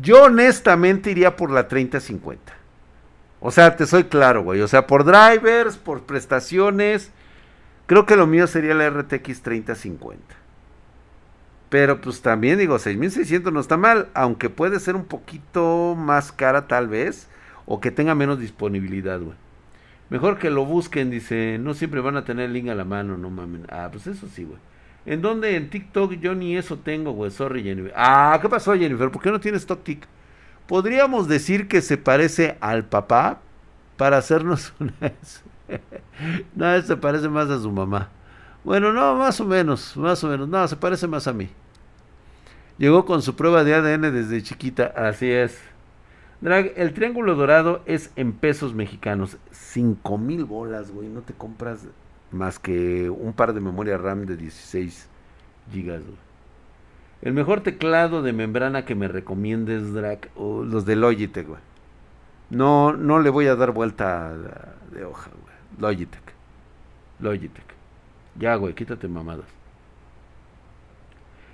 Yo 0.00 0.24
honestamente 0.24 1.10
iría 1.10 1.36
por 1.36 1.50
la 1.50 1.68
3050. 1.68 2.52
O 3.40 3.50
sea, 3.50 3.76
te 3.76 3.86
soy 3.86 4.04
claro, 4.04 4.42
güey. 4.42 4.60
O 4.60 4.68
sea, 4.68 4.86
por 4.86 5.04
drivers, 5.04 5.76
por 5.76 6.02
prestaciones. 6.02 7.10
Creo 7.86 8.06
que 8.06 8.16
lo 8.16 8.26
mío 8.26 8.46
sería 8.46 8.74
la 8.74 8.88
RTX 8.88 9.42
3050. 9.42 10.41
Pero 11.72 12.02
pues 12.02 12.20
también 12.20 12.58
digo, 12.58 12.78
6600 12.78 13.50
no 13.50 13.58
está 13.58 13.78
mal. 13.78 14.08
Aunque 14.12 14.50
puede 14.50 14.78
ser 14.78 14.94
un 14.94 15.06
poquito 15.06 15.94
más 15.96 16.30
cara 16.30 16.68
tal 16.68 16.86
vez. 16.86 17.28
O 17.64 17.80
que 17.80 17.90
tenga 17.90 18.14
menos 18.14 18.38
disponibilidad, 18.38 19.18
güey. 19.18 19.36
Mejor 20.10 20.36
que 20.36 20.50
lo 20.50 20.66
busquen, 20.66 21.08
dice. 21.08 21.56
No 21.58 21.72
siempre 21.72 22.02
van 22.02 22.18
a 22.18 22.26
tener 22.26 22.44
el 22.44 22.52
link 22.52 22.68
a 22.68 22.74
la 22.74 22.84
mano, 22.84 23.16
no 23.16 23.30
mames. 23.30 23.62
Ah, 23.70 23.88
pues 23.90 24.06
eso 24.06 24.28
sí, 24.28 24.44
güey. 24.44 24.58
¿En 25.06 25.22
dónde? 25.22 25.56
En 25.56 25.70
TikTok 25.70 26.12
yo 26.20 26.34
ni 26.34 26.58
eso 26.58 26.76
tengo, 26.76 27.12
güey. 27.12 27.30
Sorry, 27.30 27.62
Jennifer. 27.62 27.94
Ah, 27.96 28.38
¿qué 28.42 28.50
pasó, 28.50 28.74
Jennifer? 28.74 29.10
¿Por 29.10 29.22
qué 29.22 29.30
no 29.30 29.40
tienes 29.40 29.64
TokTik? 29.64 30.06
Podríamos 30.68 31.26
decir 31.26 31.68
que 31.68 31.80
se 31.80 31.96
parece 31.96 32.58
al 32.60 32.84
papá 32.84 33.40
para 33.96 34.18
hacernos 34.18 34.74
una... 34.78 34.92
no, 36.54 36.82
se 36.82 36.96
parece 36.98 37.30
más 37.30 37.48
a 37.48 37.58
su 37.58 37.72
mamá. 37.72 38.10
Bueno, 38.62 38.92
no, 38.92 39.16
más 39.16 39.40
o 39.40 39.46
menos, 39.46 39.96
más 39.96 40.22
o 40.22 40.28
menos. 40.28 40.46
No, 40.46 40.68
se 40.68 40.76
parece 40.76 41.06
más 41.06 41.26
a 41.26 41.32
mí. 41.32 41.48
Llegó 42.82 43.04
con 43.04 43.22
su 43.22 43.36
prueba 43.36 43.62
de 43.62 43.76
ADN 43.76 44.12
desde 44.12 44.42
chiquita, 44.42 44.92
así 44.96 45.30
es. 45.30 45.56
Drag, 46.40 46.72
el 46.74 46.92
triángulo 46.92 47.36
dorado 47.36 47.80
es 47.86 48.10
en 48.16 48.32
pesos 48.32 48.74
mexicanos. 48.74 49.36
Cinco 49.52 50.18
mil 50.18 50.44
bolas, 50.44 50.90
güey. 50.90 51.06
No 51.06 51.20
te 51.20 51.32
compras 51.32 51.86
más 52.32 52.58
que 52.58 53.08
un 53.08 53.34
par 53.34 53.52
de 53.52 53.60
memoria 53.60 53.98
RAM 53.98 54.26
de 54.26 54.36
16 54.36 55.08
gigas. 55.70 56.02
El 57.20 57.34
mejor 57.34 57.60
teclado 57.60 58.20
de 58.20 58.32
membrana 58.32 58.84
que 58.84 58.96
me 58.96 59.06
recomiendes, 59.06 59.94
Drac, 59.94 60.30
o 60.34 60.64
los 60.64 60.84
de 60.84 60.96
Logitech, 60.96 61.46
güey. 61.46 61.60
No, 62.50 62.94
no 62.94 63.20
le 63.20 63.30
voy 63.30 63.46
a 63.46 63.54
dar 63.54 63.70
vuelta 63.70 64.34
de 64.90 65.04
hoja, 65.04 65.30
güey. 65.30 65.54
Logitech. 65.78 66.34
Logitech. 67.20 67.76
Ya, 68.40 68.56
güey, 68.56 68.74
quítate 68.74 69.06
mamadas. 69.06 69.46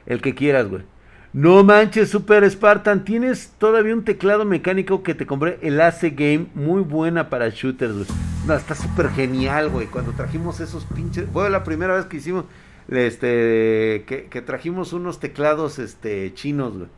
El 0.07 0.23
que 0.23 0.35
quieras, 0.35 0.71
güey. 0.71 0.85
No 1.33 1.63
manches, 1.63 2.09
Super 2.09 2.49
Spartan. 2.51 3.05
Tienes 3.05 3.53
todavía 3.59 3.95
un 3.95 4.05
teclado 4.05 4.45
mecánico 4.47 5.03
que 5.03 5.15
te 5.15 5.27
compré, 5.27 5.59
el 5.61 5.81
AC 5.81 6.15
Game. 6.15 6.47
Muy 6.55 6.81
buena 6.81 7.29
para 7.29 7.51
shooters, 7.51 7.95
güey. 7.95 8.07
No, 8.47 8.55
está 8.55 8.75
súper 8.75 9.11
genial, 9.11 9.69
güey. 9.69 9.89
Cuando 9.89 10.13
trajimos 10.13 10.61
esos 10.61 10.85
pinches. 10.87 11.27
Fue 11.31 11.51
la 11.51 11.65
primera 11.65 11.95
vez 11.95 12.07
que 12.07 12.17
hicimos. 12.17 12.45
Este. 12.89 14.05
Que, 14.07 14.43
trajimos 14.43 14.95
unos 14.95 15.21
teclados 15.21 15.79
este, 15.79 16.33
chinos, 16.33 16.75
güey. 16.79 16.89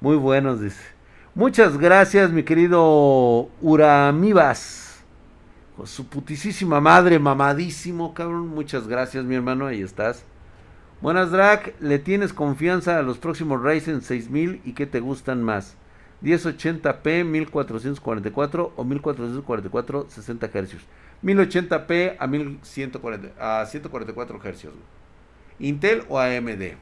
Muy 0.00 0.16
buenos, 0.16 0.60
dice. 0.60 0.82
Muchas 1.34 1.78
gracias, 1.78 2.30
mi 2.30 2.42
querido 2.42 3.48
Uramibas. 3.62 5.02
Con 5.78 5.86
su 5.86 6.06
putisísima 6.06 6.78
madre, 6.78 7.18
mamadísimo, 7.18 8.12
cabrón. 8.12 8.48
Muchas 8.48 8.86
gracias, 8.86 9.24
mi 9.24 9.34
hermano. 9.34 9.66
Ahí 9.66 9.80
estás. 9.80 10.26
Buenas, 11.02 11.32
Drac. 11.32 11.74
¿Le 11.80 11.98
tienes 11.98 12.32
confianza 12.32 12.96
a 12.96 13.02
los 13.02 13.18
próximos 13.18 13.60
Ryzen 13.60 14.02
6000 14.02 14.60
y 14.64 14.72
qué 14.72 14.86
te 14.86 15.00
gustan 15.00 15.42
más? 15.42 15.74
1080p 16.22 17.24
1444 17.24 18.72
o 18.76 18.84
1444 18.84 20.06
60 20.08 20.46
Hz. 20.46 20.76
1080p 21.24 22.16
a, 22.20 22.26
1140, 22.28 23.62
a 23.62 23.66
144 23.66 24.38
Hz. 24.38 24.68
Intel 25.58 26.04
o 26.08 26.20
AMD. 26.20 26.76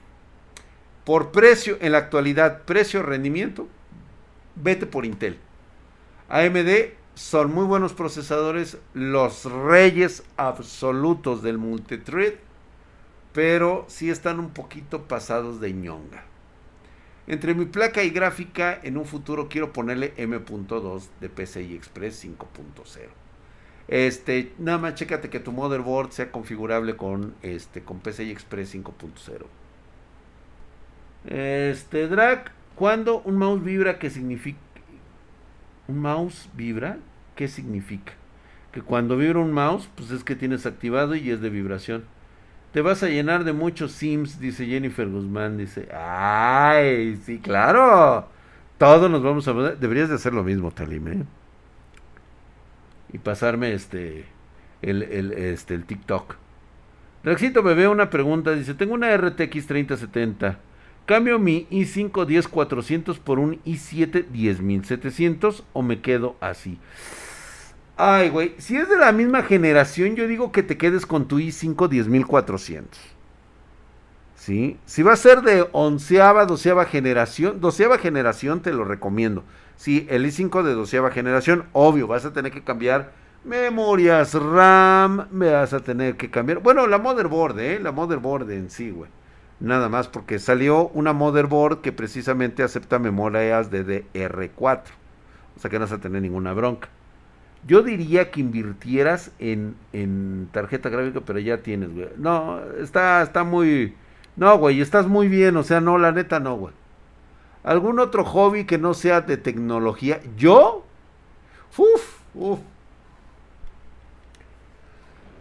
Por 1.07 1.33
precio, 1.33 1.79
en 1.81 1.93
la 1.93 1.99
actualidad, 1.99 2.65
precio-rendimiento, 2.65 3.69
vete 4.55 4.85
por 4.85 5.07
Intel. 5.07 5.39
AMD 6.29 6.93
son 7.15 7.55
muy 7.55 7.65
buenos 7.65 7.95
procesadores, 7.95 8.77
los 8.93 9.51
reyes 9.51 10.25
absolutos 10.37 11.43
del 11.43 11.57
multithread 11.57 12.35
pero 13.33 13.85
sí 13.89 14.11
están 14.11 14.41
un 14.41 14.51
poquito 14.51 15.05
pasados 15.05 15.61
de 15.61 15.73
ñonga. 15.73 16.25
Entre 17.27 17.55
mi 17.55 17.65
placa 17.65 18.03
y 18.03 18.11
gráfica, 18.11 18.81
en 18.83 18.97
un 18.97 19.05
futuro 19.05 19.49
quiero 19.49 19.73
ponerle 19.73 20.15
M.2 20.17 21.05
de 21.21 21.29
PCI 21.29 21.75
Express 21.75 22.25
5.0. 22.25 23.09
Este, 23.87 24.53
nada 24.59 24.79
más 24.79 24.95
chécate 24.95 25.31
que 25.31 25.41
tu 25.41 25.53
motherboard 25.53 26.13
sea 26.13 26.31
configurable 26.31 26.97
con 26.97 27.35
este 27.43 27.83
con 27.83 28.01
PCI 28.01 28.31
Express 28.31 28.75
5.0. 28.75 29.47
Este, 31.27 32.09
Drag, 32.09 32.53
cuando 32.75 33.21
un 33.23 33.37
mouse 33.37 33.63
vibra, 33.63 33.99
¿qué 33.99 34.11
significa? 34.11 34.59
¿Un 35.87 35.99
mouse 35.99 36.49
vibra? 36.55 36.99
¿Qué 37.37 37.49
significa? 37.49 38.13
Que 38.73 38.81
cuando 38.83 39.17
vibra 39.17 39.41
un 39.41 39.53
mouse, 39.53 39.89
pues 39.97 40.11
es 40.13 40.25
que 40.25 40.37
tienes 40.37 40.67
activado 40.67 41.15
y 41.15 41.31
es 41.31 41.41
de 41.41 41.51
vibración. 41.51 42.05
Te 42.73 42.83
vas 42.83 43.03
a 43.03 43.09
llenar 43.09 43.45
de 43.45 43.53
muchos 43.53 43.93
Sims, 43.93 44.39
dice 44.39 44.67
Jennifer 44.67 45.09
Guzmán. 45.09 45.59
Dice, 45.59 45.89
ay, 45.93 47.21
sí, 47.25 47.39
claro. 47.39 48.29
Todos 48.79 49.11
nos 49.11 49.23
vamos 49.23 49.49
a... 49.49 49.53
Deberías 49.53 50.09
de 50.09 50.15
hacer 50.15 50.33
lo 50.33 50.45
mismo, 50.45 50.71
Talim, 50.71 51.09
¿eh? 51.09 51.25
Y 53.13 53.19
pasarme 53.19 53.73
este... 53.73 54.25
El, 54.83 55.03
el, 55.03 55.33
este, 55.33 55.75
el 55.75 55.85
TikTok. 55.85 56.37
Draxito 57.25 57.63
Bebé, 57.63 57.89
una 57.89 58.09
pregunta. 58.09 58.53
Dice, 58.53 58.75
tengo 58.75 58.95
una 58.95 59.15
RTX 59.15 59.67
3070. 59.67 60.59
¿Cambio 61.07 61.39
mi 61.39 61.67
i5 61.71 62.25
10400 62.25 63.19
por 63.19 63.41
un 63.41 63.61
i7 63.65 64.27
10700 64.31 65.65
o 65.73 65.83
me 65.83 66.01
quedo 66.01 66.37
así? 66.41 66.79
Ay, 68.03 68.31
güey, 68.31 68.55
si 68.57 68.79
es 68.79 68.89
de 68.89 68.97
la 68.97 69.13
misma 69.13 69.43
generación, 69.43 70.17
yo 70.17 70.27
digo 70.27 70.53
que 70.53 70.63
te 70.63 70.79
quedes 70.79 71.05
con 71.05 71.29
tu 71.29 71.39
i5 71.39 71.87
10400. 71.87 72.99
¿Sí? 74.37 74.79
Si 74.87 75.03
va 75.03 75.13
a 75.13 75.17
ser 75.17 75.43
de 75.43 75.69
onceava, 75.73 76.47
doceava 76.47 76.87
generación, 76.87 77.61
doceava 77.61 77.99
generación 77.99 78.63
te 78.63 78.73
lo 78.73 78.85
recomiendo. 78.85 79.45
Sí, 79.77 80.07
el 80.09 80.25
i5 80.25 80.63
de 80.63 80.73
doceava 80.73 81.11
generación, 81.11 81.67
obvio, 81.75 82.07
vas 82.07 82.25
a 82.25 82.33
tener 82.33 82.53
que 82.53 82.65
cambiar 82.65 83.13
memorias 83.45 84.33
RAM, 84.33 85.29
me 85.31 85.51
vas 85.51 85.75
a 85.75 85.81
tener 85.81 86.17
que 86.17 86.31
cambiar, 86.31 86.61
bueno, 86.61 86.87
la 86.87 86.97
motherboard, 86.97 87.61
¿eh? 87.61 87.81
La 87.81 87.93
motherboard 87.93 88.51
en 88.51 88.71
sí, 88.71 88.93
güey. 88.93 89.11
Nada 89.61 89.91
más 89.91 90.09
porque 90.09 90.39
salió 90.39 90.89
una 90.95 91.13
motherboard 91.13 91.83
que 91.83 91.93
precisamente 91.93 92.63
acepta 92.63 92.99
memorias 92.99 93.71
DDR4. 93.71 94.85
O 95.55 95.61
sea 95.61 95.71
que 95.71 95.79
no 95.79 95.85
vas 95.85 95.93
a 95.93 95.99
tener 95.99 96.23
ninguna 96.23 96.55
bronca. 96.55 96.89
Yo 97.67 97.83
diría 97.83 98.31
que 98.31 98.41
invirtieras 98.41 99.33
en, 99.39 99.77
en 99.93 100.49
tarjeta 100.53 100.89
gráfica, 100.89 101.21
pero 101.21 101.39
ya 101.39 101.59
tienes, 101.59 101.95
güey. 101.95 102.09
No, 102.17 102.61
está, 102.81 103.23
está 103.23 103.45
muy... 103.45 103.95
No, 104.37 104.57
güey, 104.59 104.81
estás 104.81 105.07
muy 105.07 105.29
bien, 105.29 105.57
o 105.57 105.63
sea, 105.63 105.81
no, 105.81 105.99
la 105.99 106.13
neta 106.13 106.41
no, 106.41 106.57
güey. 106.57 106.73
¿Algún 107.63 107.99
otro 107.99 108.25
hobby 108.25 108.65
que 108.65 108.79
no 108.79 108.95
sea 108.95 109.21
de 109.21 109.37
tecnología? 109.37 110.21
¿Yo? 110.37 110.87
Uf, 111.77 112.21
uf. 112.35 112.59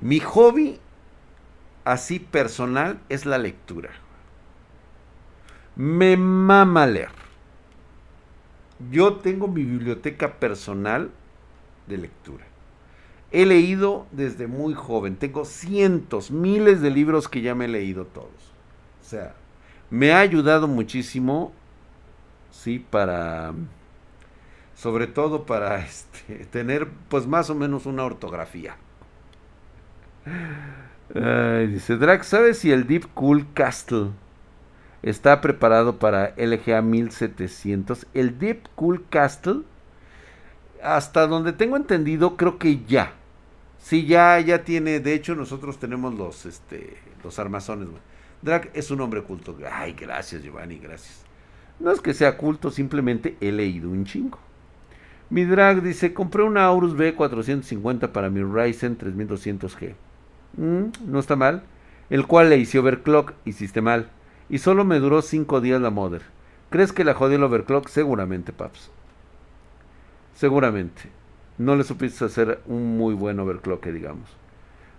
Mi 0.01 0.19
hobby, 0.19 0.79
así 1.85 2.19
personal, 2.19 2.99
es 3.07 3.25
la 3.25 3.37
lectura. 3.37 3.89
Me 5.75 6.17
mama 6.17 6.85
leer. 6.85 7.09
Yo 8.91 9.15
tengo 9.15 9.47
mi 9.47 9.63
biblioteca 9.63 10.33
personal 10.35 11.11
de 11.89 11.97
lectura. 11.97 12.45
He 13.31 13.45
leído 13.45 14.07
desde 14.11 14.47
muy 14.47 14.73
joven, 14.73 15.17
tengo 15.17 15.45
cientos, 15.45 16.31
miles 16.31 16.81
de 16.81 16.89
libros 16.89 17.27
que 17.27 17.41
ya 17.41 17.53
me 17.53 17.65
he 17.65 17.67
leído 17.67 18.05
todos. 18.05 18.53
O 19.01 19.03
sea, 19.03 19.35
me 19.89 20.13
ha 20.13 20.19
ayudado 20.19 20.67
muchísimo, 20.67 21.51
sí, 22.51 22.79
para, 22.79 23.53
sobre 24.75 25.07
todo 25.07 25.45
para 25.45 25.79
este, 25.85 26.45
tener 26.45 26.87
pues 27.09 27.27
más 27.27 27.49
o 27.49 27.55
menos 27.55 27.85
una 27.85 28.03
ortografía. 28.03 28.77
dice 31.67 31.97
Drax, 31.97 32.27
¿sabes 32.27 32.59
si 32.59 32.71
el 32.71 32.87
Deep 32.87 33.13
Cool 33.13 33.45
Castle 33.53 34.09
está 35.03 35.39
preparado 35.39 35.99
para 35.99 36.33
LGA 36.35 36.81
1700? 36.81 38.07
El 38.15 38.39
Deep 38.39 38.69
Cool 38.75 39.05
Castle 39.09 39.61
hasta 40.83 41.27
donde 41.27 41.53
tengo 41.53 41.77
entendido, 41.77 42.37
creo 42.37 42.57
que 42.57 42.81
ya. 42.87 43.13
Sí, 43.79 44.05
ya, 44.05 44.39
ya 44.39 44.63
tiene. 44.63 44.99
De 44.99 45.13
hecho, 45.13 45.35
nosotros 45.35 45.79
tenemos 45.79 46.13
los, 46.13 46.45
este, 46.45 46.97
los 47.23 47.39
armazones. 47.39 47.87
Drag 48.41 48.69
es 48.73 48.91
un 48.91 49.01
hombre 49.01 49.23
culto. 49.23 49.55
Ay, 49.71 49.93
gracias, 49.93 50.43
Giovanni, 50.43 50.77
gracias. 50.77 51.23
No 51.79 51.91
es 51.91 52.01
que 52.01 52.13
sea 52.13 52.37
culto, 52.37 52.71
simplemente 52.71 53.37
he 53.39 53.51
leído 53.51 53.89
un 53.89 54.05
chingo. 54.05 54.39
Mi 55.29 55.45
drag 55.45 55.81
dice: 55.81 56.13
Compré 56.13 56.43
una 56.43 56.65
Aurus 56.65 56.95
B450 56.95 58.09
para 58.09 58.29
mi 58.29 58.41
Ryzen 58.43 58.97
3200G. 58.97 59.93
Mm, 60.57 60.85
no 61.05 61.19
está 61.19 61.35
mal. 61.35 61.63
El 62.09 62.25
cual 62.25 62.49
le 62.49 62.57
hice 62.57 62.79
overclock, 62.79 63.33
hiciste 63.45 63.81
mal. 63.81 64.09
Y 64.49 64.57
solo 64.57 64.83
me 64.83 64.99
duró 64.99 65.21
5 65.21 65.61
días 65.61 65.79
la 65.79 65.91
mother. 65.91 66.23
¿Crees 66.69 66.91
que 66.91 67.03
la 67.03 67.13
jodió 67.13 67.37
el 67.37 67.43
overclock? 67.43 67.87
Seguramente, 67.87 68.51
paps. 68.51 68.89
Seguramente. 70.39 71.01
No 71.57 71.75
le 71.75 71.83
supiste 71.83 72.23
hacer 72.23 72.61
un 72.65 72.97
muy 72.97 73.13
buen 73.13 73.41
overclock, 73.41 73.87
digamos. 73.87 74.29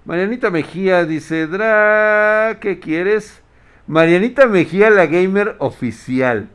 Marianita 0.05 0.51
Mejía 0.51 1.07
dice, 1.07 1.47
Dra, 1.47 2.59
¿qué 2.61 2.79
quieres? 2.79 3.41
Marianita 3.87 4.47
Mejía, 4.47 4.91
la 4.91 5.07
gamer 5.07 5.57
oficial. 5.59 6.51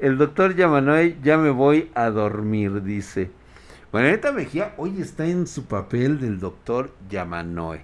El 0.00 0.18
doctor 0.18 0.56
Yamanoy, 0.56 1.18
ya 1.22 1.38
me 1.38 1.50
voy 1.50 1.92
a 1.94 2.10
dormir, 2.10 2.82
dice. 2.82 3.30
Marianita 3.92 4.32
Mejía 4.32 4.74
hoy 4.76 5.00
está 5.00 5.26
en 5.26 5.46
su 5.46 5.66
papel 5.66 6.18
del 6.18 6.40
doctor 6.40 6.90
Yamanoy. 7.08 7.82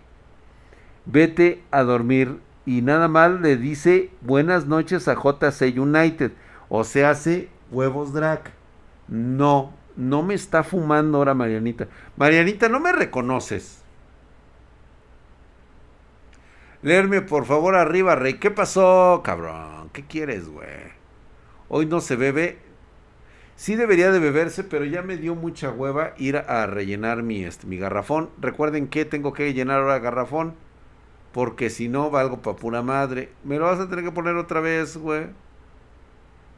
Vete 1.04 1.62
a 1.70 1.84
dormir 1.84 2.40
y 2.64 2.82
nada 2.82 3.06
más 3.06 3.30
le 3.30 3.56
dice 3.56 4.10
buenas 4.22 4.66
noches 4.66 5.06
a 5.06 5.14
JC 5.14 5.78
United. 5.78 6.32
O 6.68 6.82
se 6.82 7.04
hace 7.04 7.48
huevos 7.70 8.12
drag. 8.12 8.50
No 9.06 9.85
no 9.96 10.22
me 10.22 10.34
está 10.34 10.62
fumando 10.62 11.18
ahora 11.18 11.34
Marianita. 11.34 11.88
Marianita, 12.16 12.68
no 12.68 12.80
me 12.80 12.92
reconoces. 12.92 13.82
Leerme 16.82 17.22
por 17.22 17.46
favor 17.46 17.74
arriba, 17.74 18.14
Rey. 18.14 18.34
¿Qué 18.34 18.50
pasó, 18.50 19.22
cabrón? 19.24 19.90
¿Qué 19.92 20.04
quieres, 20.04 20.48
güey? 20.48 20.68
Hoy 21.68 21.86
no 21.86 22.00
se 22.00 22.16
bebe. 22.16 22.58
Sí 23.56 23.74
debería 23.74 24.12
de 24.12 24.18
beberse, 24.18 24.62
pero 24.62 24.84
ya 24.84 25.02
me 25.02 25.16
dio 25.16 25.34
mucha 25.34 25.70
hueva 25.70 26.12
ir 26.18 26.36
a 26.36 26.66
rellenar 26.66 27.22
mi, 27.22 27.42
este, 27.44 27.66
mi 27.66 27.78
garrafón. 27.78 28.30
Recuerden 28.38 28.88
que 28.88 29.06
tengo 29.06 29.32
que 29.32 29.54
llenar 29.54 29.80
ahora 29.80 29.98
garrafón. 29.98 30.54
Porque 31.32 31.70
si 31.70 31.88
no, 31.88 32.10
valgo 32.10 32.42
pa' 32.42 32.56
pura 32.56 32.82
madre. 32.82 33.30
Me 33.44 33.58
lo 33.58 33.64
vas 33.64 33.80
a 33.80 33.88
tener 33.88 34.04
que 34.04 34.12
poner 34.12 34.36
otra 34.36 34.60
vez, 34.60 34.96
güey. 34.96 35.26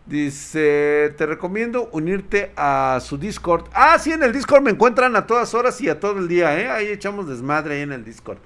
Dice, 0.08 1.12
te 1.18 1.26
recomiendo 1.26 1.90
unirte 1.92 2.50
a 2.56 2.98
su 3.02 3.18
Discord. 3.18 3.66
Ah, 3.74 3.98
sí, 3.98 4.10
en 4.10 4.22
el 4.22 4.32
Discord 4.32 4.62
me 4.62 4.70
encuentran 4.70 5.14
a 5.16 5.26
todas 5.26 5.52
horas 5.52 5.78
y 5.82 5.90
a 5.90 6.00
todo 6.00 6.18
el 6.18 6.28
día, 6.28 6.58
¿eh? 6.58 6.66
Ahí 6.70 6.86
echamos 6.86 7.28
desmadre 7.28 7.74
ahí 7.74 7.82
en 7.82 7.92
el 7.92 8.06
Discord. 8.06 8.38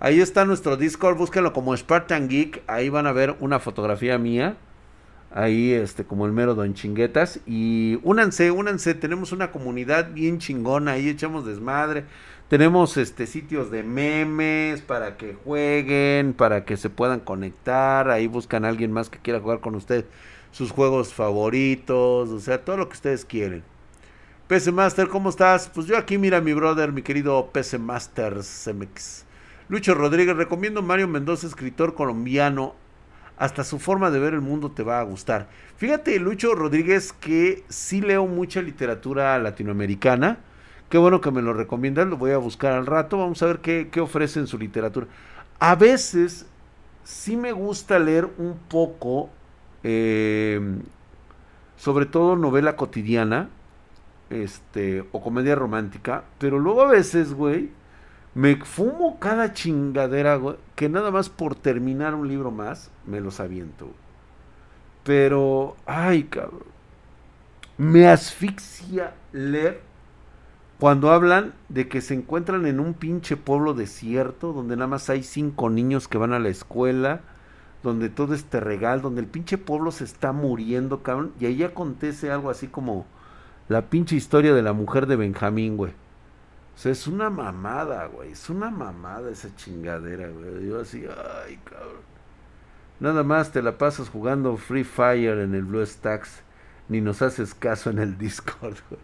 Ahí 0.00 0.22
está 0.22 0.46
nuestro 0.46 0.78
Discord, 0.78 1.18
búsquenlo 1.18 1.52
como 1.52 1.76
Spartan 1.76 2.26
Geek. 2.26 2.62
Ahí 2.66 2.88
van 2.88 3.06
a 3.06 3.12
ver 3.12 3.36
una 3.40 3.60
fotografía 3.60 4.16
mía. 4.16 4.56
Ahí, 5.30 5.72
este, 5.72 6.04
como 6.04 6.24
el 6.24 6.32
mero 6.32 6.54
Don 6.54 6.72
Chinguetas. 6.72 7.40
Y 7.44 7.98
únanse, 8.02 8.50
únanse. 8.50 8.94
Tenemos 8.94 9.32
una 9.32 9.50
comunidad 9.52 10.10
bien 10.14 10.38
chingona. 10.38 10.92
Ahí 10.92 11.10
echamos 11.10 11.44
desmadre. 11.44 12.04
Tenemos 12.48 12.96
este 12.96 13.26
sitios 13.26 13.70
de 13.70 13.82
memes 13.82 14.80
para 14.80 15.18
que 15.18 15.34
jueguen, 15.34 16.32
para 16.32 16.64
que 16.64 16.78
se 16.78 16.88
puedan 16.88 17.20
conectar. 17.20 18.08
Ahí 18.08 18.26
buscan 18.26 18.64
a 18.64 18.68
alguien 18.68 18.90
más 18.90 19.10
que 19.10 19.18
quiera 19.18 19.40
jugar 19.40 19.60
con 19.60 19.74
ustedes 19.74 20.06
sus 20.54 20.70
juegos 20.70 21.12
favoritos, 21.12 22.28
o 22.28 22.38
sea, 22.38 22.64
todo 22.64 22.76
lo 22.76 22.88
que 22.88 22.94
ustedes 22.94 23.24
quieren. 23.24 23.64
PC 24.46 24.70
Master, 24.70 25.08
¿cómo 25.08 25.30
estás? 25.30 25.68
Pues 25.68 25.88
yo 25.88 25.98
aquí, 25.98 26.16
mira, 26.16 26.40
mi 26.40 26.52
brother, 26.52 26.92
mi 26.92 27.02
querido 27.02 27.50
PC 27.52 27.78
Master 27.78 28.34
CMX. 28.34 29.24
Lucho 29.68 29.94
Rodríguez, 29.94 30.36
recomiendo 30.36 30.80
Mario 30.80 31.08
Mendoza, 31.08 31.48
escritor 31.48 31.94
colombiano. 31.96 32.76
Hasta 33.36 33.64
su 33.64 33.80
forma 33.80 34.12
de 34.12 34.20
ver 34.20 34.32
el 34.32 34.42
mundo 34.42 34.70
te 34.70 34.84
va 34.84 35.00
a 35.00 35.02
gustar. 35.02 35.48
Fíjate, 35.76 36.20
Lucho 36.20 36.54
Rodríguez, 36.54 37.12
que 37.12 37.64
sí 37.68 38.00
leo 38.00 38.28
mucha 38.28 38.62
literatura 38.62 39.36
latinoamericana. 39.40 40.38
Qué 40.88 40.98
bueno 40.98 41.20
que 41.20 41.32
me 41.32 41.42
lo 41.42 41.52
recomiendan, 41.52 42.10
lo 42.10 42.16
voy 42.16 42.30
a 42.30 42.38
buscar 42.38 42.74
al 42.74 42.86
rato. 42.86 43.18
Vamos 43.18 43.42
a 43.42 43.46
ver 43.46 43.58
qué, 43.58 43.88
qué 43.90 44.00
ofrece 44.00 44.38
en 44.38 44.46
su 44.46 44.56
literatura. 44.56 45.08
A 45.58 45.74
veces 45.74 46.46
sí 47.02 47.36
me 47.36 47.50
gusta 47.50 47.98
leer 47.98 48.28
un 48.38 48.56
poco 48.68 49.30
eh, 49.84 50.60
sobre 51.76 52.06
todo 52.06 52.36
novela 52.36 52.74
cotidiana, 52.74 53.48
este, 54.30 55.04
o 55.12 55.22
comedia 55.22 55.54
romántica, 55.54 56.24
pero 56.38 56.58
luego 56.58 56.82
a 56.82 56.88
veces, 56.88 57.34
güey, 57.34 57.70
me 58.34 58.56
fumo 58.56 59.18
cada 59.20 59.52
chingadera, 59.52 60.40
que 60.74 60.88
nada 60.88 61.10
más 61.10 61.28
por 61.28 61.54
terminar 61.54 62.14
un 62.14 62.26
libro 62.26 62.50
más, 62.50 62.90
me 63.06 63.20
los 63.20 63.38
aviento. 63.38 63.90
Pero, 65.04 65.76
ay, 65.86 66.24
cabrón, 66.24 66.64
me 67.76 68.08
asfixia 68.08 69.14
leer 69.32 69.82
cuando 70.78 71.12
hablan 71.12 71.54
de 71.68 71.88
que 71.88 72.00
se 72.00 72.14
encuentran 72.14 72.66
en 72.66 72.80
un 72.80 72.94
pinche 72.94 73.36
pueblo 73.36 73.74
desierto, 73.74 74.52
donde 74.52 74.76
nada 74.76 74.88
más 74.88 75.10
hay 75.10 75.22
cinco 75.22 75.70
niños 75.70 76.08
que 76.08 76.18
van 76.18 76.32
a 76.32 76.38
la 76.38 76.48
escuela, 76.48 77.20
donde 77.84 78.08
todo 78.08 78.34
este 78.34 78.60
regal, 78.60 79.02
donde 79.02 79.20
el 79.20 79.26
pinche 79.26 79.58
pueblo 79.58 79.92
se 79.92 80.04
está 80.04 80.32
muriendo, 80.32 81.02
cabrón, 81.02 81.32
y 81.38 81.44
ahí 81.44 81.62
acontece 81.62 82.32
algo 82.32 82.48
así 82.48 82.66
como 82.66 83.04
la 83.68 83.82
pinche 83.90 84.16
historia 84.16 84.54
de 84.54 84.62
la 84.62 84.72
mujer 84.72 85.06
de 85.06 85.16
Benjamín, 85.16 85.76
güey. 85.76 85.92
O 86.74 86.78
sea, 86.78 86.90
es 86.90 87.06
una 87.06 87.28
mamada, 87.28 88.06
güey, 88.06 88.32
es 88.32 88.48
una 88.48 88.70
mamada 88.70 89.30
esa 89.30 89.54
chingadera, 89.54 90.28
güey. 90.28 90.66
Yo 90.66 90.80
así, 90.80 91.04
ay, 91.46 91.58
cabrón. 91.62 92.02
Nada 93.00 93.22
más 93.22 93.52
te 93.52 93.60
la 93.60 93.76
pasas 93.76 94.08
jugando 94.08 94.56
Free 94.56 94.84
Fire 94.84 95.38
en 95.40 95.54
el 95.54 95.64
Blue 95.64 95.84
Stacks, 95.84 96.42
ni 96.88 97.02
nos 97.02 97.20
haces 97.20 97.54
caso 97.54 97.90
en 97.90 97.98
el 97.98 98.16
Discord, 98.18 98.78
güey. 98.88 99.02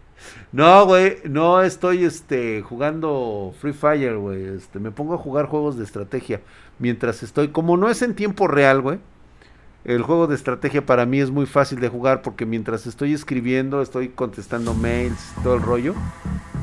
No, 0.51 0.85
güey, 0.87 1.17
no 1.29 1.61
estoy 1.61 2.03
este 2.03 2.63
jugando 2.63 3.53
Free 3.59 3.73
Fire, 3.73 4.17
güey. 4.17 4.43
Este, 4.43 4.79
me 4.79 4.89
pongo 4.89 5.13
a 5.13 5.19
jugar 5.19 5.45
juegos 5.45 5.77
de 5.77 5.83
estrategia 5.83 6.41
mientras 6.81 7.23
estoy, 7.23 7.49
como 7.49 7.77
no 7.77 7.89
es 7.89 8.01
en 8.01 8.15
tiempo 8.15 8.47
real, 8.47 8.81
güey. 8.81 8.99
El 9.83 10.03
juego 10.03 10.27
de 10.27 10.35
estrategia 10.35 10.85
para 10.85 11.05
mí 11.05 11.19
es 11.21 11.31
muy 11.31 11.45
fácil 11.45 11.79
de 11.79 11.89
jugar 11.89 12.21
porque 12.21 12.45
mientras 12.45 12.85
estoy 12.85 13.13
escribiendo, 13.13 13.81
estoy 13.81 14.09
contestando 14.09 14.73
mails, 14.73 15.33
todo 15.43 15.55
el 15.55 15.61
rollo. 15.61 15.95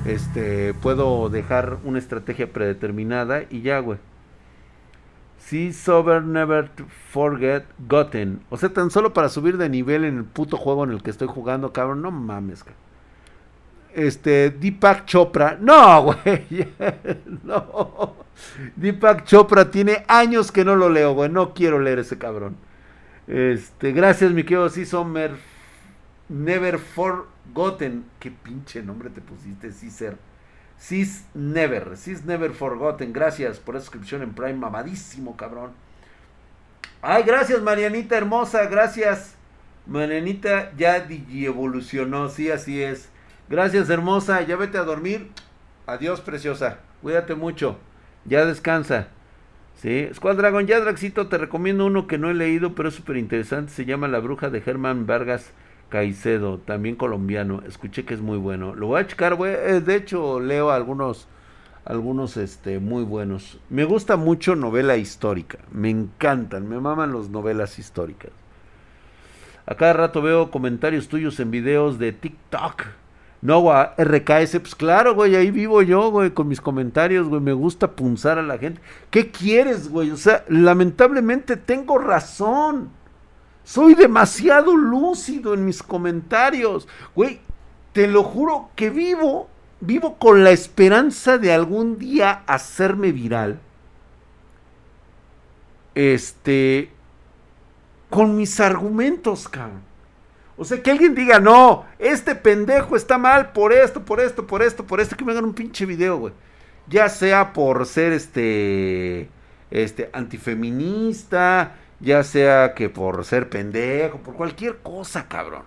Este, 0.04 0.74
puedo 0.74 1.28
dejar 1.28 1.78
una 1.84 1.98
estrategia 1.98 2.52
predeterminada 2.52 3.42
y 3.50 3.62
ya, 3.62 3.80
güey. 3.80 3.98
See 5.38 5.72
sober 5.72 6.22
never 6.22 6.70
forget 7.10 7.64
gotten. 7.88 8.40
O 8.50 8.56
sea, 8.56 8.68
tan 8.68 8.90
solo 8.90 9.12
para 9.12 9.28
subir 9.28 9.56
de 9.56 9.68
nivel 9.68 10.04
en 10.04 10.18
el 10.18 10.24
puto 10.24 10.56
juego 10.56 10.84
en 10.84 10.90
el 10.90 11.02
que 11.02 11.10
estoy 11.10 11.26
jugando, 11.26 11.72
cabrón, 11.72 12.02
no 12.02 12.10
mames, 12.10 12.62
cabrón 12.62 12.87
este, 13.94 14.50
Deepak 14.50 15.06
Chopra. 15.06 15.56
No, 15.60 16.02
güey. 16.02 16.68
no. 17.44 18.16
Deepak 18.76 19.24
Chopra 19.24 19.70
tiene 19.70 20.04
años 20.08 20.52
que 20.52 20.64
no 20.64 20.76
lo 20.76 20.88
leo, 20.88 21.14
güey. 21.14 21.30
No 21.30 21.54
quiero 21.54 21.78
leer 21.78 22.00
ese 22.00 22.18
cabrón. 22.18 22.56
Este, 23.26 23.92
gracias, 23.92 24.32
mi 24.32 24.42
querido 24.42 24.68
Cisomer. 24.70 25.32
Never 26.28 26.78
Forgotten. 26.78 28.04
Qué 28.18 28.30
pinche 28.30 28.82
nombre 28.82 29.10
te 29.10 29.20
pusiste, 29.20 29.72
Ciser. 29.72 30.16
Cis 30.78 31.26
Never. 31.34 31.96
Cis 31.96 32.24
Never 32.24 32.52
Forgotten. 32.52 33.12
Gracias 33.12 33.58
por 33.58 33.74
la 33.74 33.80
suscripción 33.80 34.22
en 34.22 34.32
Prime. 34.32 34.54
Mamadísimo, 34.54 35.36
cabrón. 35.36 35.72
Ay, 37.02 37.22
gracias, 37.24 37.60
Marianita 37.62 38.16
hermosa. 38.16 38.66
Gracias. 38.66 39.34
Marianita 39.86 40.72
ya 40.76 41.06
evolucionó. 41.30 42.28
Sí, 42.28 42.50
así 42.50 42.82
es. 42.82 43.08
Gracias, 43.48 43.88
hermosa. 43.88 44.42
Ya 44.42 44.56
vete 44.56 44.78
a 44.78 44.84
dormir. 44.84 45.30
Adiós, 45.86 46.20
preciosa. 46.20 46.78
Cuídate 47.02 47.34
mucho. 47.34 47.78
Ya 48.24 48.44
descansa. 48.44 49.08
Sí. 49.74 50.08
Squad 50.12 50.36
Dragon, 50.36 50.66
ya 50.66 50.80
Draxito, 50.80 51.28
te 51.28 51.38
recomiendo 51.38 51.86
uno 51.86 52.06
que 52.06 52.18
no 52.18 52.30
he 52.30 52.34
leído, 52.34 52.74
pero 52.74 52.88
es 52.88 52.94
súper 52.96 53.16
interesante. 53.16 53.72
Se 53.72 53.84
llama 53.84 54.08
La 54.08 54.18
Bruja 54.18 54.50
de 54.50 54.60
Germán 54.60 55.06
Vargas 55.06 55.52
Caicedo, 55.88 56.58
también 56.58 56.96
colombiano. 56.96 57.62
Escuché 57.66 58.04
que 58.04 58.14
es 58.14 58.20
muy 58.20 58.38
bueno. 58.38 58.74
Lo 58.74 58.88
voy 58.88 59.00
a 59.00 59.06
checar, 59.06 59.36
güey. 59.36 59.54
Eh, 59.54 59.80
de 59.80 59.94
hecho, 59.94 60.40
leo 60.40 60.70
algunos, 60.70 61.28
algunos, 61.84 62.36
este, 62.36 62.80
muy 62.80 63.04
buenos. 63.04 63.58
Me 63.70 63.84
gusta 63.84 64.16
mucho 64.16 64.56
novela 64.56 64.96
histórica. 64.96 65.58
Me 65.70 65.88
encantan, 65.88 66.68
me 66.68 66.80
maman 66.80 67.14
las 67.14 67.30
novelas 67.30 67.78
históricas. 67.78 68.32
A 69.64 69.74
cada 69.76 69.92
rato 69.92 70.20
veo 70.20 70.50
comentarios 70.50 71.08
tuyos 71.08 71.38
en 71.40 71.50
videos 71.50 71.98
de 71.98 72.12
TikTok. 72.12 72.82
No, 73.40 73.72
RKS, 73.96 74.58
pues 74.58 74.74
claro, 74.74 75.14
güey, 75.14 75.36
ahí 75.36 75.52
vivo 75.52 75.80
yo, 75.82 76.10
güey, 76.10 76.30
con 76.30 76.48
mis 76.48 76.60
comentarios, 76.60 77.28
güey, 77.28 77.40
me 77.40 77.52
gusta 77.52 77.92
punzar 77.92 78.38
a 78.38 78.42
la 78.42 78.58
gente. 78.58 78.80
¿Qué 79.10 79.30
quieres, 79.30 79.88
güey? 79.88 80.10
O 80.10 80.16
sea, 80.16 80.44
lamentablemente 80.48 81.56
tengo 81.56 81.98
razón. 81.98 82.90
Soy 83.62 83.94
demasiado 83.94 84.76
lúcido 84.76 85.54
en 85.54 85.64
mis 85.64 85.82
comentarios. 85.84 86.88
Güey, 87.14 87.38
te 87.92 88.08
lo 88.08 88.24
juro 88.24 88.70
que 88.74 88.90
vivo, 88.90 89.48
vivo 89.80 90.18
con 90.18 90.42
la 90.42 90.50
esperanza 90.50 91.38
de 91.38 91.52
algún 91.52 91.96
día 91.98 92.42
hacerme 92.46 93.12
viral. 93.12 93.60
Este, 95.94 96.90
con 98.10 98.36
mis 98.36 98.58
argumentos, 98.58 99.48
cabrón. 99.48 99.87
O 100.60 100.64
sea, 100.64 100.82
que 100.82 100.90
alguien 100.90 101.14
diga, 101.14 101.38
no, 101.38 101.86
este 102.00 102.34
pendejo 102.34 102.96
está 102.96 103.16
mal 103.16 103.52
por 103.52 103.72
esto, 103.72 104.04
por 104.04 104.18
esto, 104.18 104.44
por 104.44 104.60
esto, 104.60 104.84
por 104.84 105.00
esto, 105.00 105.16
que 105.16 105.24
me 105.24 105.30
hagan 105.30 105.44
un 105.44 105.54
pinche 105.54 105.86
video, 105.86 106.18
güey. 106.18 106.34
Ya 106.88 107.08
sea 107.08 107.52
por 107.52 107.86
ser 107.86 108.12
este, 108.12 109.28
este, 109.70 110.10
antifeminista, 110.12 111.76
ya 112.00 112.24
sea 112.24 112.74
que 112.74 112.88
por 112.88 113.24
ser 113.24 113.48
pendejo, 113.48 114.18
por 114.18 114.34
cualquier 114.34 114.78
cosa, 114.78 115.28
cabrón. 115.28 115.62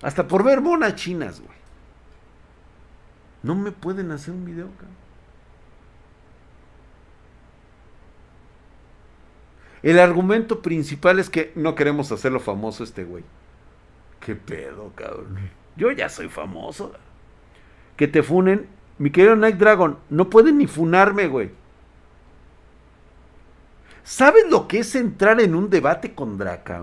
Hasta 0.00 0.28
por 0.28 0.44
ver 0.44 0.60
monas 0.60 0.94
chinas, 0.94 1.40
güey. 1.40 1.58
No 3.42 3.56
me 3.56 3.72
pueden 3.72 4.12
hacer 4.12 4.32
un 4.32 4.44
video, 4.44 4.68
cabrón. 4.76 5.01
El 9.82 9.98
argumento 9.98 10.62
principal 10.62 11.18
es 11.18 11.28
que 11.28 11.52
no 11.56 11.74
queremos 11.74 12.12
hacerlo 12.12 12.40
famoso 12.40 12.84
este 12.84 13.04
güey. 13.04 13.24
¿Qué 14.20 14.36
pedo, 14.36 14.92
cabrón? 14.94 15.50
Yo 15.76 15.90
ya 15.90 16.08
soy 16.08 16.28
famoso. 16.28 16.92
Que 17.96 18.06
te 18.06 18.22
funen. 18.22 18.68
Mi 18.98 19.10
querido 19.10 19.34
Night 19.34 19.56
Dragon, 19.56 19.98
no 20.10 20.30
pueden 20.30 20.58
ni 20.58 20.66
funarme, 20.66 21.26
güey. 21.26 21.50
¿Sabes 24.04 24.44
lo 24.48 24.68
que 24.68 24.80
es 24.80 24.94
entrar 24.94 25.40
en 25.40 25.54
un 25.54 25.70
debate 25.70 26.14
con 26.14 26.38
Draca? 26.38 26.82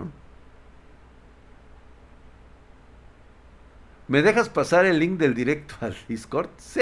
¿Me 4.07 4.21
dejas 4.21 4.49
pasar 4.49 4.85
el 4.85 4.99
link 4.99 5.19
del 5.19 5.35
directo 5.35 5.75
al 5.81 5.95
Discord? 6.07 6.49
Sí. 6.57 6.81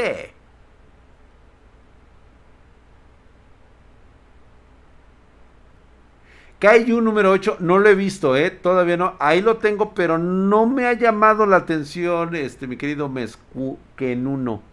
Kaiju 6.60 7.02
número 7.02 7.32
8, 7.32 7.58
no 7.60 7.78
lo 7.78 7.88
he 7.88 7.94
visto, 7.94 8.36
¿eh? 8.36 8.50
Todavía 8.50 8.98
no. 8.98 9.14
Ahí 9.20 9.42
lo 9.42 9.58
tengo, 9.58 9.94
pero 9.94 10.18
no 10.18 10.66
me 10.66 10.88
ha 10.88 10.94
llamado 10.94 11.46
la 11.46 11.58
atención, 11.58 12.36
este, 12.36 12.66
mi 12.66 12.78
querido 12.78 13.10
Mescu, 13.10 13.78
que 13.96 14.14
en 14.14 14.26
uno. 14.26 14.64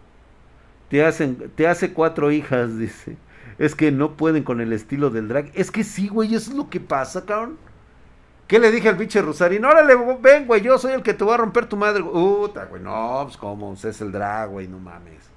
Te, 0.89 1.05
hacen, 1.05 1.51
te 1.55 1.67
hace 1.67 1.93
cuatro 1.93 2.31
hijas, 2.31 2.77
dice. 2.79 3.17
Es 3.59 3.75
que 3.75 3.91
no 3.91 4.17
pueden 4.17 4.43
con 4.43 4.61
el 4.61 4.73
estilo 4.73 5.11
del 5.11 5.27
drag. 5.27 5.51
Es 5.53 5.69
que 5.69 5.83
sí, 5.83 6.07
güey, 6.07 6.33
eso 6.33 6.51
es 6.51 6.57
lo 6.57 6.69
que 6.69 6.79
pasa, 6.79 7.23
cabrón. 7.23 7.57
¿Qué 8.47 8.59
le 8.59 8.71
dije 8.71 8.89
al 8.89 8.97
pinche 8.97 9.21
Rusarín? 9.21 9.63
Órale, 9.63 9.95
ven, 10.21 10.47
güey, 10.47 10.61
yo 10.61 10.77
soy 10.77 10.93
el 10.93 11.03
que 11.03 11.13
te 11.13 11.23
voy 11.23 11.35
a 11.35 11.37
romper 11.37 11.67
tu 11.67 11.77
madre. 11.77 12.03
Puta, 12.03 12.65
güey, 12.65 12.81
no, 12.81 13.21
pues 13.25 13.37
cómo, 13.37 13.73
es 13.73 14.01
el 14.01 14.11
drag, 14.11 14.49
güey, 14.49 14.67
no 14.67 14.79
mames. 14.79 15.29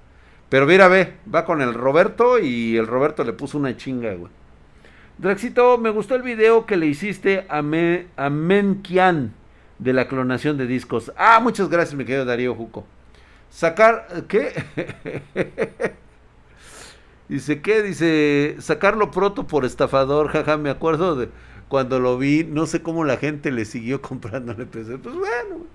Pero 0.49 0.65
mira, 0.65 0.87
ve, 0.87 1.13
va 1.33 1.45
con 1.45 1.61
el 1.61 1.75
Roberto 1.75 2.39
y 2.39 2.75
el 2.75 2.87
Roberto 2.87 3.23
le 3.23 3.33
puso 3.33 3.57
una 3.57 3.77
chinga, 3.77 4.13
güey. 4.13 4.38
Draxito, 5.19 5.77
me 5.77 5.89
gustó 5.89 6.15
el 6.15 6.21
video 6.21 6.65
que 6.65 6.77
le 6.77 6.85
hiciste 6.85 7.45
a, 7.49 7.61
Me, 7.61 8.07
a 8.15 8.29
Menkian 8.29 9.33
de 9.77 9.91
la 9.91 10.07
clonación 10.07 10.57
de 10.57 10.65
discos. 10.65 11.11
Ah, 11.17 11.41
muchas 11.41 11.67
gracias, 11.67 11.95
mi 11.95 12.05
querido 12.05 12.23
Darío 12.23 12.55
Juco. 12.55 12.85
Sacar, 13.49 14.07
¿qué? 14.29 14.63
Dice, 17.27 17.61
¿qué? 17.61 17.83
Dice, 17.83 18.55
sacarlo 18.59 19.11
pronto 19.11 19.45
por 19.45 19.65
estafador, 19.65 20.29
jaja, 20.29 20.55
me 20.55 20.69
acuerdo 20.69 21.17
de 21.17 21.27
cuando 21.67 21.99
lo 21.99 22.17
vi, 22.17 22.45
no 22.45 22.65
sé 22.65 22.81
cómo 22.81 23.03
la 23.03 23.17
gente 23.17 23.51
le 23.51 23.65
siguió 23.65 24.01
comprando 24.01 24.53
el 24.53 24.67
PC. 24.67 24.99
Pues 24.99 25.15
bueno, 25.15 25.65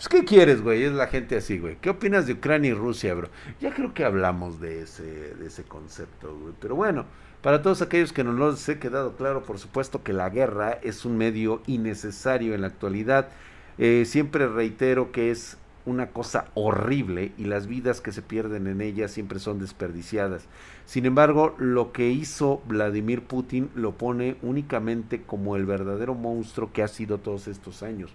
pues 0.00 0.08
¿qué 0.08 0.24
quieres, 0.24 0.62
güey? 0.62 0.82
Es 0.82 0.92
la 0.92 1.08
gente 1.08 1.36
así, 1.36 1.58
güey. 1.58 1.76
¿Qué 1.78 1.90
opinas 1.90 2.26
de 2.26 2.32
Ucrania 2.32 2.70
y 2.70 2.74
Rusia, 2.74 3.12
bro? 3.12 3.28
Ya 3.60 3.74
creo 3.74 3.92
que 3.92 4.02
hablamos 4.02 4.58
de 4.58 4.80
ese, 4.80 5.34
de 5.34 5.46
ese 5.46 5.64
concepto, 5.64 6.34
güey. 6.38 6.54
Pero 6.58 6.74
bueno, 6.74 7.04
para 7.42 7.60
todos 7.60 7.82
aquellos 7.82 8.10
que 8.14 8.24
no 8.24 8.32
nos 8.32 8.66
he 8.70 8.78
quedado 8.78 9.14
claro, 9.18 9.42
por 9.42 9.58
supuesto 9.58 10.02
que 10.02 10.14
la 10.14 10.30
guerra 10.30 10.78
es 10.82 11.04
un 11.04 11.18
medio 11.18 11.60
innecesario 11.66 12.54
en 12.54 12.62
la 12.62 12.68
actualidad. 12.68 13.28
Eh, 13.76 14.04
siempre 14.06 14.48
reitero 14.48 15.12
que 15.12 15.30
es 15.30 15.58
una 15.84 16.08
cosa 16.08 16.46
horrible 16.54 17.32
y 17.36 17.44
las 17.44 17.66
vidas 17.66 18.00
que 18.00 18.12
se 18.12 18.22
pierden 18.22 18.68
en 18.68 18.80
ella 18.80 19.06
siempre 19.06 19.38
son 19.38 19.58
desperdiciadas. 19.58 20.46
Sin 20.86 21.04
embargo, 21.04 21.54
lo 21.58 21.92
que 21.92 22.08
hizo 22.08 22.62
Vladimir 22.66 23.22
Putin 23.22 23.68
lo 23.74 23.92
pone 23.92 24.36
únicamente 24.40 25.22
como 25.22 25.56
el 25.56 25.66
verdadero 25.66 26.14
monstruo 26.14 26.70
que 26.72 26.82
ha 26.82 26.88
sido 26.88 27.18
todos 27.18 27.48
estos 27.48 27.82
años. 27.82 28.10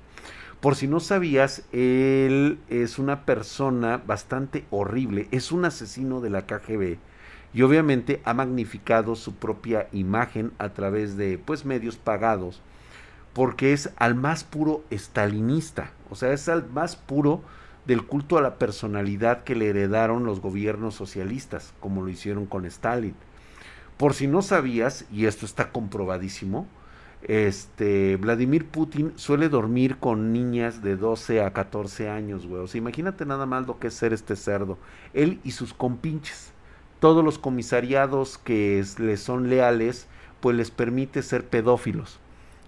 Por 0.62 0.76
si 0.76 0.88
no 0.88 0.99
sabías, 0.99 1.64
él 1.72 2.60
es 2.70 2.97
una 2.97 3.26
persona 3.26 3.97
bastante 3.97 4.66
horrible, 4.72 5.28
es 5.32 5.51
un 5.51 5.66
asesino 5.66 6.22
de 6.22 6.30
la 6.30 6.45
KGB 6.47 6.97
y 7.53 7.62
obviamente 7.62 8.22
ha 8.26 8.34
magnificado 8.34 9.16
su 9.16 9.36
propia 9.36 9.88
imagen 9.91 10.51
a 10.58 10.70
través 10.70 11.18
de 11.18 11.38
pues 11.38 11.66
medios 11.66 11.97
pagados 11.97 12.62
porque 13.36 13.74
es 13.74 13.91
al 13.97 14.16
más 14.16 14.45
puro 14.45 14.86
estalinista, 14.89 15.91
o 16.10 16.16
sea, 16.16 16.32
es 16.32 16.47
al 16.47 16.70
más 16.70 16.95
puro 16.95 17.41
del 17.86 18.06
culto 18.06 18.38
a 18.38 18.41
la 18.41 18.58
personalidad 18.58 19.43
que 19.43 19.56
le 19.56 19.68
heredaron 19.68 20.24
los 20.24 20.39
gobiernos 20.39 20.95
socialistas, 20.95 21.74
como 21.82 22.01
lo 22.01 22.08
hicieron 22.08 22.45
con 22.45 22.66
Stalin. 22.66 23.14
Por 23.97 24.14
si 24.14 24.28
no 24.28 24.41
sabías, 24.41 25.03
y 25.12 25.26
esto 25.26 25.45
está 25.45 25.74
comprobadísimo, 25.74 26.66
este 27.28 28.17
Vladimir 28.17 28.67
Putin 28.67 29.13
suele 29.15 29.49
dormir 29.49 29.97
con 29.97 30.32
niñas 30.32 30.84
de 30.84 30.95
12 30.95 31.41
a 31.41 31.53
14 31.53 32.09
años, 32.09 32.45
güey. 32.45 32.61
O 32.61 32.67
sea, 32.67 32.78
imagínate 32.80 33.26
nada 33.26 33.45
más 33.45 33.65
lo 33.65 33.80
que 33.80 33.88
es 33.88 33.93
ser 33.93 34.13
este 34.13 34.36
cerdo. 34.36 34.78
Él 35.13 35.39
y 35.43 35.51
sus 35.51 35.73
compinches. 35.73 36.53
Todos 36.99 37.23
los 37.23 37.39
comisariados 37.39 38.38
que 38.38 38.84
le 38.99 39.17
son 39.17 39.49
leales, 39.49 40.07
pues 40.39 40.55
les 40.55 40.71
permite 40.71 41.23
ser 41.23 41.47
pedófilos. 41.47 42.19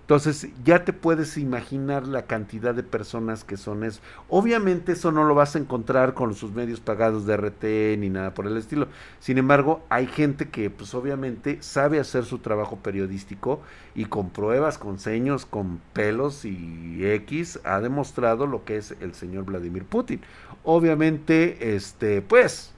Entonces 0.08 0.48
ya 0.64 0.86
te 0.86 0.94
puedes 0.94 1.38
imaginar 1.38 2.08
la 2.08 2.28
cantidad 2.28 2.74
de 2.74 2.82
personas 2.82 3.44
que 3.44 3.58
son 3.58 3.84
eso. 3.84 4.00
Obviamente 4.30 4.94
eso 4.94 5.12
no 5.12 5.26
lo 5.26 5.36
vas 5.36 5.58
a 5.58 5.60
encontrar 5.60 6.14
con 6.14 6.34
sus 6.34 6.54
medios 6.54 6.80
pagados 6.80 7.26
de 7.26 7.36
RT 7.36 8.00
ni 8.00 8.10
nada 8.10 8.34
por 8.34 8.48
el 8.48 8.56
estilo. 8.56 8.88
Sin 9.20 9.38
embargo, 9.38 9.84
hay 9.90 10.08
gente 10.08 10.48
que 10.48 10.70
pues 10.70 10.94
obviamente 10.94 11.62
sabe 11.62 12.00
hacer 12.00 12.24
su 12.24 12.40
trabajo 12.40 12.78
periodístico 12.78 13.60
y 13.96 14.06
con 14.06 14.30
pruebas, 14.30 14.78
con 14.78 14.98
seños, 14.98 15.46
con 15.46 15.82
pelos 15.92 16.46
y 16.46 17.06
X 17.06 17.60
ha 17.66 17.82
demostrado 17.82 18.48
lo 18.48 18.64
que 18.64 18.78
es 18.78 18.96
el 19.02 19.14
señor 19.14 19.44
Vladimir 19.44 19.84
Putin. 19.84 20.22
Obviamente, 20.64 21.76
este, 21.76 22.22
pues... 22.22 22.72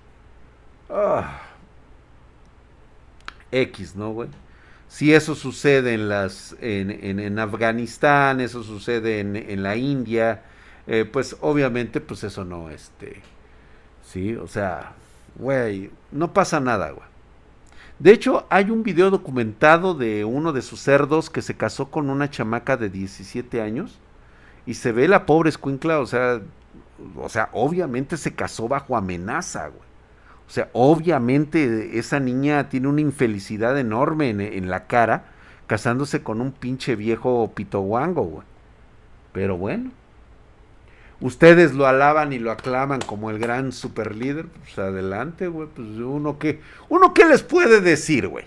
Ah, 0.89 1.41
X, 3.51 3.95
¿no, 3.95 4.13
güey? 4.13 4.29
Si 4.89 5.13
eso 5.13 5.35
sucede 5.35 5.93
en 5.93 6.09
las 6.09 6.55
en, 6.59 6.89
en, 6.91 7.39
Afganistán 7.39 8.41
eso 8.41 8.63
sucede 8.63 9.19
en, 9.19 9.35
en 9.35 9.63
la 9.63 9.75
India 9.77 10.43
eh, 10.87 11.05
pues 11.05 11.37
obviamente 11.41 12.01
pues 12.01 12.23
eso 12.23 12.43
no 12.43 12.69
este 12.71 13.21
sí 14.03 14.35
o 14.35 14.47
sea 14.47 14.93
güey 15.35 15.91
no 16.11 16.33
pasa 16.33 16.59
nada 16.59 16.89
güey. 16.89 17.07
De 17.99 18.11
hecho 18.11 18.47
hay 18.49 18.71
un 18.71 18.81
video 18.81 19.11
documentado 19.11 19.93
de 19.93 20.25
uno 20.25 20.53
de 20.53 20.63
sus 20.63 20.79
cerdos 20.81 21.29
que 21.29 21.43
se 21.43 21.55
casó 21.55 21.91
con 21.91 22.09
una 22.09 22.29
chamaca 22.31 22.75
de 22.75 22.89
17 22.89 23.61
años 23.61 23.99
y 24.65 24.73
se 24.73 24.91
ve 24.91 25.07
la 25.07 25.27
pobre 25.27 25.49
escuincla 25.49 25.99
o 25.99 26.07
sea 26.07 26.41
o 27.15 27.29
sea 27.29 27.49
obviamente 27.53 28.17
se 28.17 28.33
casó 28.33 28.67
bajo 28.67 28.97
amenaza 28.97 29.67
güey 29.67 29.88
o 30.49 30.51
sea, 30.51 30.67
obviamente 30.73 31.99
esa 31.99 32.19
niña 32.19 32.69
tiene 32.69 32.87
una 32.87 33.01
infelicidad 33.01 33.77
enorme 33.77 34.31
en, 34.31 34.67
la 34.67 34.87
cara 34.87 35.25
casándose 35.67 36.23
con 36.23 36.41
un 36.41 36.53
pinche 36.53 36.95
viejo 36.95 37.51
pitoguango, 37.53 38.23
güey. 38.23 38.47
Pero 39.31 39.57
bueno. 39.57 39.91
Ustedes 41.21 41.75
lo 41.75 41.85
alaban 41.85 42.33
y 42.33 42.39
lo 42.39 42.49
aclaman 42.49 42.99
como 42.99 43.29
el 43.29 43.37
gran 43.37 43.71
super 43.71 44.15
líder, 44.15 44.47
pues 44.47 44.79
adelante, 44.79 45.47
güey. 45.47 45.67
Pues 45.67 45.87
uno 45.87 46.39
que, 46.39 46.61
uno 46.87 47.13
qué 47.13 47.25
les 47.25 47.43
puede 47.43 47.79
decir, 47.79 48.27
güey. 48.27 48.45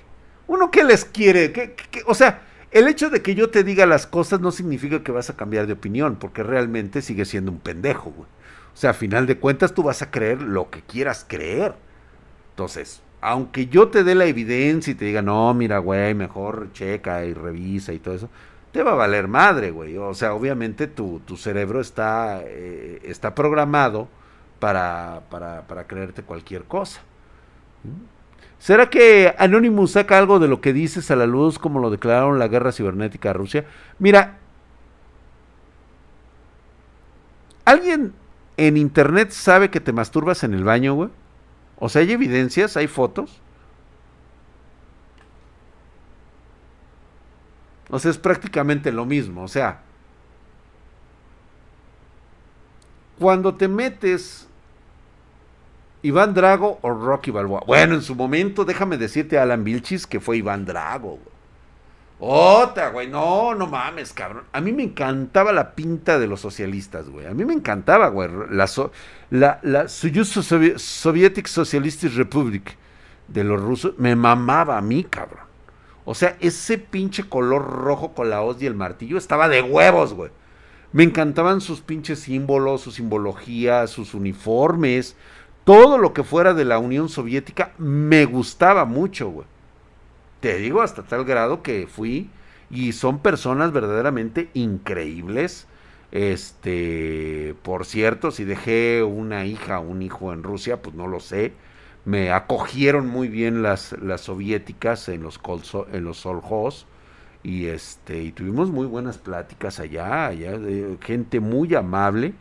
Uno 0.48 0.72
qué 0.72 0.82
les 0.82 1.04
quiere, 1.04 1.52
¿Qué, 1.52 1.76
o 2.06 2.14
sea, 2.14 2.42
el 2.72 2.88
hecho 2.88 3.10
de 3.10 3.22
que 3.22 3.36
yo 3.36 3.50
te 3.50 3.62
diga 3.62 3.86
las 3.86 4.08
cosas 4.08 4.40
no 4.40 4.50
significa 4.50 5.04
que 5.04 5.12
vas 5.12 5.30
a 5.30 5.36
cambiar 5.36 5.68
de 5.68 5.74
opinión, 5.74 6.16
porque 6.16 6.42
realmente 6.42 7.00
sigue 7.00 7.26
siendo 7.26 7.52
un 7.52 7.60
pendejo, 7.60 8.10
güey. 8.10 8.28
O 8.74 8.76
sea, 8.76 8.90
a 8.90 8.94
final 8.94 9.26
de 9.26 9.38
cuentas 9.38 9.72
tú 9.72 9.84
vas 9.84 10.02
a 10.02 10.10
creer 10.10 10.42
lo 10.42 10.68
que 10.68 10.82
quieras 10.82 11.24
creer. 11.28 11.74
Entonces, 12.52 13.02
aunque 13.20 13.66
yo 13.66 13.88
te 13.88 14.04
dé 14.04 14.14
la 14.14 14.26
evidencia 14.26 14.90
y 14.90 14.94
te 14.94 15.04
diga, 15.06 15.22
no, 15.22 15.54
mira, 15.54 15.78
güey, 15.78 16.14
mejor 16.14 16.72
checa 16.72 17.24
y 17.24 17.32
revisa 17.34 17.92
y 17.92 17.98
todo 17.98 18.14
eso, 18.14 18.28
te 18.72 18.82
va 18.82 18.92
a 18.92 18.94
valer 18.94 19.28
madre, 19.28 19.70
güey. 19.70 19.96
O 19.96 20.14
sea, 20.14 20.34
obviamente 20.34 20.86
tu, 20.86 21.20
tu 21.20 21.36
cerebro 21.36 21.80
está, 21.80 22.42
eh, 22.44 23.00
está 23.04 23.34
programado 23.34 24.08
para, 24.58 25.22
para, 25.30 25.62
para 25.62 25.86
creerte 25.86 26.22
cualquier 26.22 26.64
cosa. 26.64 27.00
¿Será 28.58 28.88
que 28.90 29.34
Anonymous 29.38 29.92
saca 29.92 30.18
algo 30.18 30.38
de 30.38 30.48
lo 30.48 30.60
que 30.60 30.72
dices 30.72 31.10
a 31.10 31.16
la 31.16 31.26
luz 31.26 31.58
como 31.58 31.80
lo 31.80 31.90
declararon 31.90 32.38
la 32.38 32.48
guerra 32.48 32.72
cibernética 32.72 33.30
a 33.30 33.32
Rusia? 33.32 33.64
Mira, 33.98 34.38
¿alguien 37.64 38.12
en 38.56 38.76
internet 38.76 39.30
sabe 39.30 39.70
que 39.70 39.80
te 39.80 39.92
masturbas 39.92 40.44
en 40.44 40.54
el 40.54 40.64
baño, 40.64 40.94
güey? 40.94 41.10
O 41.78 41.88
sea, 41.88 42.02
hay 42.02 42.12
evidencias, 42.12 42.76
hay 42.76 42.86
fotos. 42.86 43.40
O 47.90 47.98
sea, 47.98 48.10
es 48.10 48.18
prácticamente 48.18 48.90
lo 48.92 49.04
mismo. 49.04 49.42
O 49.42 49.48
sea, 49.48 49.82
cuando 53.18 53.54
te 53.54 53.68
metes 53.68 54.48
Iván 56.02 56.34
Drago 56.34 56.78
o 56.82 56.90
Rocky 56.90 57.30
Balboa. 57.30 57.62
Bueno, 57.66 57.94
en 57.94 58.02
su 58.02 58.14
momento, 58.14 58.64
déjame 58.64 58.96
decirte 58.96 59.38
Alan 59.38 59.62
Vilchis 59.62 60.06
que 60.06 60.20
fue 60.20 60.38
Iván 60.38 60.64
Drago. 60.64 61.18
Otra, 62.24 62.90
güey. 62.90 63.08
No, 63.08 63.52
no 63.52 63.66
mames, 63.66 64.12
cabrón. 64.12 64.44
A 64.52 64.60
mí 64.60 64.70
me 64.70 64.84
encantaba 64.84 65.52
la 65.52 65.74
pinta 65.74 66.20
de 66.20 66.28
los 66.28 66.40
socialistas, 66.40 67.08
güey. 67.08 67.26
A 67.26 67.34
mí 67.34 67.44
me 67.44 67.52
encantaba, 67.52 68.06
güey. 68.10 68.28
La, 68.48 68.70
la, 69.30 69.58
la 69.64 69.88
Soviet 69.88 71.46
Socialist 71.46 72.04
Republic 72.04 72.76
de 73.26 73.42
los 73.42 73.60
rusos 73.60 73.94
me 73.98 74.14
mamaba 74.14 74.78
a 74.78 74.82
mí, 74.82 75.02
cabrón. 75.02 75.46
O 76.04 76.14
sea, 76.14 76.36
ese 76.38 76.78
pinche 76.78 77.28
color 77.28 77.68
rojo 77.68 78.14
con 78.14 78.30
la 78.30 78.42
hoz 78.42 78.62
y 78.62 78.66
el 78.66 78.76
martillo 78.76 79.18
estaba 79.18 79.48
de 79.48 79.60
huevos, 79.62 80.14
güey. 80.14 80.30
Me 80.92 81.02
encantaban 81.02 81.60
sus 81.60 81.80
pinches 81.80 82.20
símbolos, 82.20 82.82
su 82.82 82.92
simbología, 82.92 83.88
sus 83.88 84.14
uniformes. 84.14 85.16
Todo 85.64 85.98
lo 85.98 86.12
que 86.12 86.22
fuera 86.22 86.54
de 86.54 86.66
la 86.66 86.78
Unión 86.78 87.08
Soviética 87.08 87.72
me 87.78 88.26
gustaba 88.26 88.84
mucho, 88.84 89.28
güey. 89.28 89.51
Te 90.42 90.56
digo 90.56 90.82
hasta 90.82 91.04
tal 91.04 91.24
grado 91.24 91.62
que 91.62 91.86
fui 91.86 92.28
y 92.68 92.94
son 92.94 93.20
personas 93.20 93.72
verdaderamente 93.72 94.50
increíbles. 94.54 95.68
Este, 96.10 97.54
por 97.62 97.86
cierto, 97.86 98.32
si 98.32 98.42
dejé 98.42 99.04
una 99.04 99.44
hija 99.46 99.78
o 99.78 99.82
un 99.82 100.02
hijo 100.02 100.32
en 100.32 100.42
Rusia, 100.42 100.82
pues 100.82 100.96
no 100.96 101.06
lo 101.06 101.20
sé. 101.20 101.52
Me 102.04 102.32
acogieron 102.32 103.06
muy 103.06 103.28
bien 103.28 103.62
las, 103.62 103.92
las 104.02 104.22
soviéticas 104.22 105.08
en 105.08 105.22
los, 105.22 105.38
en 105.92 106.02
los 106.02 106.26
y 107.44 107.66
este 107.66 108.22
y 108.22 108.32
tuvimos 108.32 108.70
muy 108.70 108.86
buenas 108.86 109.18
pláticas 109.18 109.78
allá, 109.78 110.26
allá 110.26 110.58
gente 111.00 111.38
muy 111.38 111.74
amable 111.74 112.34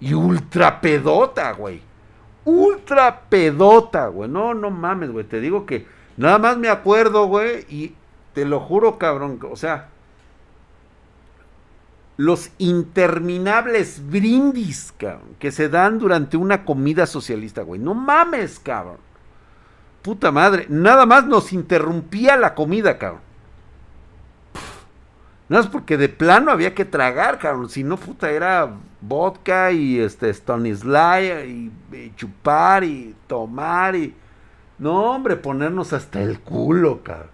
y 0.00 0.14
ultra 0.14 0.80
pedota, 0.80 1.50
güey. 1.52 1.82
Ultra 2.44 3.22
pedota, 3.28 4.06
güey. 4.06 4.30
No, 4.30 4.54
no 4.54 4.70
mames, 4.70 5.10
güey. 5.10 5.26
Te 5.26 5.40
digo 5.40 5.66
que 5.66 5.86
Nada 6.20 6.36
más 6.36 6.58
me 6.58 6.68
acuerdo, 6.68 7.28
güey, 7.28 7.64
y 7.70 7.94
te 8.34 8.44
lo 8.44 8.60
juro, 8.60 8.98
cabrón, 8.98 9.40
o 9.50 9.56
sea, 9.56 9.88
los 12.18 12.50
interminables 12.58 14.02
brindis, 14.06 14.92
cabrón, 14.98 15.34
que 15.38 15.50
se 15.50 15.70
dan 15.70 15.98
durante 15.98 16.36
una 16.36 16.66
comida 16.66 17.06
socialista, 17.06 17.62
güey. 17.62 17.80
No 17.80 17.94
mames, 17.94 18.58
cabrón. 18.58 18.98
Puta 20.02 20.30
madre, 20.30 20.66
nada 20.68 21.06
más 21.06 21.24
nos 21.24 21.54
interrumpía 21.54 22.36
la 22.36 22.54
comida, 22.54 22.98
cabrón. 22.98 23.22
Nada 25.48 25.62
más 25.62 25.72
porque 25.72 25.96
de 25.96 26.10
plano 26.10 26.52
había 26.52 26.74
que 26.74 26.84
tragar, 26.84 27.38
cabrón. 27.38 27.70
Si 27.70 27.82
no, 27.82 27.96
puta, 27.96 28.30
era 28.30 28.70
vodka 29.00 29.72
y 29.72 29.98
este 29.98 30.28
Stony 30.28 30.74
y, 30.74 31.72
y 31.92 32.12
chupar 32.14 32.84
y 32.84 33.14
tomar 33.26 33.96
y... 33.96 34.14
No, 34.80 35.12
hombre, 35.12 35.36
ponernos 35.36 35.92
hasta 35.92 36.22
el 36.22 36.40
culo, 36.40 37.02
cabrón. 37.04 37.28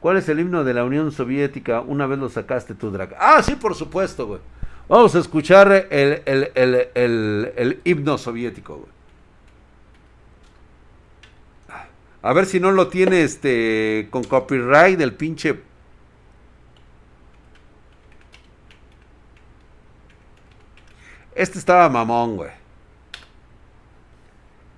¿Cuál 0.00 0.16
es 0.16 0.28
el 0.28 0.40
himno 0.40 0.64
de 0.64 0.74
la 0.74 0.84
Unión 0.84 1.12
Soviética? 1.12 1.80
Una 1.80 2.06
vez 2.06 2.18
lo 2.18 2.28
sacaste 2.28 2.74
tú, 2.74 2.90
Drag. 2.90 3.14
Ah, 3.18 3.42
sí, 3.42 3.54
por 3.54 3.74
supuesto, 3.74 4.26
güey. 4.26 4.40
Vamos 4.88 5.14
a 5.14 5.20
escuchar 5.20 5.70
el, 5.90 6.22
el, 6.26 6.50
el, 6.56 7.52
el 7.54 7.80
himno 7.84 8.18
soviético, 8.18 8.78
güey. 8.78 8.90
A 12.22 12.32
ver 12.32 12.44
si 12.46 12.58
no 12.58 12.72
lo 12.72 12.88
tiene 12.88 13.22
este 13.22 14.08
con 14.10 14.24
copyright 14.24 14.98
del 14.98 15.14
pinche. 15.14 15.60
Este 21.34 21.58
estaba 21.58 21.88
mamón, 21.88 22.36
güey. 22.36 22.59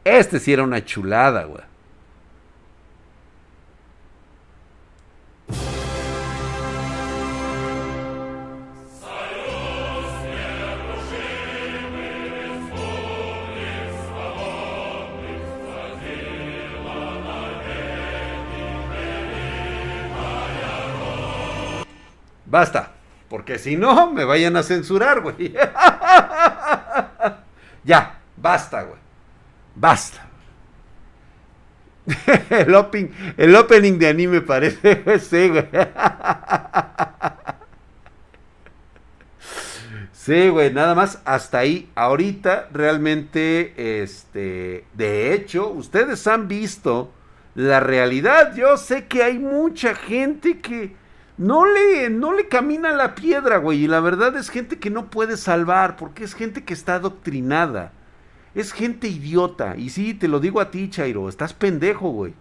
Este 0.05 0.41
sí 0.41 0.53
era 0.53 0.65
una 0.65 0.85
chulada, 0.85 1.45
güey. 1.45 1.63
Basta. 22.53 22.91
Porque 23.31 23.59
si 23.59 23.77
no, 23.77 24.13
me 24.13 24.25
vayan 24.27 24.57
a 24.59 24.63
censurar, 24.63 25.23
güey. 25.23 25.55
ya, 27.83 28.19
basta, 28.37 28.83
güey. 28.83 29.02
Basta. 29.75 30.29
el, 32.51 32.75
opening, 32.75 33.09
el 33.37 33.55
opening 33.55 33.99
de 33.99 34.09
anime 34.09 34.41
parece, 34.41 35.19
sí, 35.21 35.49
güey. 35.49 35.69
Sí, 40.13 40.51
güey, 40.51 40.73
nada 40.73 40.95
más 40.95 41.21
hasta 41.25 41.59
ahí. 41.59 41.91
Ahorita 41.97 42.69
realmente, 42.73 44.03
este, 44.05 44.85
de 44.95 45.35
hecho, 45.35 45.69
ustedes 45.69 46.29
han 46.29 46.47
visto 46.47 47.11
la 47.57 47.81
realidad. 47.81 48.55
Yo 48.55 48.77
sé 48.77 49.07
que 49.07 49.25
hay 49.25 49.41
mucha 49.41 49.97
gente 49.97 50.61
que 50.61 50.95
no 51.39 51.65
le, 51.67 52.09
no 52.09 52.33
le 52.35 52.47
camina 52.47 52.93
la 52.93 53.17
piedra, 53.17 53.57
güey. 53.57 53.83
Y 53.83 53.89
la 53.89 53.99
verdad 53.99 54.37
es 54.37 54.49
gente 54.49 54.79
que 54.79 54.91
no 54.91 55.11
puede 55.11 55.37
salvar, 55.37 55.97
porque 55.97 56.23
es 56.23 56.35
gente 56.35 56.63
que 56.63 56.75
está 56.75 56.95
adoctrinada. 56.95 57.91
Es 58.55 58.73
gente 58.73 59.09
idiota. 59.09 59.77
Y 59.77 59.91
sí, 59.91 60.15
te 60.15 60.29
lo 60.29 60.41
digo 60.41 60.61
a 60.61 60.71
ti, 60.71 60.91
Chairo, 60.91 61.29
estás 61.29 61.55
pendejo, 61.55 62.11
güey. 62.11 62.35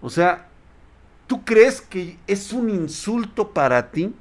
O 0.00 0.10
sea, 0.10 0.48
¿tú 1.26 1.44
crees 1.44 1.80
que 1.80 2.18
es 2.26 2.52
un 2.52 2.68
insulto 2.68 3.50
para 3.50 3.90
ti? 3.90 4.14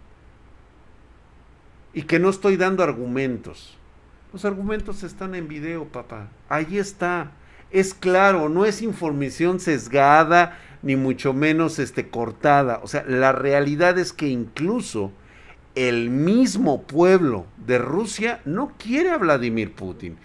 Y 1.94 2.04
que 2.04 2.20
no 2.20 2.30
estoy 2.30 2.58
dando 2.58 2.84
argumentos. 2.84 3.78
Los 4.32 4.46
argumentos 4.46 5.04
están 5.04 5.36
en 5.36 5.48
video, 5.48 5.86
papá. 5.86 6.30
Ahí 6.50 6.78
está. 6.78 7.32
Es 7.70 7.94
claro, 7.94 8.50
no 8.50 8.66
es 8.66 8.82
información 8.82 9.60
sesgada, 9.60 10.58
ni 10.82 10.96
mucho 10.96 11.34
menos 11.34 11.80
este, 11.80 12.10
cortada. 12.10 12.80
O 12.84 12.88
sea, 12.88 13.04
la 13.08 13.32
realidad 13.32 13.98
es 14.00 14.14
que 14.14 14.28
incluso 14.28 15.12
el 15.76 16.10
mismo 16.10 16.84
pueblo 16.84 17.46
de 17.66 17.78
Rusia 17.80 18.42
no 18.46 18.74
quiere 18.78 19.12
a 19.12 19.18
Vladimir 19.18 19.74
Putin. 19.74 20.18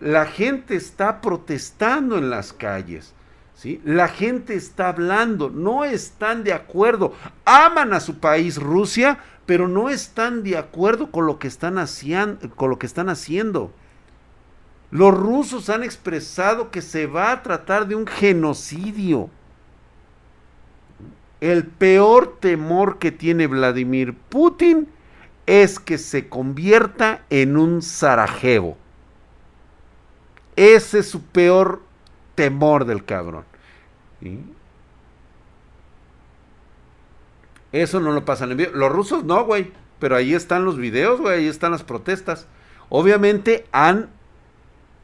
La 0.00 0.26
gente 0.26 0.76
está 0.76 1.20
protestando 1.20 2.18
en 2.18 2.30
las 2.30 2.52
calles. 2.52 3.14
¿sí? 3.54 3.80
La 3.84 4.08
gente 4.08 4.54
está 4.54 4.88
hablando, 4.88 5.50
no 5.50 5.84
están 5.84 6.44
de 6.44 6.52
acuerdo. 6.52 7.14
Aman 7.44 7.92
a 7.92 8.00
su 8.00 8.18
país 8.18 8.56
Rusia, 8.56 9.18
pero 9.46 9.68
no 9.68 9.88
están 9.88 10.42
de 10.42 10.56
acuerdo 10.56 11.10
con 11.10 11.26
lo 11.26 11.38
que 11.38 11.48
están 11.48 11.78
haciendo. 11.78 12.40
Los 14.90 15.14
rusos 15.14 15.68
han 15.68 15.82
expresado 15.82 16.70
que 16.70 16.82
se 16.82 17.06
va 17.06 17.32
a 17.32 17.42
tratar 17.42 17.88
de 17.88 17.94
un 17.94 18.06
genocidio. 18.06 19.30
El 21.40 21.64
peor 21.66 22.38
temor 22.40 22.98
que 22.98 23.12
tiene 23.12 23.46
Vladimir 23.46 24.14
Putin 24.14 24.88
es 25.44 25.78
que 25.78 25.98
se 25.98 26.28
convierta 26.28 27.24
en 27.30 27.56
un 27.56 27.82
Sarajevo. 27.82 28.76
Ese 30.56 31.00
es 31.00 31.08
su 31.08 31.22
peor 31.22 31.82
temor 32.34 32.86
del 32.86 33.04
cabrón. 33.04 33.44
Eso 37.72 38.00
no 38.00 38.12
lo 38.12 38.24
pasan 38.24 38.52
en 38.52 38.56
vivo. 38.56 38.70
Los 38.74 38.90
rusos 38.90 39.24
no, 39.24 39.44
güey. 39.44 39.72
Pero 39.98 40.16
ahí 40.16 40.34
están 40.34 40.64
los 40.64 40.76
videos, 40.76 41.20
güey. 41.20 41.40
Ahí 41.40 41.46
están 41.46 41.72
las 41.72 41.82
protestas. 41.82 42.46
Obviamente 42.88 43.66
han, 43.72 44.10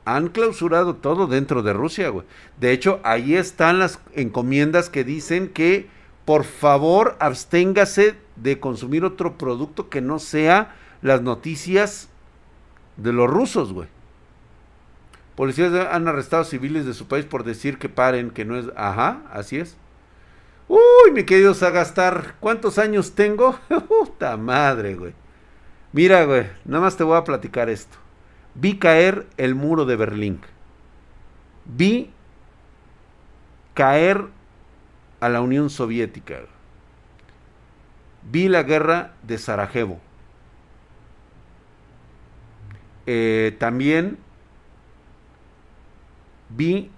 han 0.05 0.29
clausurado 0.29 0.97
todo 0.97 1.27
dentro 1.27 1.63
de 1.63 1.73
Rusia, 1.73 2.09
güey. 2.09 2.27
De 2.59 2.73
hecho, 2.73 3.01
ahí 3.03 3.35
están 3.35 3.79
las 3.79 4.01
encomiendas 4.15 4.89
que 4.89 5.05
dicen 5.05 5.49
que 5.49 5.89
por 6.25 6.45
favor 6.45 7.17
absténgase 7.21 8.17
de 8.37 8.61
consumir 8.61 9.05
otro 9.05 9.37
producto 9.37 9.89
que 9.89 10.01
no 10.01 10.19
sea 10.19 10.77
las 11.03 11.21
noticias 11.23 12.09
de 12.97 13.13
los 13.13 13.29
rusos, 13.29 13.73
güey. 13.73 13.89
Policías 15.37 15.73
han 15.73 16.09
arrestado 16.09 16.45
civiles 16.45 16.85
de 16.85 16.95
su 16.95 17.09
país 17.09 17.25
por 17.25 17.45
decir 17.45 17.79
que 17.79 17.89
paren, 17.89 18.31
que 18.31 18.45
no 18.45 18.57
es... 18.57 18.67
Ajá, 18.77 19.23
así 19.33 19.59
es. 19.59 19.77
Uy, 20.69 21.13
mi 21.13 21.25
querido 21.25 21.55
Sagastar, 21.55 22.35
¿cuántos 22.41 22.79
años 22.79 23.15
tengo? 23.15 23.59
Puta 23.89 24.37
madre, 24.37 24.95
güey. 24.95 25.15
Mira, 25.93 26.25
güey, 26.25 26.47
nada 26.65 26.83
más 26.83 26.97
te 26.97 27.05
voy 27.05 27.17
a 27.17 27.25
platicar 27.25 27.69
esto. 27.69 27.97
Vi 28.55 28.79
caer 28.79 29.27
el 29.37 29.55
muro 29.55 29.85
de 29.85 29.97
Berlín. 29.97 30.41
Vi 31.65 32.11
caer 33.75 34.27
a 35.21 35.29
la 35.29 35.41
Unión 35.41 35.71
Soviética. 35.71 36.41
Vi 38.31 38.49
la 38.49 38.63
guerra 38.63 39.13
de 39.23 39.39
Sarajevo. 39.39 40.01
Eh, 43.07 43.57
también 43.59 44.19
vi 46.57 46.91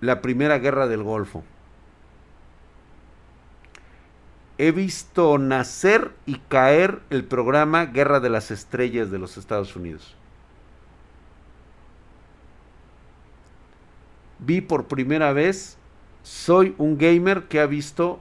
la 0.00 0.20
primera 0.20 0.58
guerra 0.58 0.86
del 0.86 1.02
Golfo. 1.02 1.42
He 4.56 4.70
visto 4.70 5.38
nacer 5.38 6.12
y 6.26 6.36
caer 6.48 7.00
el 7.10 7.24
programa 7.24 7.86
Guerra 7.86 8.20
de 8.20 8.30
las 8.30 8.50
Estrellas 8.50 9.10
de 9.10 9.18
los 9.18 9.36
Estados 9.36 9.74
Unidos. 9.74 10.14
Vi 14.38 14.60
por 14.60 14.86
primera 14.86 15.32
vez 15.32 15.76
soy 16.22 16.74
un 16.78 16.98
gamer 16.98 17.44
que 17.44 17.60
ha 17.60 17.66
visto 17.66 18.20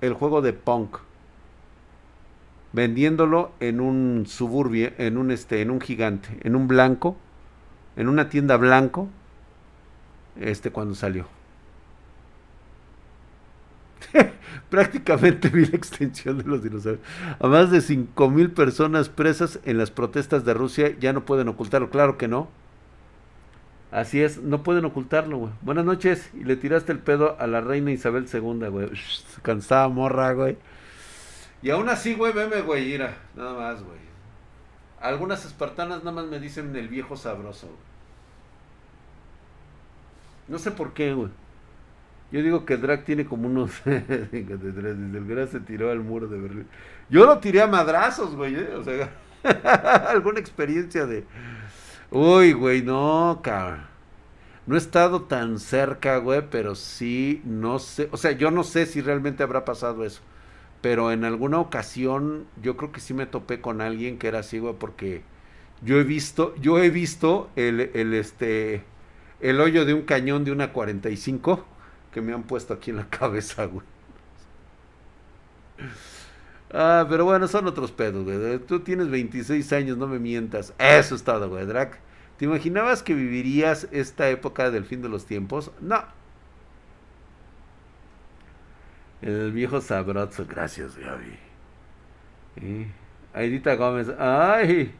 el 0.00 0.12
juego 0.12 0.42
de 0.42 0.52
Punk 0.52 0.98
vendiéndolo 2.72 3.52
en 3.60 3.80
un 3.80 4.24
suburbio, 4.26 4.92
en 4.98 5.18
un 5.18 5.30
este, 5.30 5.60
en 5.60 5.70
un 5.70 5.80
gigante, 5.80 6.38
en 6.42 6.56
un 6.56 6.68
blanco, 6.68 7.16
en 7.96 8.08
una 8.08 8.28
tienda 8.28 8.56
blanco, 8.56 9.08
este 10.40 10.70
cuando 10.70 10.94
salió. 10.94 11.26
Prácticamente 14.70 15.48
vi 15.48 15.66
la 15.66 15.76
extensión 15.76 16.38
de 16.38 16.44
los 16.44 16.62
dinosaurios. 16.62 17.04
A 17.38 17.46
más 17.46 17.70
de 17.70 17.80
5 17.80 18.30
mil 18.30 18.50
personas 18.50 19.08
presas 19.08 19.60
en 19.64 19.78
las 19.78 19.90
protestas 19.90 20.44
de 20.44 20.54
Rusia 20.54 20.96
ya 20.98 21.12
no 21.12 21.24
pueden 21.24 21.48
ocultarlo. 21.48 21.90
Claro 21.90 22.18
que 22.18 22.28
no. 22.28 22.48
Así 23.90 24.22
es, 24.22 24.38
no 24.38 24.62
pueden 24.62 24.86
ocultarlo, 24.86 25.36
güey. 25.36 25.52
Buenas 25.60 25.84
noches. 25.84 26.30
Y 26.32 26.44
le 26.44 26.56
tiraste 26.56 26.92
el 26.92 26.98
pedo 26.98 27.36
a 27.38 27.46
la 27.46 27.60
reina 27.60 27.92
Isabel 27.92 28.26
II, 28.32 28.68
güey. 28.68 28.90
Cansada 29.42 29.88
morra, 29.88 30.32
güey. 30.32 30.56
Y 31.60 31.70
aún 31.70 31.88
así, 31.90 32.14
güey, 32.14 32.32
veme, 32.32 32.62
güey, 32.62 32.86
mira. 32.86 33.18
Nada 33.36 33.52
más, 33.52 33.82
güey. 33.82 33.98
Algunas 35.02 35.44
espartanas 35.44 36.04
nada 36.04 36.12
más 36.12 36.26
me 36.26 36.38
dicen 36.38 36.74
el 36.76 36.88
viejo 36.88 37.16
sabroso. 37.16 37.68
No 40.48 40.58
sé 40.58 40.70
por 40.70 40.92
qué, 40.92 41.12
güey. 41.12 41.30
Yo 42.30 42.42
digo 42.42 42.64
que 42.64 42.74
el 42.74 42.80
drag 42.80 43.04
tiene 43.04 43.26
como 43.26 43.46
unos 43.46 43.72
53. 43.84 44.32
Desde 44.74 44.90
el 44.90 45.26
Gras 45.26 45.50
se 45.50 45.60
tiró 45.60 45.90
al 45.90 46.00
muro 46.00 46.26
de 46.28 46.40
Berlín. 46.40 46.66
Yo 47.10 47.26
lo 47.26 47.38
tiré 47.38 47.60
a 47.60 47.66
madrazos, 47.66 48.34
güey. 48.34 48.54
¿eh? 48.54 48.74
O 48.74 48.82
sea, 48.82 49.12
alguna 50.08 50.40
experiencia 50.40 51.04
de. 51.04 51.24
Uy, 52.10 52.52
güey, 52.52 52.82
no, 52.82 53.40
cabrón. 53.42 53.86
No 54.64 54.76
he 54.76 54.78
estado 54.78 55.22
tan 55.22 55.58
cerca, 55.58 56.18
güey, 56.18 56.42
pero 56.48 56.74
sí, 56.74 57.42
no 57.44 57.78
sé. 57.78 58.08
O 58.12 58.16
sea, 58.16 58.32
yo 58.32 58.50
no 58.50 58.64
sé 58.64 58.86
si 58.86 59.02
realmente 59.02 59.42
habrá 59.42 59.64
pasado 59.64 60.04
eso. 60.04 60.22
Pero 60.82 61.12
en 61.12 61.24
alguna 61.24 61.60
ocasión, 61.60 62.46
yo 62.62 62.76
creo 62.76 62.92
que 62.92 63.00
sí 63.00 63.14
me 63.14 63.26
topé 63.26 63.60
con 63.62 63.80
alguien 63.82 64.18
que 64.18 64.28
era 64.28 64.42
güey, 64.42 64.74
porque 64.78 65.22
yo 65.82 65.98
he 66.00 66.04
visto, 66.04 66.54
yo 66.56 66.78
he 66.78 66.90
visto 66.90 67.50
el, 67.56 67.90
el, 67.94 68.14
este, 68.14 68.84
el 69.40 69.60
hoyo 69.60 69.84
de 69.86 69.94
un 69.94 70.02
cañón 70.02 70.44
de 70.44 70.52
una 70.52 70.72
45 70.72 71.64
que 72.12 72.22
me 72.22 72.32
han 72.34 72.44
puesto 72.44 72.74
aquí 72.74 72.90
en 72.90 72.96
la 72.98 73.08
cabeza, 73.10 73.66
güey. 73.66 73.86
Ah, 76.70 77.06
pero 77.08 77.24
bueno, 77.24 77.46
son 77.48 77.66
otros 77.66 77.92
pedos, 77.92 78.24
güey. 78.24 78.58
Tú 78.60 78.80
tienes 78.80 79.10
26 79.10 79.72
años, 79.72 79.98
no 79.98 80.06
me 80.06 80.18
mientas. 80.18 80.72
Eso 80.78 81.14
es 81.14 81.22
todo, 81.22 81.48
güey. 81.48 81.66
Drac, 81.66 81.98
¿te 82.38 82.46
imaginabas 82.46 83.02
que 83.02 83.14
vivirías 83.14 83.88
esta 83.92 84.28
época 84.30 84.70
del 84.70 84.84
fin 84.84 85.02
de 85.02 85.08
los 85.08 85.26
tiempos? 85.26 85.70
No. 85.80 86.02
El 89.22 89.52
viejo 89.52 89.80
sabroso, 89.80 90.44
gracias, 90.48 90.96
Gaby. 90.96 91.38
¿Eh? 92.56 92.86
Aidita 93.32 93.76
Gómez, 93.76 94.08
ay, 94.18 94.92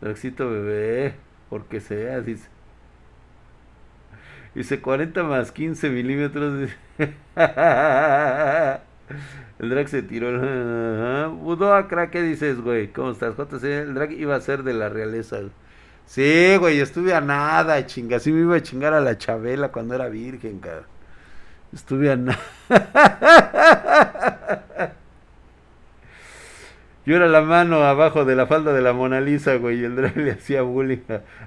Draxito 0.00 0.48
bebé, 0.48 1.14
porque 1.50 1.80
sea, 1.80 2.20
dice. 2.20 2.48
Dice 4.54 4.80
40 4.80 5.22
más 5.24 5.52
15 5.52 5.90
milímetros. 5.90 6.70
el 9.58 9.68
drag 9.68 9.88
se 9.88 10.02
tiró. 10.02 11.30
Budoa, 11.32 11.88
crack, 11.88 12.10
¿qué 12.10 12.22
dices, 12.22 12.60
güey? 12.60 12.92
¿Cómo 12.92 13.10
estás? 13.10 13.36
JC, 13.36 13.64
el 13.64 13.94
drag 13.94 14.12
iba 14.12 14.36
a 14.36 14.40
ser 14.40 14.62
de 14.62 14.74
la 14.74 14.88
realeza. 14.88 15.38
Sí, 16.06 16.56
güey, 16.58 16.80
estuve 16.80 17.14
a 17.14 17.20
nada, 17.20 17.84
chinga. 17.84 18.20
Sí 18.20 18.32
me 18.32 18.40
iba 18.42 18.56
a 18.56 18.62
chingar 18.62 18.94
a 18.94 19.00
la 19.00 19.18
Chabela 19.18 19.72
cuando 19.72 19.94
era 19.94 20.08
virgen, 20.08 20.60
cara. 20.60 20.84
Estuve 21.72 22.10
a 22.10 22.16
nada. 22.16 22.38
Yo 27.06 27.14
era 27.14 27.28
la 27.28 27.40
mano 27.40 27.84
abajo 27.84 28.24
de 28.24 28.34
la 28.34 28.46
falda 28.48 28.72
de 28.72 28.82
la 28.82 28.92
Mona 28.92 29.20
Lisa, 29.20 29.54
güey, 29.54 29.80
y 29.80 29.84
el 29.84 29.94
drag 29.94 30.16
le 30.16 30.32
hacía 30.32 30.62
bullying 30.62 31.04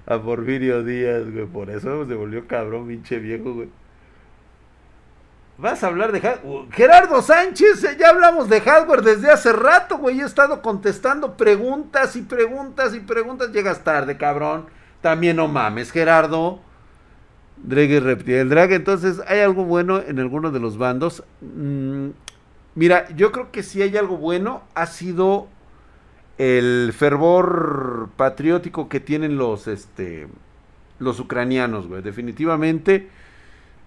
a, 0.08 0.18
Porfirio 0.20 0.84
Díaz, 0.84 1.30
güey. 1.30 1.46
Por 1.48 1.70
eso 1.70 2.08
se 2.08 2.16
volvió 2.16 2.48
cabrón, 2.48 2.88
pinche 2.88 3.20
viejo, 3.20 3.54
güey. 3.54 3.70
Vas 5.58 5.84
a 5.84 5.88
hablar 5.88 6.14
de 6.14 6.22
hardware. 6.22 6.72
Gerardo 6.72 7.22
Sánchez, 7.22 7.84
eh, 7.84 7.98
ya 8.00 8.12
hablamos 8.12 8.48
de 8.48 8.62
hardware 8.62 9.02
desde 9.02 9.30
hace 9.30 9.52
rato, 9.52 9.98
güey. 9.98 10.22
He 10.22 10.24
estado 10.24 10.62
contestando 10.62 11.36
preguntas 11.36 12.16
y 12.16 12.22
preguntas 12.22 12.96
y 12.96 13.02
preguntas. 13.02 13.52
Llegas 13.52 13.84
tarde, 13.84 14.16
cabrón. 14.16 14.68
También 15.02 15.36
no 15.36 15.50
mames, 15.50 15.92
Gerardo. 15.92 16.62
Drag 17.64 18.02
reptil. 18.04 18.36
El 18.36 18.50
drag, 18.50 18.72
entonces, 18.74 19.22
¿hay 19.28 19.40
algo 19.40 19.66
bueno 19.66 20.00
en 20.02 20.20
alguno 20.20 20.52
de 20.52 20.60
los 20.60 20.78
bandos? 20.78 21.24
Mm, 21.42 22.10
Mira, 22.76 23.10
yo 23.16 23.32
creo 23.32 23.52
que 23.52 23.64
si 23.64 23.82
hay 23.82 23.98
algo 23.98 24.18
bueno, 24.18 24.64
ha 24.76 24.86
sido 24.88 25.48
el 26.38 26.94
fervor 26.94 28.10
patriótico 28.18 28.90
que 28.90 29.00
tienen 29.02 29.38
los, 29.38 29.68
este, 29.68 30.28
los 31.00 31.20
ucranianos, 31.20 31.88
güey. 31.88 32.02
Definitivamente, 32.02 33.10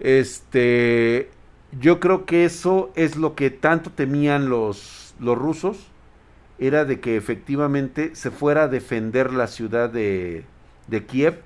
este, 0.00 1.30
yo 1.72 2.00
creo 2.00 2.26
que 2.26 2.44
eso 2.44 2.92
es 2.96 3.16
lo 3.16 3.34
que 3.34 3.50
tanto 3.50 3.90
temían 3.92 4.48
los, 4.50 5.14
los 5.20 5.38
rusos, 5.38 5.88
era 6.58 6.84
de 6.84 7.00
que 7.00 7.16
efectivamente 7.16 8.14
se 8.14 8.30
fuera 8.30 8.64
a 8.64 8.68
defender 8.68 9.32
la 9.32 9.46
ciudad 9.48 9.90
de, 9.90 10.44
de 10.88 11.06
Kiev. 11.06 11.40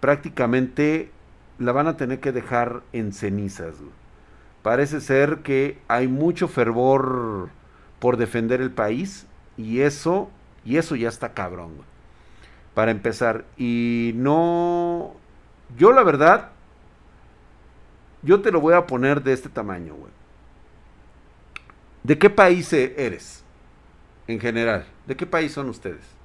Prácticamente 0.00 1.10
la 1.58 1.72
van 1.72 1.88
a 1.88 1.96
tener 1.96 2.20
que 2.20 2.32
dejar 2.32 2.82
en 2.92 3.12
cenizas, 3.12 3.74
parece 4.62 5.00
ser 5.00 5.38
que 5.38 5.78
hay 5.88 6.08
mucho 6.08 6.48
fervor 6.48 7.50
por 7.98 8.16
defender 8.16 8.60
el 8.60 8.70
país 8.70 9.26
y 9.56 9.80
eso 9.80 10.30
y 10.64 10.76
eso 10.76 10.94
ya 10.96 11.08
está 11.08 11.32
cabrón 11.32 11.76
güey. 11.76 11.88
para 12.74 12.90
empezar 12.90 13.44
y 13.56 14.12
no 14.14 15.14
yo 15.76 15.92
la 15.92 16.02
verdad 16.02 16.50
yo 18.22 18.40
te 18.40 18.52
lo 18.52 18.60
voy 18.60 18.74
a 18.74 18.86
poner 18.86 19.22
de 19.22 19.32
este 19.32 19.48
tamaño 19.48 19.94
güey. 19.94 20.12
De 22.02 22.18
qué 22.18 22.30
país 22.30 22.72
eres 22.72 23.44
en 24.26 24.38
general 24.38 24.86
de 25.06 25.16
qué 25.16 25.26
país 25.26 25.52
son 25.52 25.68
ustedes 25.68 26.17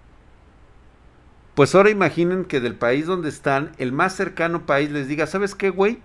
pues 1.55 1.75
ahora 1.75 1.89
imaginen 1.89 2.45
que 2.45 2.59
del 2.59 2.75
país 2.75 3.05
donde 3.05 3.29
están 3.29 3.71
el 3.77 3.91
más 3.91 4.15
cercano 4.15 4.65
país 4.65 4.91
les 4.91 5.07
diga 5.07 5.27
sabes 5.27 5.55
qué 5.55 5.69
güey 5.69 5.99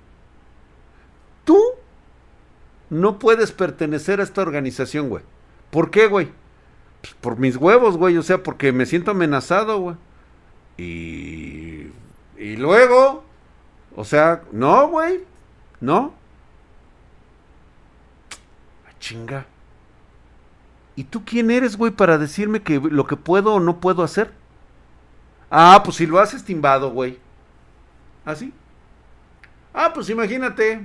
tú 1.49 1.59
no 2.91 3.19
puedes 3.19 3.53
pertenecer 3.53 4.21
a 4.21 4.23
esta 4.23 4.43
organización, 4.43 5.09
güey. 5.09 5.25
¿Por 5.71 5.91
qué, 5.91 6.07
güey? 6.07 6.29
Pues 7.01 7.15
por 7.15 7.39
mis 7.39 7.57
huevos, 7.57 7.97
güey. 7.97 8.17
O 8.17 8.23
sea, 8.23 8.43
porque 8.43 8.73
me 8.73 8.87
siento 8.87 9.11
amenazado, 9.11 9.81
güey. 9.81 9.97
Y. 10.77 11.91
Y 12.37 12.57
luego. 12.57 13.25
O 13.97 14.05
sea, 14.05 14.43
no, 14.53 14.89
güey. 14.89 15.25
No. 15.81 16.15
Ah, 18.87 18.93
chinga. 19.01 19.47
¿Y 20.97 21.05
tú 21.05 21.25
quién 21.25 21.51
eres, 21.51 21.77
güey, 21.77 21.93
para 21.93 22.19
decirme 22.19 22.63
que 22.63 22.81
lo 22.81 23.07
que 23.07 23.17
puedo 23.17 23.55
o 23.55 23.61
no 23.61 23.81
puedo 23.81 24.03
hacer? 24.03 24.33
Ah, 25.51 25.81
pues 25.85 25.97
si 25.97 26.07
lo 26.07 26.19
haces 26.19 26.45
timbado, 26.45 26.91
güey. 26.91 27.19
¿Así? 28.25 28.53
¿Ah, 29.73 29.87
ah, 29.87 29.93
pues 29.93 30.11
imagínate. 30.11 30.81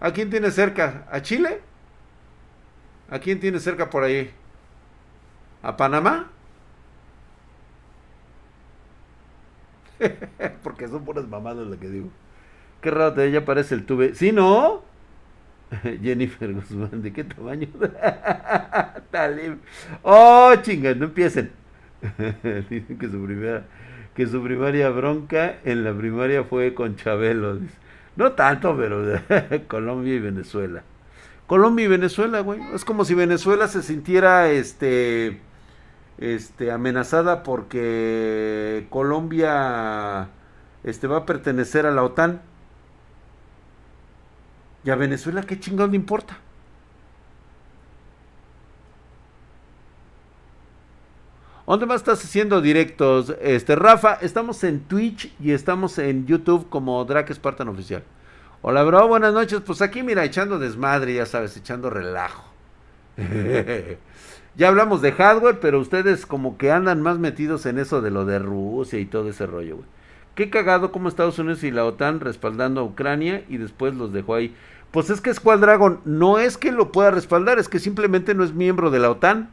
¿A 0.00 0.12
quién 0.12 0.30
tiene 0.30 0.50
cerca? 0.50 1.06
¿A 1.10 1.22
Chile? 1.22 1.60
¿A 3.10 3.18
quién 3.18 3.40
tiene 3.40 3.60
cerca 3.60 3.88
por 3.88 4.02
ahí? 4.02 4.30
¿A 5.62 5.76
Panamá? 5.76 6.30
Porque 10.62 10.88
son 10.88 11.04
puras 11.04 11.26
mamadas 11.28 11.66
lo 11.66 11.78
que 11.78 11.88
digo. 11.88 12.08
Qué 12.80 12.90
raro 12.90 13.14
te 13.14 13.24
ella 13.24 13.44
parece 13.44 13.74
el 13.74 13.86
tube. 13.86 14.14
¿Sí, 14.14 14.32
no? 14.32 14.82
Jennifer 16.02 16.52
Guzmán, 16.52 17.02
¿de 17.02 17.12
qué 17.12 17.24
tamaño? 17.24 17.68
oh, 20.02 20.54
chinga, 20.62 20.94
no 20.94 21.06
empiecen. 21.06 21.50
Dicen 22.70 22.98
que 22.98 23.08
su 23.08 23.24
primera, 23.24 23.64
que 24.14 24.26
su 24.26 24.42
primaria 24.42 24.90
bronca 24.90 25.56
en 25.64 25.84
la 25.84 25.94
primaria 25.94 26.44
fue 26.44 26.74
con 26.74 26.96
Chabelo. 26.96 27.58
No 28.16 28.32
tanto, 28.32 28.76
pero 28.76 29.02
Colombia 29.68 30.14
y 30.14 30.18
Venezuela. 30.20 30.82
Colombia 31.46 31.84
y 31.84 31.88
Venezuela, 31.88 32.40
güey. 32.40 32.60
Es 32.74 32.84
como 32.84 33.04
si 33.04 33.14
Venezuela 33.14 33.68
se 33.68 33.82
sintiera 33.82 34.50
este 34.50 35.40
este 36.18 36.72
amenazada 36.72 37.42
porque 37.42 38.86
Colombia 38.88 40.28
este 40.82 41.06
va 41.06 41.18
a 41.18 41.26
pertenecer 41.26 41.86
a 41.86 41.90
la 41.90 42.02
OTAN. 42.02 42.40
¿Y 44.84 44.90
a 44.90 44.96
Venezuela 44.96 45.42
qué 45.42 45.58
chingón 45.58 45.90
le 45.90 45.96
importa? 45.96 46.38
¿Dónde 51.66 51.86
más 51.86 51.96
estás 51.96 52.22
haciendo 52.22 52.60
directos? 52.60 53.34
Este, 53.42 53.74
Rafa, 53.74 54.14
estamos 54.22 54.62
en 54.62 54.82
Twitch 54.82 55.34
y 55.40 55.50
estamos 55.50 55.98
en 55.98 56.24
YouTube 56.24 56.68
como 56.68 57.04
Drake 57.04 57.34
Spartan 57.34 57.66
Oficial. 57.66 58.04
Hola, 58.62 58.84
bro, 58.84 59.08
buenas 59.08 59.34
noches. 59.34 59.62
Pues 59.66 59.82
aquí, 59.82 60.04
mira, 60.04 60.24
echando 60.24 60.60
desmadre, 60.60 61.14
ya 61.14 61.26
sabes, 61.26 61.56
echando 61.56 61.90
relajo. 61.90 62.44
ya 64.56 64.68
hablamos 64.68 65.02
de 65.02 65.10
hardware, 65.10 65.58
pero 65.58 65.80
ustedes 65.80 66.24
como 66.24 66.56
que 66.56 66.70
andan 66.70 67.02
más 67.02 67.18
metidos 67.18 67.66
en 67.66 67.80
eso 67.80 68.00
de 68.00 68.12
lo 68.12 68.24
de 68.24 68.38
Rusia 68.38 69.00
y 69.00 69.06
todo 69.06 69.28
ese 69.28 69.46
rollo, 69.46 69.78
güey. 69.78 69.88
Qué 70.36 70.50
cagado 70.50 70.92
como 70.92 71.08
Estados 71.08 71.40
Unidos 71.40 71.64
y 71.64 71.72
la 71.72 71.84
OTAN 71.84 72.20
respaldando 72.20 72.80
a 72.80 72.84
Ucrania 72.84 73.44
y 73.48 73.56
después 73.56 73.92
los 73.92 74.12
dejó 74.12 74.36
ahí. 74.36 74.54
Pues 74.92 75.10
es 75.10 75.20
que 75.20 75.34
Squad 75.34 75.58
Dragon 75.58 76.00
no 76.04 76.38
es 76.38 76.58
que 76.58 76.70
lo 76.70 76.92
pueda 76.92 77.10
respaldar, 77.10 77.58
es 77.58 77.68
que 77.68 77.80
simplemente 77.80 78.36
no 78.36 78.44
es 78.44 78.54
miembro 78.54 78.92
de 78.92 79.00
la 79.00 79.10
OTAN. 79.10 79.50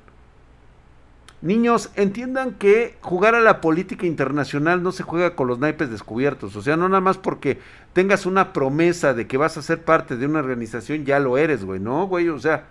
Niños, 1.43 1.91
entiendan 1.95 2.53
que 2.53 2.95
jugar 3.01 3.35
a 3.35 3.41
la 3.41 3.59
política 3.59 4.05
internacional 4.05 4.81
no 4.81 4.93
se 4.93 5.03
juega 5.03 5.35
con 5.35 5.49
los 5.49 5.59
naipes 5.59 5.89
descubiertos. 5.89 6.55
O 6.55 6.61
sea, 6.61 6.77
no 6.77 6.87
nada 6.87 7.01
más 7.01 7.17
porque 7.17 7.59
tengas 7.91 8.25
una 8.25 8.53
promesa 8.53 9.13
de 9.13 9.27
que 9.27 9.35
vas 9.35 9.57
a 9.57 9.61
ser 9.61 9.83
parte 9.83 10.15
de 10.15 10.25
una 10.25 10.39
organización, 10.39 11.03
ya 11.03 11.19
lo 11.19 11.37
eres, 11.37 11.65
güey. 11.65 11.81
No, 11.81 12.07
güey, 12.07 12.29
o 12.29 12.39
sea, 12.39 12.63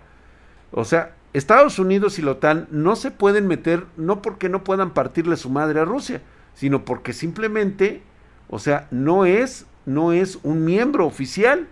o 0.71 0.85
sea, 0.85 1.13
Estados 1.33 1.77
Unidos 1.77 2.17
y 2.17 2.23
la 2.23 2.31
OTAN 2.31 2.67
no 2.71 2.95
se 2.95 3.11
pueden 3.11 3.45
meter, 3.45 3.85
no 3.95 4.23
porque 4.23 4.49
no 4.49 4.63
puedan 4.63 4.95
partirle 4.95 5.37
su 5.37 5.51
madre 5.51 5.79
a 5.79 5.85
Rusia, 5.85 6.23
sino 6.55 6.83
porque 6.83 7.13
simplemente, 7.13 8.01
o 8.49 8.57
sea, 8.57 8.87
no 8.89 9.25
es, 9.25 9.67
no 9.85 10.13
es 10.13 10.39
un 10.41 10.65
miembro 10.65 11.05
oficial. 11.05 11.67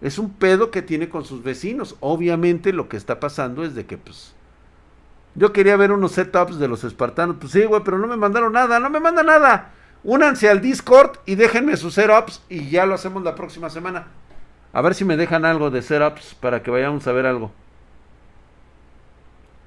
Es 0.00 0.18
un 0.18 0.30
pedo 0.30 0.72
que 0.72 0.82
tiene 0.82 1.08
con 1.08 1.24
sus 1.24 1.44
vecinos. 1.44 1.94
Obviamente 2.00 2.72
lo 2.72 2.88
que 2.88 2.96
está 2.96 3.20
pasando 3.20 3.64
es 3.64 3.76
de 3.76 3.86
que, 3.86 3.96
pues, 3.96 4.34
yo 5.38 5.52
quería 5.52 5.76
ver 5.76 5.92
unos 5.92 6.12
setups 6.12 6.58
de 6.58 6.66
los 6.66 6.82
espartanos. 6.82 7.36
Pues 7.38 7.52
sí, 7.52 7.64
güey, 7.64 7.82
pero 7.84 7.96
no 7.96 8.08
me 8.08 8.16
mandaron 8.16 8.52
nada, 8.52 8.80
no 8.80 8.90
me 8.90 8.98
manda 8.98 9.22
nada. 9.22 9.70
Únanse 10.02 10.48
al 10.48 10.60
Discord 10.60 11.18
y 11.26 11.36
déjenme 11.36 11.76
sus 11.76 11.94
setups 11.94 12.42
y 12.48 12.68
ya 12.70 12.86
lo 12.86 12.94
hacemos 12.94 13.22
la 13.22 13.36
próxima 13.36 13.70
semana. 13.70 14.08
A 14.72 14.82
ver 14.82 14.94
si 14.94 15.04
me 15.04 15.16
dejan 15.16 15.44
algo 15.44 15.70
de 15.70 15.80
setups 15.80 16.34
para 16.34 16.62
que 16.62 16.72
vayamos 16.72 17.06
a 17.06 17.12
ver 17.12 17.26
algo. 17.26 17.52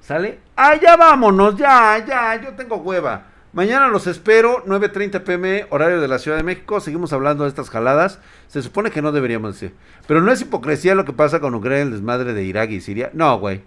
¿Sale? 0.02 0.40
Ah, 0.56 0.74
ya 0.76 0.96
vámonos, 0.96 1.56
ya, 1.56 2.04
ya, 2.04 2.40
yo 2.42 2.52
tengo 2.54 2.76
hueva. 2.76 3.26
Mañana 3.54 3.88
los 3.88 4.06
espero, 4.06 4.64
9.30 4.66 5.22
pm, 5.22 5.66
horario 5.70 6.00
de 6.00 6.08
la 6.08 6.18
Ciudad 6.18 6.36
de 6.36 6.42
México. 6.42 6.80
Seguimos 6.80 7.12
hablando 7.12 7.44
de 7.44 7.50
estas 7.50 7.70
jaladas. 7.70 8.18
Se 8.48 8.62
supone 8.62 8.90
que 8.90 9.02
no 9.02 9.12
deberíamos 9.12 9.54
decir. 9.54 9.74
Pero 10.06 10.20
no 10.20 10.32
es 10.32 10.40
hipocresía 10.40 10.94
lo 10.94 11.04
que 11.04 11.12
pasa 11.12 11.40
con 11.40 11.54
Ucrania, 11.54 11.82
el 11.82 11.92
desmadre 11.92 12.34
de 12.34 12.44
Irak 12.44 12.70
y 12.70 12.80
Siria. 12.80 13.10
No, 13.12 13.38
güey. 13.38 13.62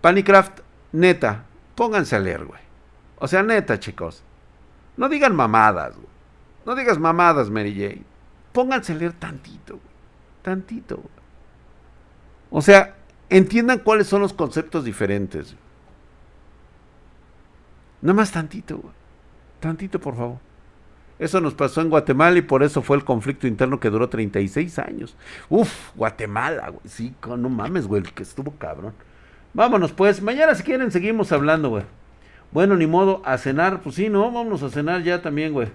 Panicraft, 0.00 0.60
neta, 0.92 1.44
pónganse 1.74 2.16
a 2.16 2.20
leer, 2.20 2.44
güey. 2.44 2.60
O 3.18 3.28
sea, 3.28 3.42
neta, 3.42 3.78
chicos. 3.78 4.22
No 4.96 5.08
digan 5.08 5.34
mamadas, 5.34 5.94
güey. 5.94 6.08
No 6.66 6.74
digas 6.74 6.98
mamadas, 6.98 7.50
Mary 7.50 7.74
Jane. 7.74 8.02
Pónganse 8.52 8.92
a 8.92 8.96
leer 8.96 9.12
tantito, 9.12 9.74
güey. 9.74 9.94
Tantito, 10.42 10.96
güey. 10.96 11.08
O 12.50 12.62
sea, 12.62 12.96
entiendan 13.28 13.80
cuáles 13.80 14.06
son 14.06 14.22
los 14.22 14.32
conceptos 14.32 14.84
diferentes. 14.84 15.54
Nada 18.00 18.14
más 18.14 18.30
tantito, 18.32 18.78
güey. 18.78 18.94
Tantito, 19.60 20.00
por 20.00 20.16
favor. 20.16 20.38
Eso 21.18 21.40
nos 21.40 21.54
pasó 21.54 21.80
en 21.80 21.90
Guatemala 21.90 22.38
y 22.38 22.42
por 22.42 22.62
eso 22.62 22.80
fue 22.80 22.96
el 22.96 23.04
conflicto 23.04 23.48
interno 23.48 23.80
que 23.80 23.90
duró 23.90 24.08
36 24.08 24.78
años. 24.78 25.16
Uf, 25.48 25.90
Guatemala, 25.96 26.68
güey. 26.68 26.82
Sí, 26.86 27.14
no 27.26 27.48
mames, 27.48 27.88
güey, 27.88 28.02
que 28.02 28.22
estuvo 28.22 28.52
cabrón. 28.52 28.94
Vámonos, 29.54 29.92
pues. 29.92 30.22
Mañana, 30.22 30.54
si 30.54 30.62
quieren, 30.62 30.90
seguimos 30.90 31.32
hablando, 31.32 31.70
güey. 31.70 31.84
Bueno, 32.52 32.76
ni 32.76 32.86
modo, 32.86 33.22
a 33.24 33.38
cenar. 33.38 33.80
Pues 33.80 33.96
sí, 33.96 34.08
no, 34.08 34.30
vámonos 34.30 34.62
a 34.62 34.70
cenar 34.70 35.02
ya 35.02 35.22
también, 35.22 35.52
güey. 35.52 35.68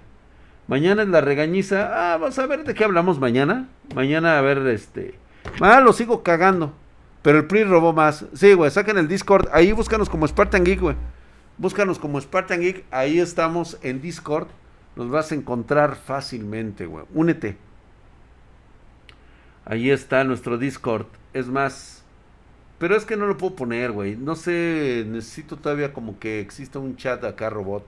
Mañana 0.68 1.04
es 1.04 1.10
la 1.10 1.22
regañiza. 1.22 2.14
Ah, 2.14 2.18
vamos 2.18 2.40
a 2.40 2.48
ver 2.48 2.64
de 2.64 2.74
qué 2.74 2.84
hablamos 2.84 3.20
mañana. 3.20 3.68
Mañana, 3.94 4.38
a 4.38 4.42
ver, 4.42 4.60
este. 4.68 5.16
Ah, 5.60 5.82
lo 5.82 5.94
sigo 5.94 6.24
cagando. 6.24 6.74
Pero 7.22 7.40
el 7.40 7.46
PRI 7.46 7.64
robó 7.64 7.94
más. 7.94 8.26
Sí, 8.34 8.54
güey, 8.54 8.72
saquen 8.72 8.98
el 8.98 9.08
Discord. 9.08 9.48
Ahí 9.54 9.72
búscanos 9.72 10.10
como 10.10 10.28
Spartan 10.28 10.64
Geek, 10.64 10.80
güey. 10.80 10.96
Búscanos 11.58 12.00
como 12.00 12.20
Spartan 12.20 12.62
Geek. 12.62 12.86
Ahí 12.92 13.20
estamos 13.20 13.78
en 13.82 14.02
Discord. 14.02 14.48
Nos 14.96 15.10
vas 15.10 15.32
a 15.32 15.36
encontrar 15.36 15.96
fácilmente, 15.96 16.86
güey. 16.86 17.06
Únete. 17.14 17.58
Ahí 19.66 19.90
está 19.90 20.24
nuestro 20.24 20.58
Discord. 20.58 21.08
Es 21.34 21.48
más. 21.48 22.03
Pero 22.84 22.98
es 22.98 23.06
que 23.06 23.16
no 23.16 23.28
lo 23.28 23.38
puedo 23.38 23.56
poner, 23.56 23.94
güey. 23.94 24.18
No 24.18 24.36
sé. 24.36 25.06
Necesito 25.08 25.56
todavía 25.56 25.94
como 25.94 26.20
que 26.20 26.42
exista 26.42 26.80
un 26.80 26.98
chat 26.98 27.24
acá 27.24 27.50
robot. 27.50 27.86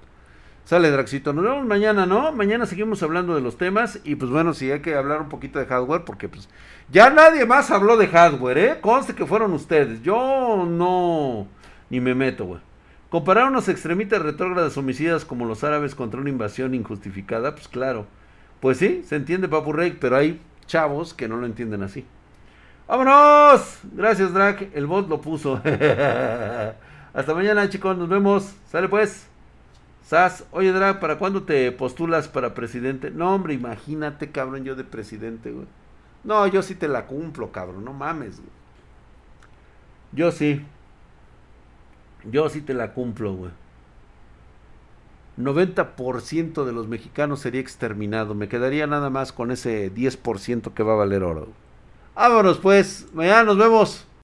Sale 0.64 0.90
Draxito, 0.90 1.34
nos 1.34 1.44
vemos 1.44 1.66
mañana, 1.66 2.06
¿no? 2.06 2.32
Mañana 2.32 2.66
seguimos 2.66 3.04
hablando 3.04 3.36
de 3.36 3.42
los 3.42 3.58
temas 3.58 4.00
y 4.06 4.16
pues 4.16 4.32
bueno, 4.32 4.54
si 4.54 4.72
hay 4.72 4.80
que 4.80 4.96
hablar 4.96 5.20
un 5.20 5.28
poquito 5.28 5.60
de 5.60 5.66
hardware 5.66 6.06
porque 6.06 6.30
pues 6.30 6.48
ya 6.90 7.10
nadie 7.10 7.46
más 7.46 7.72
habló 7.72 7.98
de 7.98 8.08
hardware, 8.08 8.58
¿eh? 8.58 8.78
Conste 8.80 9.16
que 9.16 9.26
fueron 9.26 9.52
ustedes, 9.52 10.02
yo 10.02 10.66
no, 10.66 11.46
ni 11.90 12.00
me 12.00 12.16
meto, 12.16 12.46
güey. 12.46 12.62
Comparar 13.10 13.50
unos 13.50 13.68
extremitas 13.68 14.22
retrógradas 14.22 14.78
homicidas 14.78 15.26
como 15.26 15.44
los 15.44 15.66
árabes 15.66 15.94
contra 15.94 16.22
una 16.22 16.30
invasión 16.30 16.74
injustificada, 16.74 17.54
pues 17.54 17.68
claro. 17.68 18.08
Pues 18.62 18.78
sí, 18.78 19.04
se 19.06 19.18
entiende 19.18 19.50
Papu 19.50 19.74
Rey, 19.74 19.98
pero 20.00 20.16
hay 20.16 20.40
chavos 20.68 21.14
que 21.14 21.28
no 21.28 21.36
lo 21.36 21.46
entienden 21.48 21.84
así. 21.84 22.06
¡Vámonos! 22.88 23.80
Gracias, 23.94 24.34
Drac. 24.34 24.70
El 24.74 24.86
bot 24.86 25.10
lo 25.10 25.22
puso. 25.22 25.56
Hasta 27.14 27.34
mañana, 27.34 27.70
chicos. 27.70 27.98
Nos 27.98 28.10
vemos. 28.10 28.56
Sale 28.70 28.88
pues. 28.90 29.28
Sas, 30.06 30.46
oye 30.52 30.72
Drag, 30.72 31.00
¿para 31.00 31.18
cuándo 31.18 31.44
te 31.44 31.72
postulas 31.72 32.28
para 32.28 32.54
presidente? 32.54 33.10
No, 33.10 33.34
hombre, 33.34 33.56
imagínate, 33.56 34.30
cabrón, 34.32 34.64
yo 34.64 34.76
de 34.76 34.84
presidente, 34.84 35.52
güey. 35.52 35.66
No, 36.24 36.46
yo 36.46 36.62
sí 36.62 36.76
te 36.76 36.88
la 36.88 37.08
cumplo, 37.08 37.52
cabrón, 37.52 37.84
no 37.84 37.92
mames, 37.92 38.38
güey. 38.38 38.52
Yo 40.12 40.32
sí. 40.32 40.64
Yo 42.24 42.50
sí 42.50 42.62
te 42.62 42.76
la 42.76 42.94
cumplo, 42.94 43.34
güey. 43.34 43.52
90% 45.38 46.66
de 46.66 46.72
los 46.72 46.88
mexicanos 46.88 47.40
sería 47.40 47.62
exterminado. 47.62 48.36
Me 48.36 48.48
quedaría 48.48 48.88
nada 48.88 49.10
más 49.10 49.34
con 49.34 49.52
ese 49.52 49.92
10% 49.94 50.74
que 50.74 50.84
va 50.84 50.94
a 50.94 50.98
valer 50.98 51.24
oro. 51.24 51.48
Vámonos 52.16 52.58
pues. 52.60 53.06
Mañana 53.14 53.44
nos 53.44 53.58
vemos. 53.58 54.06